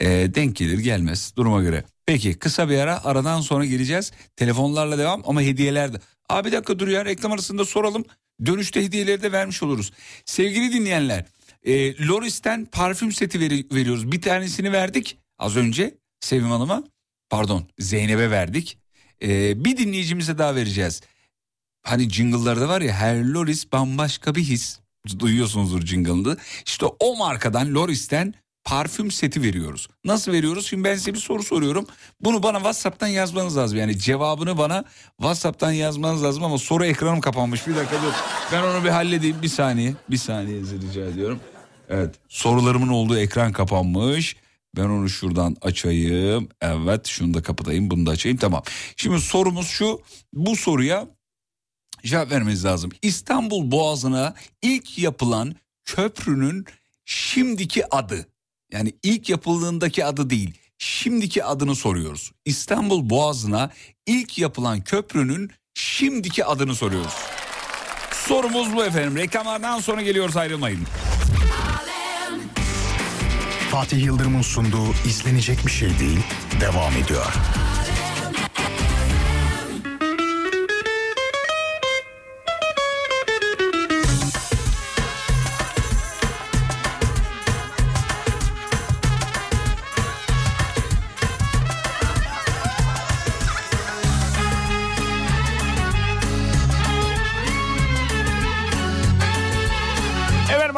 Ee, 0.00 0.06
denk 0.34 0.56
gelir 0.56 0.78
gelmez 0.78 1.32
duruma 1.36 1.62
göre. 1.62 1.84
Peki 2.06 2.34
kısa 2.38 2.68
bir 2.68 2.78
ara 2.78 3.04
aradan 3.04 3.40
sonra 3.40 3.64
geleceğiz. 3.64 4.12
Telefonlarla 4.36 4.98
devam 4.98 5.22
ama 5.26 5.42
hediyeler 5.42 5.92
de. 5.92 6.00
Abi 6.28 6.48
bir 6.48 6.52
dakika 6.52 6.78
dur 6.78 6.88
ya 6.88 7.04
reklam 7.04 7.32
arasında 7.32 7.64
soralım. 7.64 8.04
Dönüşte 8.46 8.84
hediyeleri 8.84 9.22
de 9.22 9.32
vermiş 9.32 9.62
oluruz. 9.62 9.92
Sevgili 10.24 10.72
dinleyenler 10.72 11.24
e, 11.64 12.06
Loris'ten 12.06 12.64
parfüm 12.64 13.12
seti 13.12 13.40
veri- 13.40 13.74
veriyoruz. 13.74 14.12
Bir 14.12 14.22
tanesini 14.22 14.72
verdik 14.72 15.18
az 15.38 15.56
önce 15.56 15.94
Sevim 16.20 16.50
Hanım'a. 16.50 16.84
Pardon 17.30 17.68
Zeynep'e 17.78 18.30
verdik. 18.30 18.78
E, 19.22 19.64
bir 19.64 19.76
dinleyicimize 19.76 20.38
daha 20.38 20.54
vereceğiz. 20.54 21.00
Hani 21.82 22.10
jingle'larda 22.10 22.68
var 22.68 22.80
ya 22.80 22.92
her 22.94 23.24
Loris 23.24 23.72
bambaşka 23.72 24.34
bir 24.34 24.42
his. 24.42 24.78
Duyuyorsunuzdur 25.18 25.86
jingle'ını. 25.86 26.36
İşte 26.66 26.86
o 27.00 27.16
markadan 27.16 27.74
Loris'ten 27.74 28.34
parfüm 28.64 29.10
seti 29.10 29.42
veriyoruz. 29.42 29.88
Nasıl 30.04 30.32
veriyoruz? 30.32 30.66
Şimdi 30.66 30.84
ben 30.84 30.94
size 30.94 31.14
bir 31.14 31.18
soru 31.18 31.42
soruyorum. 31.42 31.86
Bunu 32.20 32.42
bana 32.42 32.56
WhatsApp'tan 32.58 33.06
yazmanız 33.06 33.56
lazım. 33.56 33.78
Yani 33.78 33.98
cevabını 33.98 34.58
bana 34.58 34.84
WhatsApp'tan 35.16 35.72
yazmanız 35.72 36.22
lazım 36.24 36.44
ama 36.44 36.58
soru 36.58 36.84
ekranım 36.84 37.20
kapanmış. 37.20 37.66
Bir 37.66 37.76
dakika 37.76 37.96
dur. 38.02 38.12
Ben 38.52 38.62
onu 38.62 38.84
bir 38.84 38.88
halledeyim. 38.90 39.36
Bir 39.42 39.48
saniye. 39.48 39.94
Bir 40.10 40.16
saniye 40.16 40.60
rica 40.60 41.04
ediyorum. 41.04 41.40
Evet. 41.88 42.14
Sorularımın 42.28 42.88
olduğu 42.88 43.18
ekran 43.18 43.52
kapanmış. 43.52 44.36
Ben 44.76 44.84
onu 44.84 45.08
şuradan 45.08 45.56
açayım. 45.62 46.48
Evet 46.60 47.06
şunu 47.06 47.34
da 47.34 47.42
kapatayım 47.42 47.90
bunu 47.90 48.06
da 48.06 48.10
açayım. 48.10 48.38
Tamam. 48.38 48.62
Şimdi 48.96 49.20
sorumuz 49.20 49.66
şu. 49.66 50.00
Bu 50.32 50.56
soruya 50.56 51.06
cevap 52.04 52.30
vermeniz 52.30 52.64
lazım. 52.64 52.90
İstanbul 53.02 53.70
Boğazı'na 53.70 54.34
ilk 54.62 54.98
yapılan 54.98 55.54
köprünün 55.84 56.64
şimdiki 57.04 57.94
adı. 57.94 58.26
Yani 58.72 58.92
ilk 59.02 59.28
yapıldığındaki 59.28 60.04
adı 60.04 60.30
değil. 60.30 60.54
Şimdiki 60.78 61.44
adını 61.44 61.74
soruyoruz. 61.74 62.32
İstanbul 62.44 63.10
Boğazı'na 63.10 63.70
ilk 64.06 64.38
yapılan 64.38 64.80
köprünün 64.80 65.50
şimdiki 65.74 66.44
adını 66.44 66.74
soruyoruz. 66.74 67.14
Sorumuz 68.12 68.76
bu 68.76 68.84
efendim. 68.84 69.16
Reklamlardan 69.16 69.80
sonra 69.80 70.02
geliyoruz 70.02 70.36
ayrılmayın. 70.36 70.86
Fatih 73.74 74.04
Yıldırım'ın 74.04 74.42
sunduğu 74.42 74.92
izlenecek 75.06 75.66
bir 75.66 75.70
şey 75.70 75.98
değil 75.98 76.20
devam 76.60 76.92
ediyor. 76.92 77.34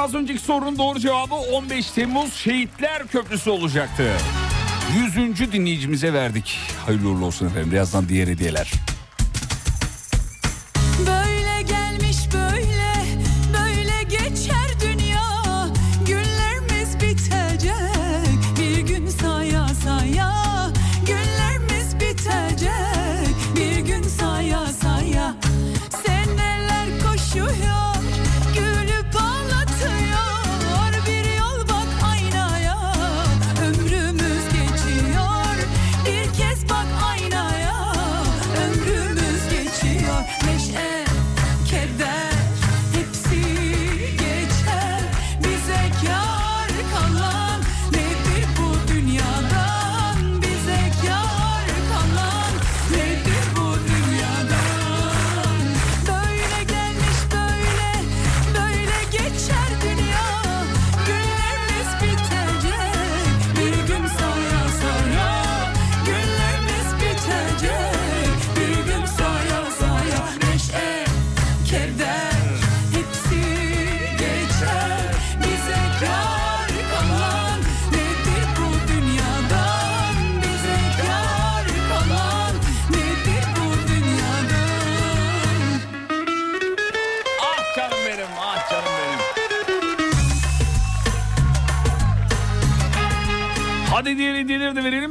Az 0.07 0.14
önceki 0.14 0.40
sorunun 0.40 0.78
doğru 0.78 0.98
cevabı 0.98 1.34
15 1.34 1.90
Temmuz 1.90 2.34
Şehitler 2.34 3.07
Köprüsü 3.07 3.50
olacaktı. 3.50 4.12
100. 5.16 5.52
dinleyicimize 5.52 6.12
verdik. 6.12 6.59
Hayırlı 6.86 7.09
uğurlu 7.09 7.24
olsun 7.26 7.46
efendim. 7.46 7.72
Birazdan 7.72 8.09
diğer 8.09 8.28
hediyeler. 8.28 8.72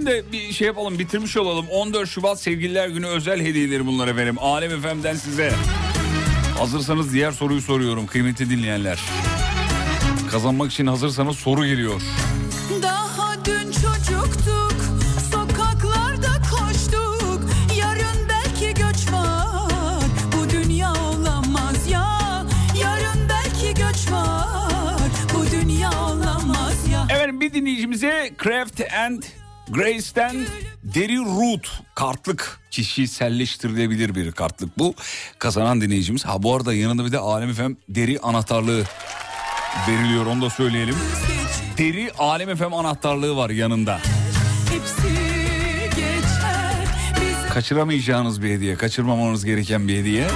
De 0.05 0.23
bir 0.31 0.51
şey 0.53 0.67
yapalım 0.67 0.99
bitirmiş 0.99 1.37
olalım. 1.37 1.65
14 1.69 2.09
Şubat 2.09 2.41
Sevgililer 2.41 2.87
Günü 2.87 3.07
özel 3.07 3.41
hediyeleri 3.41 3.85
bunlar 3.85 4.07
efendim. 4.07 4.35
Alem 4.39 4.81
FM'den 4.81 5.15
size. 5.15 5.53
Hazırsanız 6.57 7.13
diğer 7.13 7.31
soruyu 7.31 7.61
soruyorum 7.61 8.07
kıymetli 8.07 8.49
dinleyenler. 8.49 8.99
Kazanmak 10.31 10.71
için 10.71 10.87
hazırsanız 10.87 11.35
soru 11.35 11.65
geliyor. 11.65 12.01
Daha 12.81 13.45
dün 13.45 13.71
çocuktuk, 13.71 14.75
sokaklarda 15.31 16.41
koştuk. 16.51 17.41
Yarın 17.79 18.29
belki 18.29 18.73
göç 18.73 19.11
var, 19.13 20.03
bu 20.37 20.49
dünya 20.49 20.93
olamaz 20.93 21.89
ya. 21.91 22.07
Yarın 22.81 23.29
belki 23.29 23.73
göç 23.73 24.11
var, 24.11 25.09
bu 25.33 25.51
dünya 25.51 25.91
olamaz 25.91 26.87
ya. 26.91 27.07
Efendim 27.09 27.41
bir 27.41 27.53
dinleyicimize 27.53 28.31
Craft 28.43 28.81
and 28.93 29.23
Grace'ten 29.69 30.35
deri 30.83 31.17
root 31.17 31.81
kartlık 31.95 32.59
kişiselleştirilebilir 32.71 34.15
bir 34.15 34.31
kartlık 34.31 34.79
bu. 34.79 34.95
Kazanan 35.39 35.81
dinleyicimiz. 35.81 36.25
Ha 36.25 36.43
bu 36.43 36.55
arada 36.55 36.73
yanında 36.73 37.05
bir 37.05 37.11
de 37.11 37.17
Alem 37.17 37.53
FM 37.53 37.71
deri 37.89 38.19
anahtarlığı 38.19 38.83
veriliyor 39.89 40.25
onu 40.25 40.41
da 40.41 40.49
söyleyelim. 40.49 40.95
Deri 41.77 42.11
Alem 42.19 42.55
FM 42.55 42.73
anahtarlığı 42.73 43.35
var 43.35 43.49
yanında. 43.49 43.99
Kaçıramayacağınız 47.53 48.43
bir 48.43 48.49
hediye, 48.49 48.75
kaçırmamanız 48.75 49.45
gereken 49.45 49.87
bir 49.87 49.97
hediye. 49.97 50.27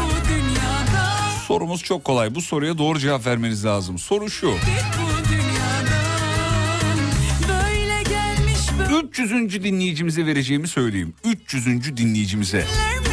Sorumuz 1.47 1.83
çok 1.83 2.03
kolay. 2.03 2.35
Bu 2.35 2.41
soruya 2.41 2.77
doğru 2.77 2.99
cevap 2.99 3.25
vermeniz 3.25 3.65
lazım. 3.65 3.99
Soru 3.99 4.29
şu. 4.29 4.53
300. 9.03 9.63
dinleyicimize 9.63 10.25
vereceğimi 10.25 10.67
söyleyeyim. 10.67 11.13
300. 11.23 11.97
dinleyicimize. 11.97 12.57
Günlerimiz 12.57 13.08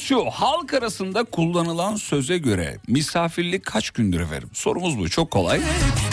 Şu 0.00 0.24
halk 0.24 0.74
arasında 0.74 1.24
kullanılan 1.24 1.96
söze 1.96 2.38
göre 2.38 2.78
misafirlik 2.88 3.66
kaç 3.66 3.90
gündür 3.90 4.20
efendim? 4.20 4.50
Sorumuz 4.52 4.98
bu 4.98 5.08
çok 5.08 5.30
kolay. 5.30 5.60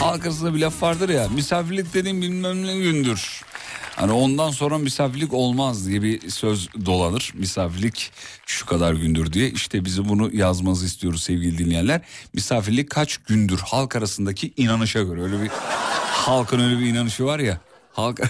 Halk 0.00 0.26
arasında 0.26 0.54
bir 0.54 0.60
laf 0.60 0.82
vardır 0.82 1.08
ya 1.08 1.28
misafirlik 1.28 1.94
dediğim 1.94 2.22
bilmem 2.22 2.66
ne 2.66 2.78
gündür. 2.78 3.42
Hani 3.96 4.12
ondan 4.12 4.50
sonra 4.50 4.78
misafirlik 4.78 5.32
olmaz 5.32 5.88
diye 5.88 6.02
bir 6.02 6.30
söz 6.30 6.68
dolanır. 6.86 7.32
Misafirlik 7.34 8.10
şu 8.46 8.66
kadar 8.66 8.92
gündür 8.94 9.32
diye. 9.32 9.50
İşte 9.50 9.84
bizi 9.84 10.08
bunu 10.08 10.36
yazmanızı 10.36 10.86
istiyoruz 10.86 11.22
sevgili 11.22 11.58
dinleyenler. 11.58 12.00
Misafirlik 12.32 12.90
kaç 12.90 13.16
gündür 13.16 13.58
halk 13.58 13.96
arasındaki 13.96 14.52
inanışa 14.56 15.02
göre. 15.02 15.22
Öyle 15.22 15.42
bir 15.42 15.50
halkın 16.10 16.60
öyle 16.60 16.78
bir 16.80 16.86
inanışı 16.86 17.24
var 17.24 17.38
ya. 17.38 17.60
Halk, 17.96 18.20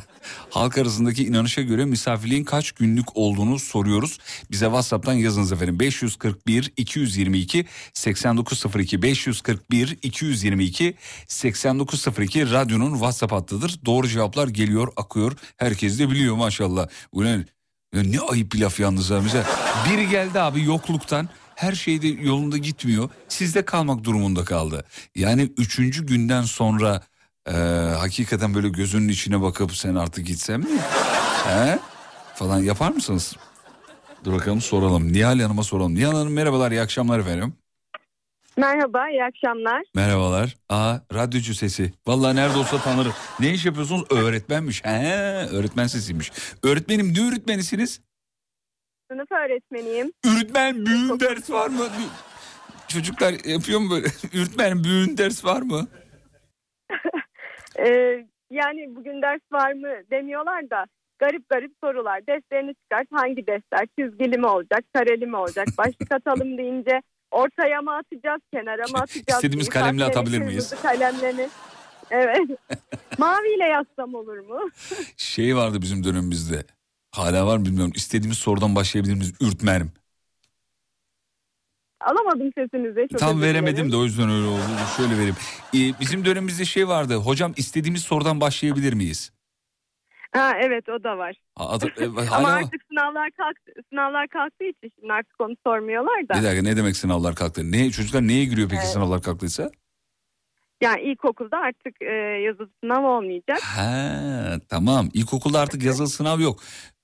halk 0.50 0.78
arasındaki 0.78 1.26
inanışa 1.26 1.62
göre 1.62 1.84
misafirliğin 1.84 2.44
kaç 2.44 2.72
günlük 2.72 3.16
olduğunu 3.16 3.58
soruyoruz. 3.58 4.18
Bize 4.50 4.64
WhatsApp'tan 4.64 5.12
yazınız 5.12 5.52
efendim. 5.52 5.80
541 5.80 6.72
222 6.76 7.66
8902 7.94 9.02
541 9.02 9.98
222 10.02 10.94
8902 11.28 12.50
radyonun 12.50 12.92
WhatsApp 12.92 13.32
hattıdır. 13.32 13.80
Doğru 13.84 14.08
cevaplar 14.08 14.48
geliyor, 14.48 14.92
akıyor. 14.96 15.32
Herkes 15.56 15.98
de 15.98 16.10
biliyor 16.10 16.36
maşallah. 16.36 16.88
Ulan 17.12 17.44
ne 17.94 18.20
ayıp 18.20 18.52
bir 18.52 18.60
laf 18.60 18.80
yalnız 18.80 19.10
ha. 19.10 19.20
Mesela 19.22 19.46
biri 19.90 20.08
geldi 20.08 20.40
abi 20.40 20.64
yokluktan 20.64 21.28
her 21.54 21.72
şey 21.72 22.02
de 22.02 22.08
yolunda 22.08 22.56
gitmiyor. 22.56 23.10
Sizde 23.28 23.64
kalmak 23.64 24.04
durumunda 24.04 24.44
kaldı. 24.44 24.84
Yani 25.14 25.50
üçüncü 25.56 26.06
günden 26.06 26.42
sonra 26.42 27.02
e, 27.46 27.52
hakikaten 27.98 28.54
böyle 28.54 28.68
gözünün 28.68 29.08
içine 29.08 29.42
bakıp 29.42 29.72
sen 29.76 29.94
artık 29.94 30.26
gitsen 30.26 30.60
mi? 30.60 30.78
He? 31.46 31.78
Falan 32.34 32.58
yapar 32.58 32.90
mısınız? 32.90 33.36
Dur 34.24 34.32
bakalım 34.32 34.60
soralım. 34.60 35.12
Nihal 35.12 35.40
Hanım'a 35.40 35.62
soralım. 35.62 35.94
Nihal 35.94 36.12
Hanım 36.12 36.32
merhabalar 36.32 36.70
iyi 36.70 36.80
akşamlar 36.80 37.18
efendim. 37.18 37.54
Merhaba, 38.56 39.10
iyi 39.10 39.24
akşamlar. 39.24 39.82
Merhabalar. 39.94 40.56
Aa 40.68 40.96
radyocu 41.14 41.54
sesi. 41.54 41.92
Vallahi 42.06 42.36
nerede 42.36 42.58
olsa 42.58 42.78
tanırım. 42.82 43.12
Ne 43.40 43.50
iş 43.50 43.66
yapıyorsunuz? 43.66 44.04
Öğretmenmiş. 44.10 44.84
He, 44.84 45.46
öğretmen 45.52 45.86
sesiymiş. 45.86 46.32
Öğretmenim 46.62 47.14
ne 47.14 47.28
öğretmenisiniz? 47.28 48.00
Sınıf 49.10 49.32
öğretmeniyim. 49.32 50.12
Öğretmen 50.24 50.86
büyün 50.86 51.20
ders 51.20 51.50
var 51.50 51.68
mı? 51.68 51.88
Çocuklar 52.88 53.32
yapıyor 53.44 53.80
mu 53.80 53.90
böyle? 53.90 54.06
Öğretmenim 54.34 54.84
büyün 54.84 55.18
ders 55.18 55.44
var 55.44 55.62
mı? 55.62 55.88
Ee, 57.82 58.26
yani 58.50 58.96
bugün 58.96 59.22
ders 59.22 59.40
var 59.52 59.72
mı 59.72 59.88
demiyorlar 60.10 60.70
da 60.70 60.86
garip 61.18 61.48
garip 61.48 61.72
sorular. 61.84 62.26
Derslerini 62.26 62.74
çıkart. 62.74 63.06
Hangi 63.12 63.46
dersler? 63.46 63.86
Çizgili 63.98 64.38
mi 64.38 64.46
olacak? 64.46 64.84
Kareli 64.94 65.26
mi 65.26 65.36
olacak? 65.36 65.66
Başlık 65.78 66.12
atalım 66.14 66.58
deyince 66.58 67.02
ortaya 67.30 67.82
mı 67.82 67.96
atacağız? 67.96 68.40
Kenara 68.54 68.82
mı 68.92 68.98
atacağız? 68.98 69.28
İstediğimiz 69.28 69.68
kalemle 69.68 69.90
İfadelerini, 69.96 70.18
atabilir 70.18 70.38
miyiz? 70.38 70.74
kalemlerini. 70.82 71.48
Evet. 72.10 72.40
Maviyle 73.18 73.64
yazsam 73.64 74.14
olur 74.14 74.38
mu? 74.38 74.70
Şey 75.16 75.56
vardı 75.56 75.82
bizim 75.82 76.04
dönemimizde. 76.04 76.64
Hala 77.14 77.46
var 77.46 77.56
mı 77.56 77.64
bilmiyorum. 77.64 77.92
İstediğimiz 77.96 78.38
sorudan 78.38 78.76
başlayabilir 78.76 79.14
miyiz? 79.14 79.34
Ürtmerim. 79.40 79.92
Alamadım 82.02 82.50
sesinizi. 82.58 83.08
Çok 83.10 83.20
Tam 83.20 83.42
veremedim 83.42 83.92
de 83.92 83.96
o 83.96 84.04
yüzden 84.04 84.30
öyle 84.30 84.46
oldu. 84.46 84.60
Şöyle 84.96 85.14
vereyim. 85.18 85.36
Ee, 85.74 86.00
bizim 86.00 86.24
dönemimizde 86.24 86.64
şey 86.64 86.88
vardı. 86.88 87.14
Hocam 87.14 87.52
istediğimiz 87.56 88.02
sorudan 88.02 88.40
başlayabilir 88.40 88.92
miyiz? 88.92 89.32
Ha, 90.32 90.52
evet 90.60 90.88
o 90.88 91.04
da 91.04 91.18
var. 91.18 91.36
Adı, 91.56 91.86
e, 92.00 92.04
Ama 92.06 92.30
hala 92.30 92.52
artık 92.52 92.82
sınavlar 92.88 93.30
kalktı, 93.30 93.72
sınavlar 93.90 94.28
kalktığı 94.28 94.64
için 94.64 94.92
şimdi 95.00 95.12
artık 95.12 95.40
onu 95.40 95.54
sormuyorlar 95.66 96.28
da. 96.28 96.34
Bir 96.34 96.42
dakika 96.44 96.62
ne 96.62 96.76
demek 96.76 96.96
sınavlar 96.96 97.34
kalktı? 97.34 97.72
Ne, 97.72 97.90
çocuklar 97.90 98.28
neye 98.28 98.44
giriyor 98.44 98.68
peki 98.68 98.80
Evet. 98.82 98.92
sınavlar 98.92 99.22
kalktıysa? 99.22 99.70
Yani 100.82 101.02
ilkokulda 101.02 101.56
artık 101.58 102.02
e, 102.02 102.14
yazılı 102.46 102.68
sınav 102.82 103.04
olmayacak. 103.16 103.60
Ha 103.62 104.58
tamam. 104.68 105.08
İlkokulda 105.14 105.60
artık 105.60 105.82
yazılı 105.82 106.08
sınav 106.08 106.40
yok. 106.40 106.60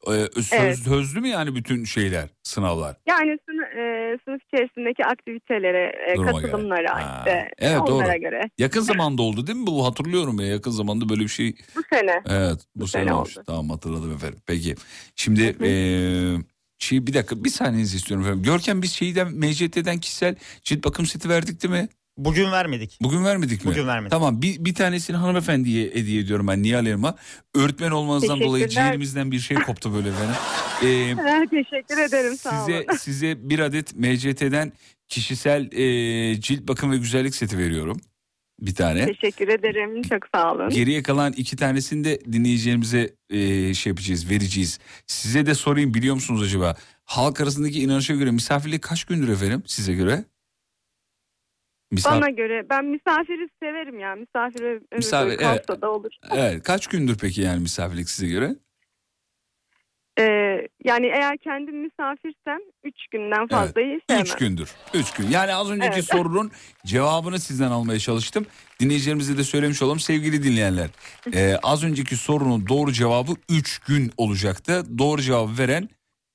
Ee, 0.06 0.10
söz, 0.34 0.52
Evet. 0.52 0.78
Sözlü 0.78 1.20
mü 1.20 1.28
yani 1.28 1.55
bütün 1.55 1.84
şeyler, 1.84 2.28
sınavlar? 2.42 2.96
Yani 3.09 3.38
sınıf, 3.48 3.64
e, 3.76 4.16
sınıf 4.24 4.40
içerisindeki 4.52 5.05
aktivitelere, 5.05 5.92
e, 6.12 6.16
Duruma 6.16 6.40
göre. 6.40 6.50
katılımlara 6.50 6.94
Ha, 6.94 7.18
işte 7.18 7.48
evet, 7.59 7.80
onlara 7.80 8.12
doğru. 8.12 8.20
göre. 8.20 8.42
Yakın 8.59 8.80
zamanda 8.92 9.22
oldu 9.22 9.46
değil 9.46 9.59
mi 9.59 9.66
bu? 9.66 9.86
Hatırlıyorum 9.86 10.40
ya 10.40 10.46
yakın 10.46 10.70
zamanda 10.70 11.09
böyle 11.09 11.22
bir 11.22 11.28
şey. 11.28 11.55
Bu 11.76 11.80
sene. 11.92 12.22
Evet 12.28 12.59
bu, 12.76 12.88
sene, 12.88 13.05
sene 13.05 13.14
olmuş. 13.14 13.36
Tamam 13.46 13.70
hatırladım 13.70 14.12
efendim. 14.14 14.38
Peki 14.46 14.74
şimdi 15.16 15.42
eee, 15.42 16.36
şey, 16.78 17.06
bir 17.06 17.14
dakika 17.14 17.44
bir 17.44 17.50
saniyenizi 17.50 17.96
istiyorum 17.96 18.26
efendim. 18.26 18.44
Görkem 18.44 18.82
biz 18.82 18.92
şeyden 18.92 19.28
MCT'den 19.32 19.98
kişisel 19.98 20.34
cilt 20.62 20.84
bakım 20.84 21.06
seti 21.06 21.28
verdik 21.28 21.62
değil 21.62 21.74
mi? 21.74 21.88
Bugün 22.19 22.53
vermedik. 22.53 22.99
Bugün 23.03 23.24
vermedik 23.24 23.65
mi? 23.65 23.70
Bugün 23.70 23.86
vermedik. 23.86 24.11
Tamam 24.11 24.43
bir, 24.43 24.65
bir 24.65 24.74
tanesini 24.74 25.16
hanımefendiye 25.16 25.90
hediye 25.90 26.20
ediyorum 26.20 26.49
ben 26.49 26.62
Nihal 26.62 26.86
Hanım'a. 26.86 27.15
Öğretmen 27.55 27.90
olmanızdan 27.90 28.40
dolayı 28.40 28.69
ciğerimizden 28.69 29.32
bir 29.32 29.39
şey 29.39 29.57
koptu 29.57 29.95
böyle 29.95 30.09
efendim. 30.09 30.35
Eee, 30.82 31.15
Ha, 31.15 31.40
Teşekkür 31.51 31.99
ederim 31.99 32.36
sağ 32.36 32.61
size, 32.61 32.78
olun. 32.89 32.97
size 32.99 33.51
bir 33.51 33.59
adet 33.59 33.95
MCT'den 33.97 34.73
kişisel 35.09 35.73
eee, 35.73 36.40
cilt 36.40 36.69
bakım 36.69 36.90
ve 36.93 36.97
güzellik 36.97 37.35
seti 37.35 37.59
veriyorum. 37.59 38.01
Bir 38.61 38.74
tane. 38.74 39.07
Teşekkür 39.07 39.49
ederim. 39.49 40.03
Çok 40.03 40.23
sağ 40.35 40.53
olun. 40.53 40.69
Geriye 40.69 41.03
kalan 41.03 41.32
iki 41.32 41.57
tanesini 41.57 42.05
de 42.05 42.20
dinleyicilerimize 42.32 43.11
e, 43.31 43.74
şey 43.74 43.90
yapacağız, 43.90 44.31
vereceğiz. 44.31 44.78
Size 45.07 45.47
de 45.47 45.55
sorayım 45.55 45.95
biliyor 45.95 46.15
musunuz 46.15 46.43
acaba? 46.43 46.77
Halk 47.05 47.40
arasındaki 47.40 47.81
inanışa 47.82 48.15
göre 48.15 48.31
misafirlik 48.31 48.82
kaç 48.82 49.05
gündür 49.05 49.28
efendim 49.28 49.62
size 49.66 49.95
göre? 49.95 50.24
Misaf- 51.93 52.12
Bana 52.20 52.31
göre 52.31 52.66
ben 52.70 52.85
misafiri 52.85 53.48
severim 53.62 53.98
ya. 54.01 54.15
Misafir 54.15 54.62
ömür 54.65 54.82
Misafir, 54.97 55.39
evet. 55.40 55.69
da 55.82 55.90
olur. 55.90 56.10
Evet, 56.36 56.62
kaç 56.62 56.86
gündür 56.86 57.19
peki 57.20 57.40
yani 57.40 57.60
misafirlik 57.60 58.10
size 58.10 58.28
göre? 58.28 58.55
Ee, 60.20 60.69
yani 60.85 61.06
eğer 61.06 61.36
kendim 61.39 61.81
misafirsem 61.82 62.59
3 62.85 62.94
günden 63.10 63.47
fazlayı 63.48 64.01
sevmem. 64.09 64.24
Üç 64.24 64.35
gündür. 64.35 64.70
Üç 64.94 65.12
gün. 65.12 65.31
Yani 65.31 65.55
az 65.55 65.70
önceki 65.70 65.94
Evet. 65.94 66.05
sorunun 66.05 66.51
cevabını 66.86 67.39
sizden 67.39 67.70
almaya 67.70 67.98
çalıştım. 67.98 68.47
Dinleyicilerimize 68.81 69.39
de 69.39 69.44
söylemiş 69.44 69.82
olalım 69.82 70.01
sevgili 70.01 70.43
dinleyenler. 70.43 70.90
e, 71.35 71.56
az 71.62 71.85
önceki 71.85 72.16
sorunun 72.16 72.69
doğru 72.69 72.93
cevabı 72.93 73.32
3 73.51 73.78
gün 73.78 74.12
olacaktı. 74.16 74.98
Doğru 74.98 75.23
cevabı 75.23 75.59
veren 75.59 75.89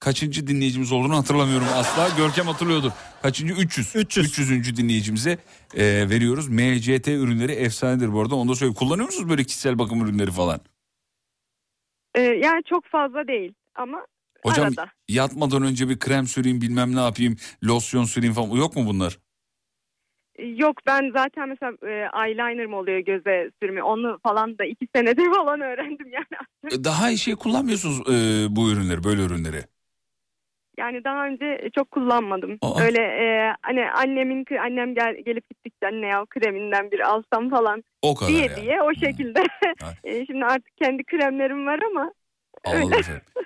kaçıncı 0.03 0.47
dinleyicimiz 0.47 0.91
olduğunu 0.91 1.17
hatırlamıyorum 1.17 1.67
asla. 1.73 2.09
Görkem 2.17 2.45
hatırlıyordur. 2.45 2.91
Kaçıncı? 3.21 3.53
300. 3.53 3.95
300. 3.95 4.37
300. 4.51 4.77
dinleyicimize 4.77 5.37
e, 5.75 6.09
veriyoruz. 6.09 6.49
MCT 6.49 7.07
ürünleri 7.07 7.51
efsanedir 7.51 8.13
bu 8.13 8.21
arada. 8.21 8.35
Onu 8.35 8.49
da 8.49 8.55
söyleyeyim. 8.55 8.75
Kullanıyor 8.75 9.05
musunuz 9.05 9.29
böyle 9.29 9.43
kişisel 9.43 9.79
bakım 9.79 10.01
ürünleri 10.05 10.31
falan? 10.31 10.59
Ee, 12.15 12.21
yani 12.21 12.61
çok 12.69 12.85
fazla 12.85 13.27
değil 13.27 13.53
ama 13.75 14.05
Hocam 14.43 14.65
arada. 14.67 14.91
yatmadan 15.09 15.63
önce 15.63 15.89
bir 15.89 15.99
krem 15.99 16.27
süreyim 16.27 16.61
bilmem 16.61 16.95
ne 16.95 16.99
yapayım. 17.01 17.37
Losyon 17.63 18.03
süreyim 18.03 18.33
falan. 18.33 18.49
Yok 18.49 18.75
mu 18.75 18.85
bunlar? 18.87 19.19
Yok 20.39 20.77
ben 20.87 21.11
zaten 21.13 21.49
mesela 21.49 21.71
e, 21.83 21.91
eyeliner 22.27 22.65
mı 22.65 22.77
oluyor 22.77 22.99
göze 22.99 23.51
sürme 23.63 23.83
onu 23.83 24.19
falan 24.23 24.57
da 24.57 24.65
iki 24.65 24.87
senedir 24.95 25.33
falan 25.35 25.61
öğrendim 25.61 26.07
yani. 26.11 26.73
E, 26.79 26.83
Daha 26.83 27.15
şey 27.15 27.35
kullanmıyorsunuz 27.35 27.99
e, 27.99 28.45
bu 28.55 28.71
ürünleri, 28.71 29.03
böyle 29.03 29.21
ürünleri. 29.23 29.63
Yani 30.77 31.03
daha 31.03 31.25
önce 31.25 31.69
çok 31.75 31.91
kullanmadım. 31.91 32.57
Aa. 32.61 32.81
Öyle 32.81 33.01
e, 33.01 33.53
hani 33.61 33.91
annemin 33.91 34.45
annem 34.61 34.95
gel, 34.95 35.15
gelip 35.25 35.49
gittikçe 35.49 35.87
anne 35.87 36.07
ya 36.07 36.25
kreminden 36.29 36.91
bir 36.91 36.99
alsam 36.99 37.49
falan 37.49 37.83
O 38.01 38.15
kadar 38.15 38.31
diye 38.31 38.45
yani. 38.45 38.55
diye 38.61 38.81
o 38.81 38.93
şekilde. 38.93 39.43
E, 40.03 40.25
şimdi 40.25 40.45
artık 40.45 40.77
kendi 40.77 41.03
kremlerim 41.03 41.65
var 41.67 41.79
ama. 41.91 42.11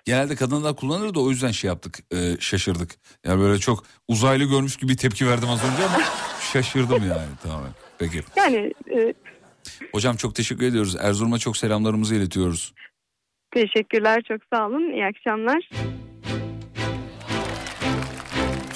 Genelde 0.05 0.35
kadınlar 0.35 0.75
kullanır 0.75 1.13
da 1.13 1.19
o 1.19 1.29
yüzden 1.29 1.51
şey 1.51 1.67
yaptık, 1.67 1.99
e, 2.11 2.17
şaşırdık. 2.39 2.91
Yani 3.25 3.41
böyle 3.41 3.59
çok 3.59 3.83
uzaylı 4.07 4.43
görmüş 4.43 4.77
gibi 4.77 4.95
tepki 4.95 5.27
verdim 5.27 5.49
az 5.49 5.71
önce 5.71 5.83
ama 5.85 6.03
şaşırdım 6.53 7.03
yani 7.09 7.27
tamamen. 7.43 7.71
Peki. 7.99 8.19
yani 8.35 8.73
e, 8.91 9.13
Hocam 9.91 10.15
çok 10.15 10.35
teşekkür 10.35 10.65
ediyoruz. 10.65 10.95
Erzurum'a 10.95 11.37
çok 11.39 11.57
selamlarımızı 11.57 12.15
iletiyoruz. 12.15 12.73
teşekkürler 13.51 14.21
çok 14.27 14.41
sağ 14.53 14.67
olun. 14.67 14.91
İyi 14.91 15.05
akşamlar. 15.05 15.69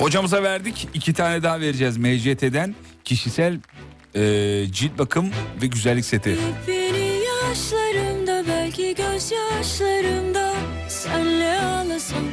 Hocamıza 0.02 0.44
verdik. 0.44 0.88
iki 0.94 1.14
tane 1.14 1.44
daha 1.44 1.60
vereceğiz 1.60 1.98
MCT'den. 1.98 2.76
Kişisel 3.04 3.60
e, 4.16 4.22
cilt 4.72 4.98
bakım 4.98 5.30
ve 5.62 5.66
güzellik 5.68 6.06
seti. 6.06 6.38
Beni 6.68 7.20
yaşlarımda 7.26 8.44
belki 8.48 8.96
gözyaşlarımda 8.96 10.54
senle 10.88 11.60
ağlasam 11.60 12.24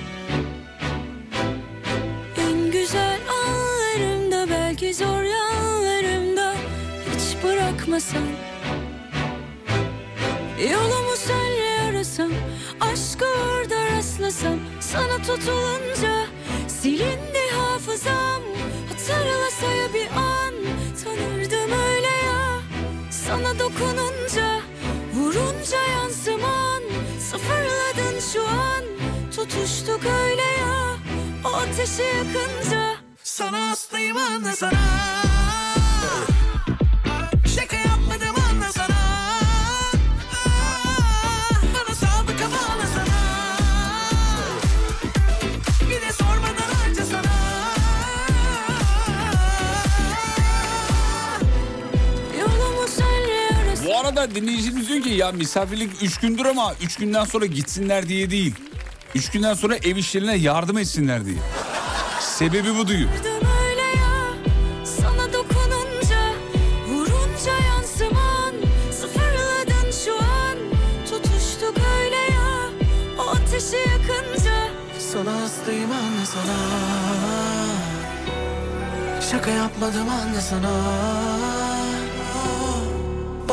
En 2.38 2.70
güzel 2.70 3.18
anlarımda 3.44 4.50
belki 4.50 4.94
zor 4.94 5.22
yanlarımda 5.22 6.54
hiç 7.14 7.44
bırakmasam 7.44 8.22
Yolumu 10.70 11.16
senle 11.16 11.90
arasam 11.90 12.30
aşka 12.80 13.26
orada 13.26 13.96
rastlasam 13.96 14.58
sana 14.80 15.16
tutulunca 15.16 16.37
Silindi 16.82 17.50
hafızam 17.56 18.42
Hatırlasaya 18.88 19.94
bir 19.94 20.06
an. 20.06 20.54
Tanırdım 21.04 21.70
öyle 21.72 22.06
ya 22.26 22.60
Sana 23.10 23.58
dokununca 23.58 24.60
Vurunca 25.14 25.78
yansıman. 25.92 26.82
Sıfırladın 27.20 28.20
şu 28.32 28.48
an 28.48 28.84
Tutuştuk 29.36 30.00
öyle 30.06 30.42
ya. 30.42 30.96
O 31.44 31.48
ateşi 31.56 32.02
yakınca 32.02 32.96
Sana 33.22 33.70
hastayım 33.70 34.16
anla 34.16 34.52
sana 34.56 34.72
arada 54.08 54.34
dinleyicimiz 54.34 54.88
diyor 54.88 55.02
ki 55.02 55.08
ya 55.10 55.32
misafirlik 55.32 56.02
3 56.02 56.18
gündür 56.20 56.44
ama 56.44 56.74
3 56.82 56.96
günden 56.96 57.24
sonra 57.24 57.46
gitsinler 57.46 58.08
diye 58.08 58.30
değil. 58.30 58.54
3 59.14 59.30
günden 59.30 59.54
sonra 59.54 59.76
ev 59.76 59.96
işlerine 59.96 60.36
yardım 60.36 60.78
etsinler 60.78 61.24
diye. 61.24 61.36
Sebebi 62.20 62.74
bu 62.78 62.88
diyor. 62.88 63.08
öyle 63.62 63.82
ya. 63.82 64.34
Sana 64.84 65.32
dokununca 65.32 66.32
Vurunca 66.88 67.52
yansıman. 67.66 68.54
Sıfırladın 68.92 69.90
şu 70.04 70.14
an. 70.14 70.58
Tutuştuk 71.10 71.74
öyle 72.00 72.16
ya. 72.16 72.70
O 73.18 73.30
ateşi 73.30 73.76
yakınca. 73.76 74.68
Sana 75.12 75.42
hastayım 75.42 75.90
anla 75.92 76.26
sana. 76.26 76.56
Şaka 79.30 79.50
yapmadım 79.50 80.08
anla 80.08 80.40
sana 80.40 80.70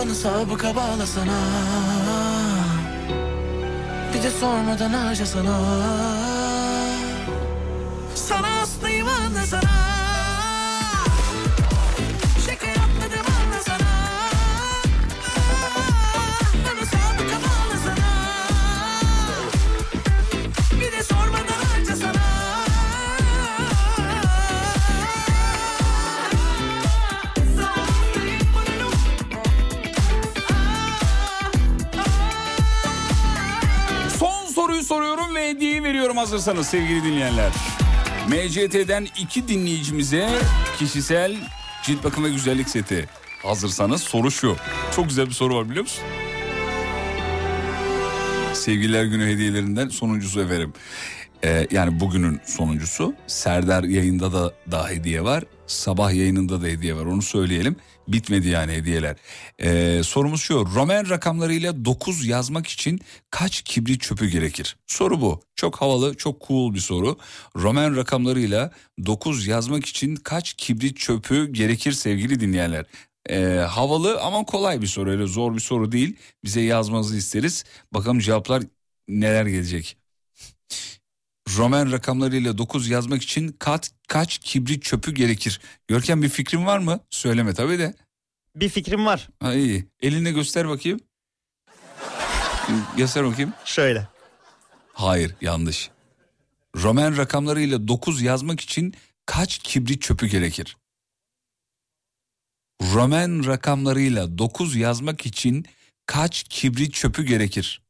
Bana 0.06 0.16
sabıka 0.16 0.76
bağla 0.76 1.06
sana 1.06 1.40
Bir 4.14 4.24
de 4.24 4.32
sormadan 4.32 4.94
harca 4.94 5.26
Sana 5.26 6.35
veriyorum 35.86 36.18
hazırsanız 36.18 36.68
sevgili 36.68 37.04
dinleyenler. 37.04 37.52
MCT'den 38.28 39.08
iki 39.20 39.48
dinleyicimize 39.48 40.30
kişisel 40.78 41.36
cilt 41.84 42.04
bakım 42.04 42.24
ve 42.24 42.30
güzellik 42.30 42.70
seti. 42.70 43.10
Hazırsanız 43.44 44.02
soru 44.04 44.32
şu. 44.32 44.56
Çok 44.96 45.10
güzel 45.10 45.26
bir 45.26 45.32
soru 45.32 45.56
var 45.56 45.70
biliyor 45.70 45.84
musun? 45.84 46.04
Sevgililer 48.54 49.04
günü 49.04 49.26
hediyelerinden 49.26 49.90
sonuncusu 49.90 50.42
efendim. 50.42 50.74
Ee, 51.44 51.68
yani 51.72 52.00
bugünün 52.00 52.40
sonuncusu. 52.46 53.14
Serdar 53.28 53.84
yayında 53.84 54.34
da 54.34 54.54
daha 54.72 54.90
hediye 54.90 55.24
var. 55.24 55.44
Sabah 55.68 56.14
yayınında 56.14 56.62
da 56.62 56.66
hediye 56.66 56.96
var 56.96 57.06
onu 57.06 57.22
söyleyelim. 57.22 57.76
Bitmedi 58.08 58.48
yani 58.48 58.72
hediyeler. 58.74 59.16
Ee, 59.60 60.04
sorumuz 60.04 60.42
şu. 60.42 60.66
Roman 60.76 61.10
rakamlarıyla 61.10 61.86
9 61.86 62.26
yazmak 62.26 62.68
için 62.68 63.00
kaç 63.32 63.62
kibrit 63.62 64.02
çöpü 64.02 64.28
gerekir? 64.28 64.78
Soru 64.88 65.22
bu. 65.22 65.42
Çok 65.56 65.76
havalı, 65.82 66.16
çok 66.18 66.48
cool 66.48 66.74
bir 66.74 66.80
soru. 66.80 67.18
Roman 67.56 67.96
rakamlarıyla 67.96 68.72
9 69.06 69.48
yazmak 69.48 69.86
için 69.86 70.16
kaç 70.16 70.54
kibrit 70.54 70.98
çöpü 70.98 71.54
gerekir 71.54 71.92
sevgili 71.92 72.40
dinleyenler? 72.40 72.86
Ee, 73.30 73.66
havalı 73.70 74.22
ama 74.22 74.46
kolay 74.46 74.82
bir 74.82 74.88
soru. 74.88 75.10
Öyle 75.12 75.28
zor 75.28 75.56
bir 75.56 75.60
soru 75.60 75.92
değil. 75.92 76.16
Bize 76.44 76.62
yazmanızı 76.62 77.18
isteriz. 77.18 77.64
Bakalım 77.94 78.20
cevaplar 78.20 78.64
neler 79.08 79.46
gelecek. 79.46 79.98
Roman 81.50 81.92
rakamlarıyla 81.92 82.58
9 82.58 82.90
yazmak 82.90 83.24
için 83.24 83.48
kat, 83.60 83.92
kaç 84.08 84.38
kibrit 84.38 84.84
çöpü 84.84 85.14
gerekir? 85.14 85.62
Görkem 85.88 86.22
bir 86.22 86.30
fikrin 86.30 86.66
var 86.66 86.80
mı? 86.80 87.00
Söyleme 87.10 87.54
tabii 87.54 87.80
de. 87.80 87.96
Bir 88.56 88.70
fikrim 88.70 89.06
var. 89.06 89.30
Ha 89.40 89.54
iyi. 89.54 89.88
Eline 90.02 90.32
göster 90.32 90.70
bakayım. 90.70 91.00
göster 92.98 93.26
bakayım. 93.26 93.54
Şöyle. 93.66 94.08
Hayır 94.94 95.36
yanlış. 95.42 95.90
Roman 96.76 97.18
rakamlarıyla 97.18 97.88
9 97.88 98.22
yazmak 98.22 98.62
için 98.62 98.94
kaç 99.26 99.58
kibrit 99.58 100.02
çöpü 100.02 100.28
gerekir? 100.28 100.78
Roman 102.82 103.46
rakamlarıyla 103.46 104.38
9 104.38 104.76
yazmak 104.76 105.26
için 105.26 105.66
kaç 106.06 106.44
kibrit 106.44 106.94
çöpü 106.94 107.24
gerekir? 107.24 107.82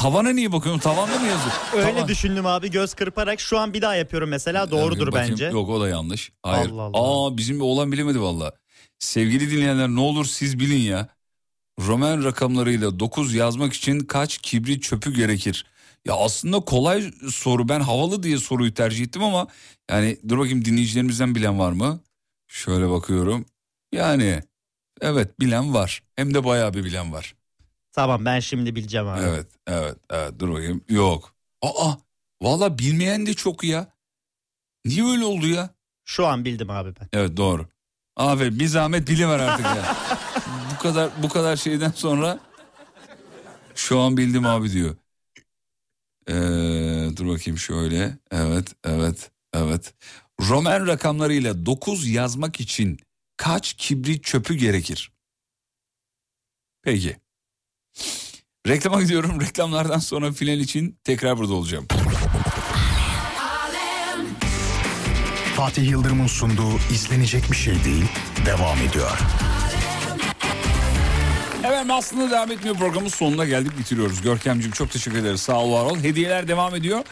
Tavana 0.00 0.30
niye 0.32 0.52
bakıyorsun? 0.52 0.80
Tavanda 0.80 1.18
mı 1.18 1.26
yazıyor? 1.26 1.54
Öyle 1.74 1.92
Tavan- 1.92 2.08
düşündüm 2.08 2.46
abi 2.46 2.70
göz 2.70 2.94
kırparak. 2.94 3.40
Şu 3.40 3.58
an 3.58 3.74
bir 3.74 3.82
daha 3.82 3.94
yapıyorum 3.94 4.28
mesela. 4.28 4.70
Doğrudur 4.70 5.06
Bakayım. 5.06 5.30
bence. 5.30 5.44
Yok 5.44 5.68
o 5.68 5.80
da 5.80 5.88
yanlış. 5.88 6.32
Hayır. 6.42 6.70
Allah 6.70 6.82
Allah. 6.82 7.26
Aa 7.26 7.36
bizim 7.36 7.56
bir 7.56 7.64
oğlan 7.64 7.92
bilemedi 7.92 8.20
valla. 8.20 8.52
Sevgili 8.98 9.50
dinleyenler 9.50 9.88
ne 9.88 10.00
olur 10.00 10.24
siz 10.24 10.58
bilin 10.58 10.80
ya. 10.80 11.08
Roman 11.80 12.24
rakamlarıyla 12.24 13.00
9 13.00 13.34
yazmak 13.34 13.72
için 13.72 14.00
kaç 14.00 14.38
kibrit 14.38 14.82
çöpü 14.82 15.14
gerekir? 15.14 15.66
Ya 16.06 16.14
aslında 16.14 16.60
kolay 16.60 17.12
soru. 17.30 17.68
Ben 17.68 17.80
havalı 17.80 18.22
diye 18.22 18.38
soruyu 18.38 18.74
tercih 18.74 19.04
ettim 19.04 19.22
ama 19.22 19.46
yani 19.90 20.18
dur 20.28 20.38
bakayım 20.38 20.64
dinleyicilerimizden 20.64 21.34
bilen 21.34 21.58
var 21.58 21.72
mı? 21.72 22.00
Şöyle 22.48 22.90
bakıyorum. 22.90 23.46
Yani 23.92 24.42
evet 25.00 25.40
bilen 25.40 25.74
var. 25.74 26.02
Hem 26.16 26.34
de 26.34 26.44
bayağı 26.44 26.74
bir 26.74 26.84
bilen 26.84 27.12
var. 27.12 27.34
Tamam 27.92 28.24
ben 28.24 28.40
şimdi 28.40 28.76
bileceğim 28.76 29.08
abi. 29.08 29.20
Evet, 29.20 29.46
evet, 29.66 29.96
evet. 30.10 30.38
Dur 30.38 30.48
bakayım. 30.50 30.84
Yok. 30.88 31.34
Aa, 31.62 31.92
valla 32.42 32.78
bilmeyen 32.78 33.26
de 33.26 33.34
çok 33.34 33.64
ya. 33.64 33.92
Niye 34.84 35.04
öyle 35.06 35.24
oldu 35.24 35.46
ya? 35.46 35.70
Şu 36.04 36.26
an 36.26 36.44
bildim 36.44 36.70
abi 36.70 36.92
ben. 37.00 37.08
Evet 37.12 37.36
doğru. 37.36 37.66
Aferin 38.16 38.58
bir 38.58 38.66
zahmet 38.66 39.08
biliver 39.08 39.38
artık 39.38 39.66
ya. 39.66 39.96
bu 40.74 40.82
kadar 40.82 41.10
bu 41.22 41.28
kadar 41.28 41.56
şeyden 41.56 41.90
sonra 41.90 42.40
şu 43.74 43.98
an 44.00 44.16
bildim 44.16 44.46
abi 44.46 44.72
diyor. 44.72 44.96
Ee, 46.28 46.32
dur 47.16 47.28
bakayım 47.28 47.58
şöyle. 47.58 48.18
Evet, 48.30 48.74
evet, 48.84 49.30
evet. 49.54 49.94
Roman 50.40 50.86
rakamlarıyla 50.86 51.66
9 51.66 52.08
yazmak 52.08 52.60
için 52.60 52.98
kaç 53.36 53.72
kibrit 53.74 54.24
çöpü 54.24 54.54
gerekir? 54.54 55.12
Peki. 56.82 57.16
Reklama 58.68 59.02
gidiyorum. 59.02 59.40
Reklamlardan 59.40 59.98
sonra 59.98 60.32
final 60.32 60.58
için 60.58 60.98
tekrar 61.04 61.38
burada 61.38 61.54
olacağım. 61.54 61.86
Fatih 65.56 65.90
Yıldırım'ın 65.90 66.26
sunduğu 66.26 66.78
izlenecek 66.92 67.50
bir 67.50 67.56
şey 67.56 67.84
değil 67.84 68.04
devam 68.46 68.78
ediyor. 68.78 69.18
Evet 71.64 71.86
aslında 71.90 72.30
devam 72.30 72.50
etmiyor 72.50 72.76
programın 72.76 73.08
sonuna 73.08 73.44
geldik 73.44 73.78
bitiriyoruz. 73.78 74.22
Görkemciğim 74.22 74.72
çok 74.72 74.90
teşekkür 74.90 75.18
ederiz 75.18 75.40
sağ 75.40 75.60
ol 75.60 75.72
var 75.72 75.84
ol. 75.90 75.98
Hediyeler 75.98 76.48
devam 76.48 76.74
ediyor. 76.74 77.04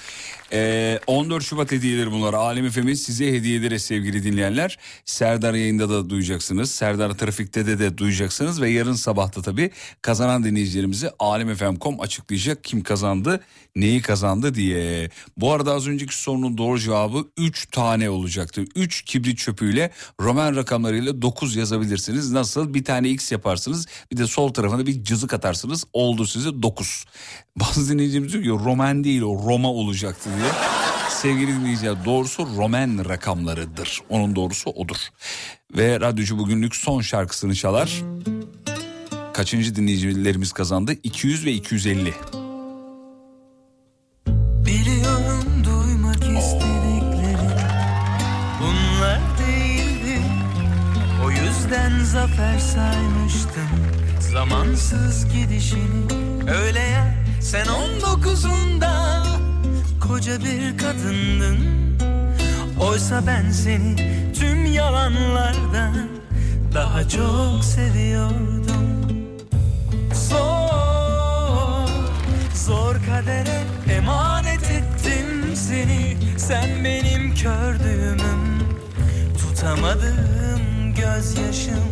Ee, 0.52 1.00
14 1.06 1.44
Şubat 1.44 1.72
hediyeleri 1.72 2.12
bunlar. 2.12 2.34
Alem 2.34 2.66
Efem'in 2.66 2.94
size 2.94 3.32
hediye 3.32 3.58
ederiz 3.58 3.82
sevgili 3.82 4.24
dinleyenler. 4.24 4.78
Serdar 5.04 5.54
yayında 5.54 5.90
da 5.90 6.10
duyacaksınız. 6.10 6.70
Serdar 6.70 7.10
Trafik'te 7.18 7.66
de 7.66 7.78
de 7.78 7.98
duyacaksınız. 7.98 8.60
Ve 8.62 8.70
yarın 8.70 8.92
sabahta 8.92 9.42
tabii 9.42 9.70
kazanan 10.02 10.44
dinleyicilerimizi 10.44 11.10
alemfm.com 11.18 12.00
açıklayacak. 12.00 12.64
Kim 12.64 12.82
kazandı, 12.82 13.40
neyi 13.76 14.02
kazandı 14.02 14.54
diye. 14.54 15.10
Bu 15.36 15.52
arada 15.52 15.72
az 15.72 15.88
önceki 15.88 16.16
sorunun 16.16 16.58
doğru 16.58 16.78
cevabı 16.78 17.24
3 17.36 17.70
tane 17.70 18.10
olacaktı. 18.10 18.64
3 18.76 19.02
kibrit 19.02 19.38
çöpüyle 19.38 19.90
roman 20.20 20.56
rakamlarıyla 20.56 21.22
9 21.22 21.56
yazabilirsiniz. 21.56 22.32
Nasıl? 22.32 22.74
Bir 22.74 22.84
tane 22.84 23.08
X 23.08 23.32
yaparsınız. 23.32 23.86
Bir 24.12 24.16
de 24.16 24.26
sol 24.26 24.52
tarafına 24.52 24.86
bir 24.86 25.04
cızık 25.04 25.34
atarsınız. 25.34 25.84
Oldu 25.92 26.26
size 26.26 26.62
9. 26.62 27.04
Bazı 27.56 27.92
dinleyicimiz 27.92 28.32
diyor 28.32 28.44
ki 28.44 28.64
roman 28.64 29.04
değil 29.04 29.22
o 29.22 29.42
Roma 29.46 29.68
olacaktı 29.72 30.30
diye. 30.38 30.50
Sevgili 31.08 31.54
dinleyiciler 31.60 32.04
doğrusu 32.04 32.48
Roman 32.56 33.08
rakamlarıdır. 33.08 34.00
Onun 34.08 34.36
doğrusu 34.36 34.70
odur. 34.70 34.96
Ve 35.76 36.00
radyocu 36.00 36.38
bugünlük 36.38 36.76
son 36.76 37.00
şarkısını 37.00 37.54
çalar. 37.54 38.02
Kaçıncı 39.32 39.76
dinleyicilerimiz 39.76 40.52
kazandı? 40.52 40.92
200 41.02 41.46
ve 41.46 41.52
250. 41.52 42.14
Zafer 52.12 52.58
saymıştım 52.58 53.68
zamansız 54.20 55.26
gidişini. 55.32 56.06
Öyle 56.50 56.80
ya 56.80 57.14
sen 57.40 57.66
on 57.66 58.00
dokuzunda 58.00 59.22
koca 60.08 60.38
bir 60.40 60.78
kadındın. 60.78 61.58
Oysa 62.80 63.26
ben 63.26 63.50
seni 63.50 63.96
tüm 64.34 64.72
yalanlardan 64.72 65.94
Daha 66.74 67.08
çok 67.08 67.64
seviyordum. 67.64 69.08
Zor, 70.12 71.88
zor 72.54 72.96
kadere 73.06 73.62
emanet 73.96 74.62
ettim 74.70 75.56
seni. 75.56 76.16
Sen 76.36 76.84
benim 76.84 77.34
kördüğümüm 77.34 78.58
Tutamadığım 79.38 80.94
gözyaşım. 80.94 81.84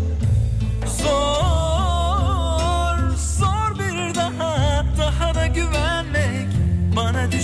Zor, 1.02 1.95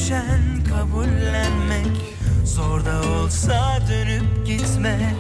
düşen 0.03 0.65
kabullenmek 0.69 1.87
Zor 2.45 2.85
da 2.85 3.03
olsa 3.09 3.79
dönüp 3.89 4.47
gitmek 4.47 5.17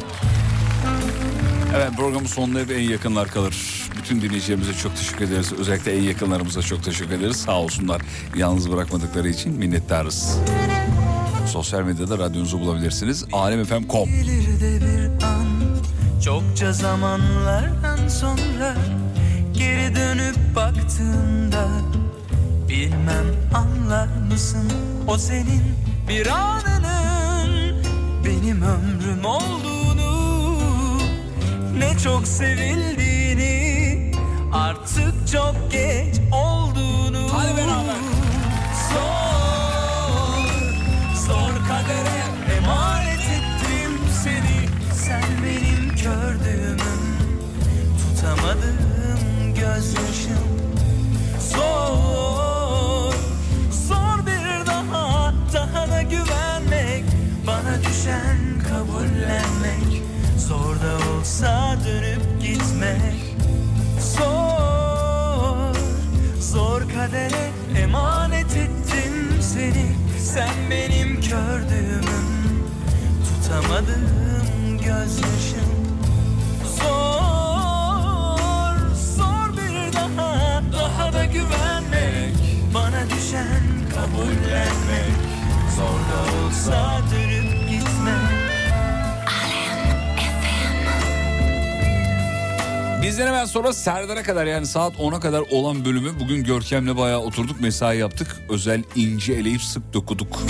Evet 1.77 1.91
programın 1.97 2.27
sonunda 2.27 2.59
hep 2.59 2.71
en 2.71 2.81
yakınlar 2.81 3.29
kalır. 3.29 3.57
Bütün 3.99 4.23
dinleyicilerimize 4.23 4.75
çok 4.75 4.97
teşekkür 4.97 5.25
ederiz. 5.25 5.53
Özellikle 5.53 5.97
en 5.97 6.03
yakınlarımıza 6.03 6.63
çok 6.63 6.85
teşekkür 6.85 7.15
ederiz. 7.15 7.37
Sağ 7.37 7.61
olsunlar 7.61 8.03
yalnız 8.37 8.73
bırakmadıkları 8.73 9.29
için 9.29 9.53
minnettarız. 9.53 10.39
Sosyal 11.47 11.83
medyada 11.83 12.19
radyonuzu 12.19 12.61
bulabilirsiniz. 12.61 13.25
alemfm.com 13.33 14.09
Çokça 16.25 16.73
zamanlardan 16.73 18.09
sonra 18.09 18.75
Geri 19.55 19.97
dönüp 19.97 20.37
baktığında 20.57 21.69
Bilmem 22.73 23.27
anlar 23.55 24.09
mısın 24.33 24.73
O 25.09 25.19
senin 25.19 25.63
bir 26.09 26.27
anının? 26.27 27.77
Benim 28.25 28.63
ömrüm 28.63 29.25
olduğunu 29.25 30.59
Ne 31.79 31.99
çok 31.99 32.27
sevildiğini 32.27 34.13
Artık 34.53 35.29
çok 35.33 35.73
geç 35.73 36.17
olduğunu. 36.33 37.29
Hadi 37.33 37.57
beraber. 37.57 37.97
Zor 38.93 40.47
Zor 41.27 41.53
kadere 41.69 42.23
emanet 42.57 43.21
ettim 43.21 43.99
seni. 44.23 44.69
Sen 44.95 45.23
benim 45.45 45.97
kördüğümüm 45.97 47.03
Tutamadığım 48.17 49.55
gözyaşım. 49.55 50.49
Zor 51.53 52.32
düşen 58.03 58.39
kabullenmek 58.69 60.03
Zor 60.39 60.77
da 60.77 61.11
olsa 61.11 61.77
dönüp 61.87 62.43
gitmek. 62.43 63.37
Zor 64.01 65.75
Zor 66.41 66.81
kadere 66.81 67.51
emanet 67.83 68.57
ettim 68.57 69.41
seni. 69.41 69.97
Sen 70.19 70.71
benim 70.71 71.21
kördüğümüm 71.21 72.63
Tutamadığım 73.25 74.79
gözyaşım. 74.79 75.73
Zor 76.79 78.17
Zor 79.17 79.57
bir 79.57 79.93
daha 79.93 80.63
Daha 80.73 81.13
da 81.13 81.25
güvenmek. 81.25 82.37
Bana 82.75 83.05
düşen 83.11 83.63
kabullenmek 83.95 85.17
Zor 85.77 85.85
da 85.85 86.47
olsa 86.47 87.01
dönüp 87.11 87.42
Bizden 93.13 93.27
hemen 93.27 93.45
sonra 93.45 93.73
Serdar'a 93.73 94.23
kadar 94.23 94.47
yani 94.47 94.67
saat 94.67 94.95
10'a 94.95 95.21
kadar 95.21 95.41
olan 95.51 95.85
bölümü 95.85 96.11
bugün 96.21 96.45
Görkem'le 96.45 96.97
bayağı 96.97 97.21
oturduk 97.21 97.61
mesai 97.61 97.99
yaptık. 97.99 98.37
Özel 98.49 98.83
ince 98.97 99.33
eleyip 99.33 99.63
sık 99.63 99.95
dokuduk. 99.95 100.43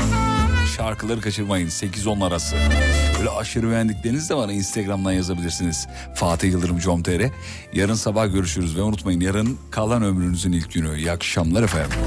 Şarkıları 0.76 1.20
kaçırmayın 1.20 1.68
8-10 1.68 2.24
arası. 2.24 2.56
Böyle 3.18 3.30
aşırı 3.30 3.70
beğendikleriniz 3.70 4.30
de 4.30 4.36
bana 4.36 4.52
Instagram'dan 4.52 5.12
yazabilirsiniz. 5.12 5.86
Fatih 6.14 6.50
Yıldırım 6.50 6.78
com.tr 6.78 7.30
Yarın 7.72 7.94
sabah 7.94 8.32
görüşürüz 8.32 8.76
ve 8.76 8.82
unutmayın 8.82 9.20
yarın 9.20 9.58
kalan 9.70 10.02
ömrünüzün 10.02 10.52
ilk 10.52 10.72
günü. 10.72 10.98
İyi 10.98 11.12
akşamlar 11.12 11.62
efendim. 11.62 11.98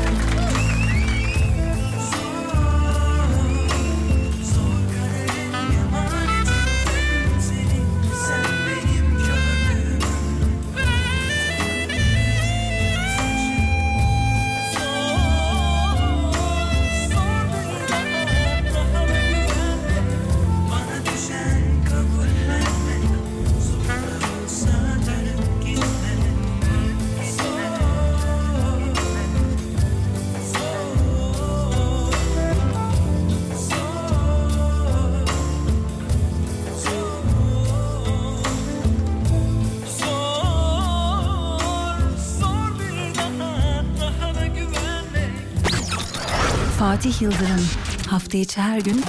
Hafta 48.35 48.37
içi 48.37 48.61
her 48.61 48.79
gün 48.81 49.01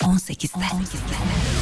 18'de. 0.00 1.61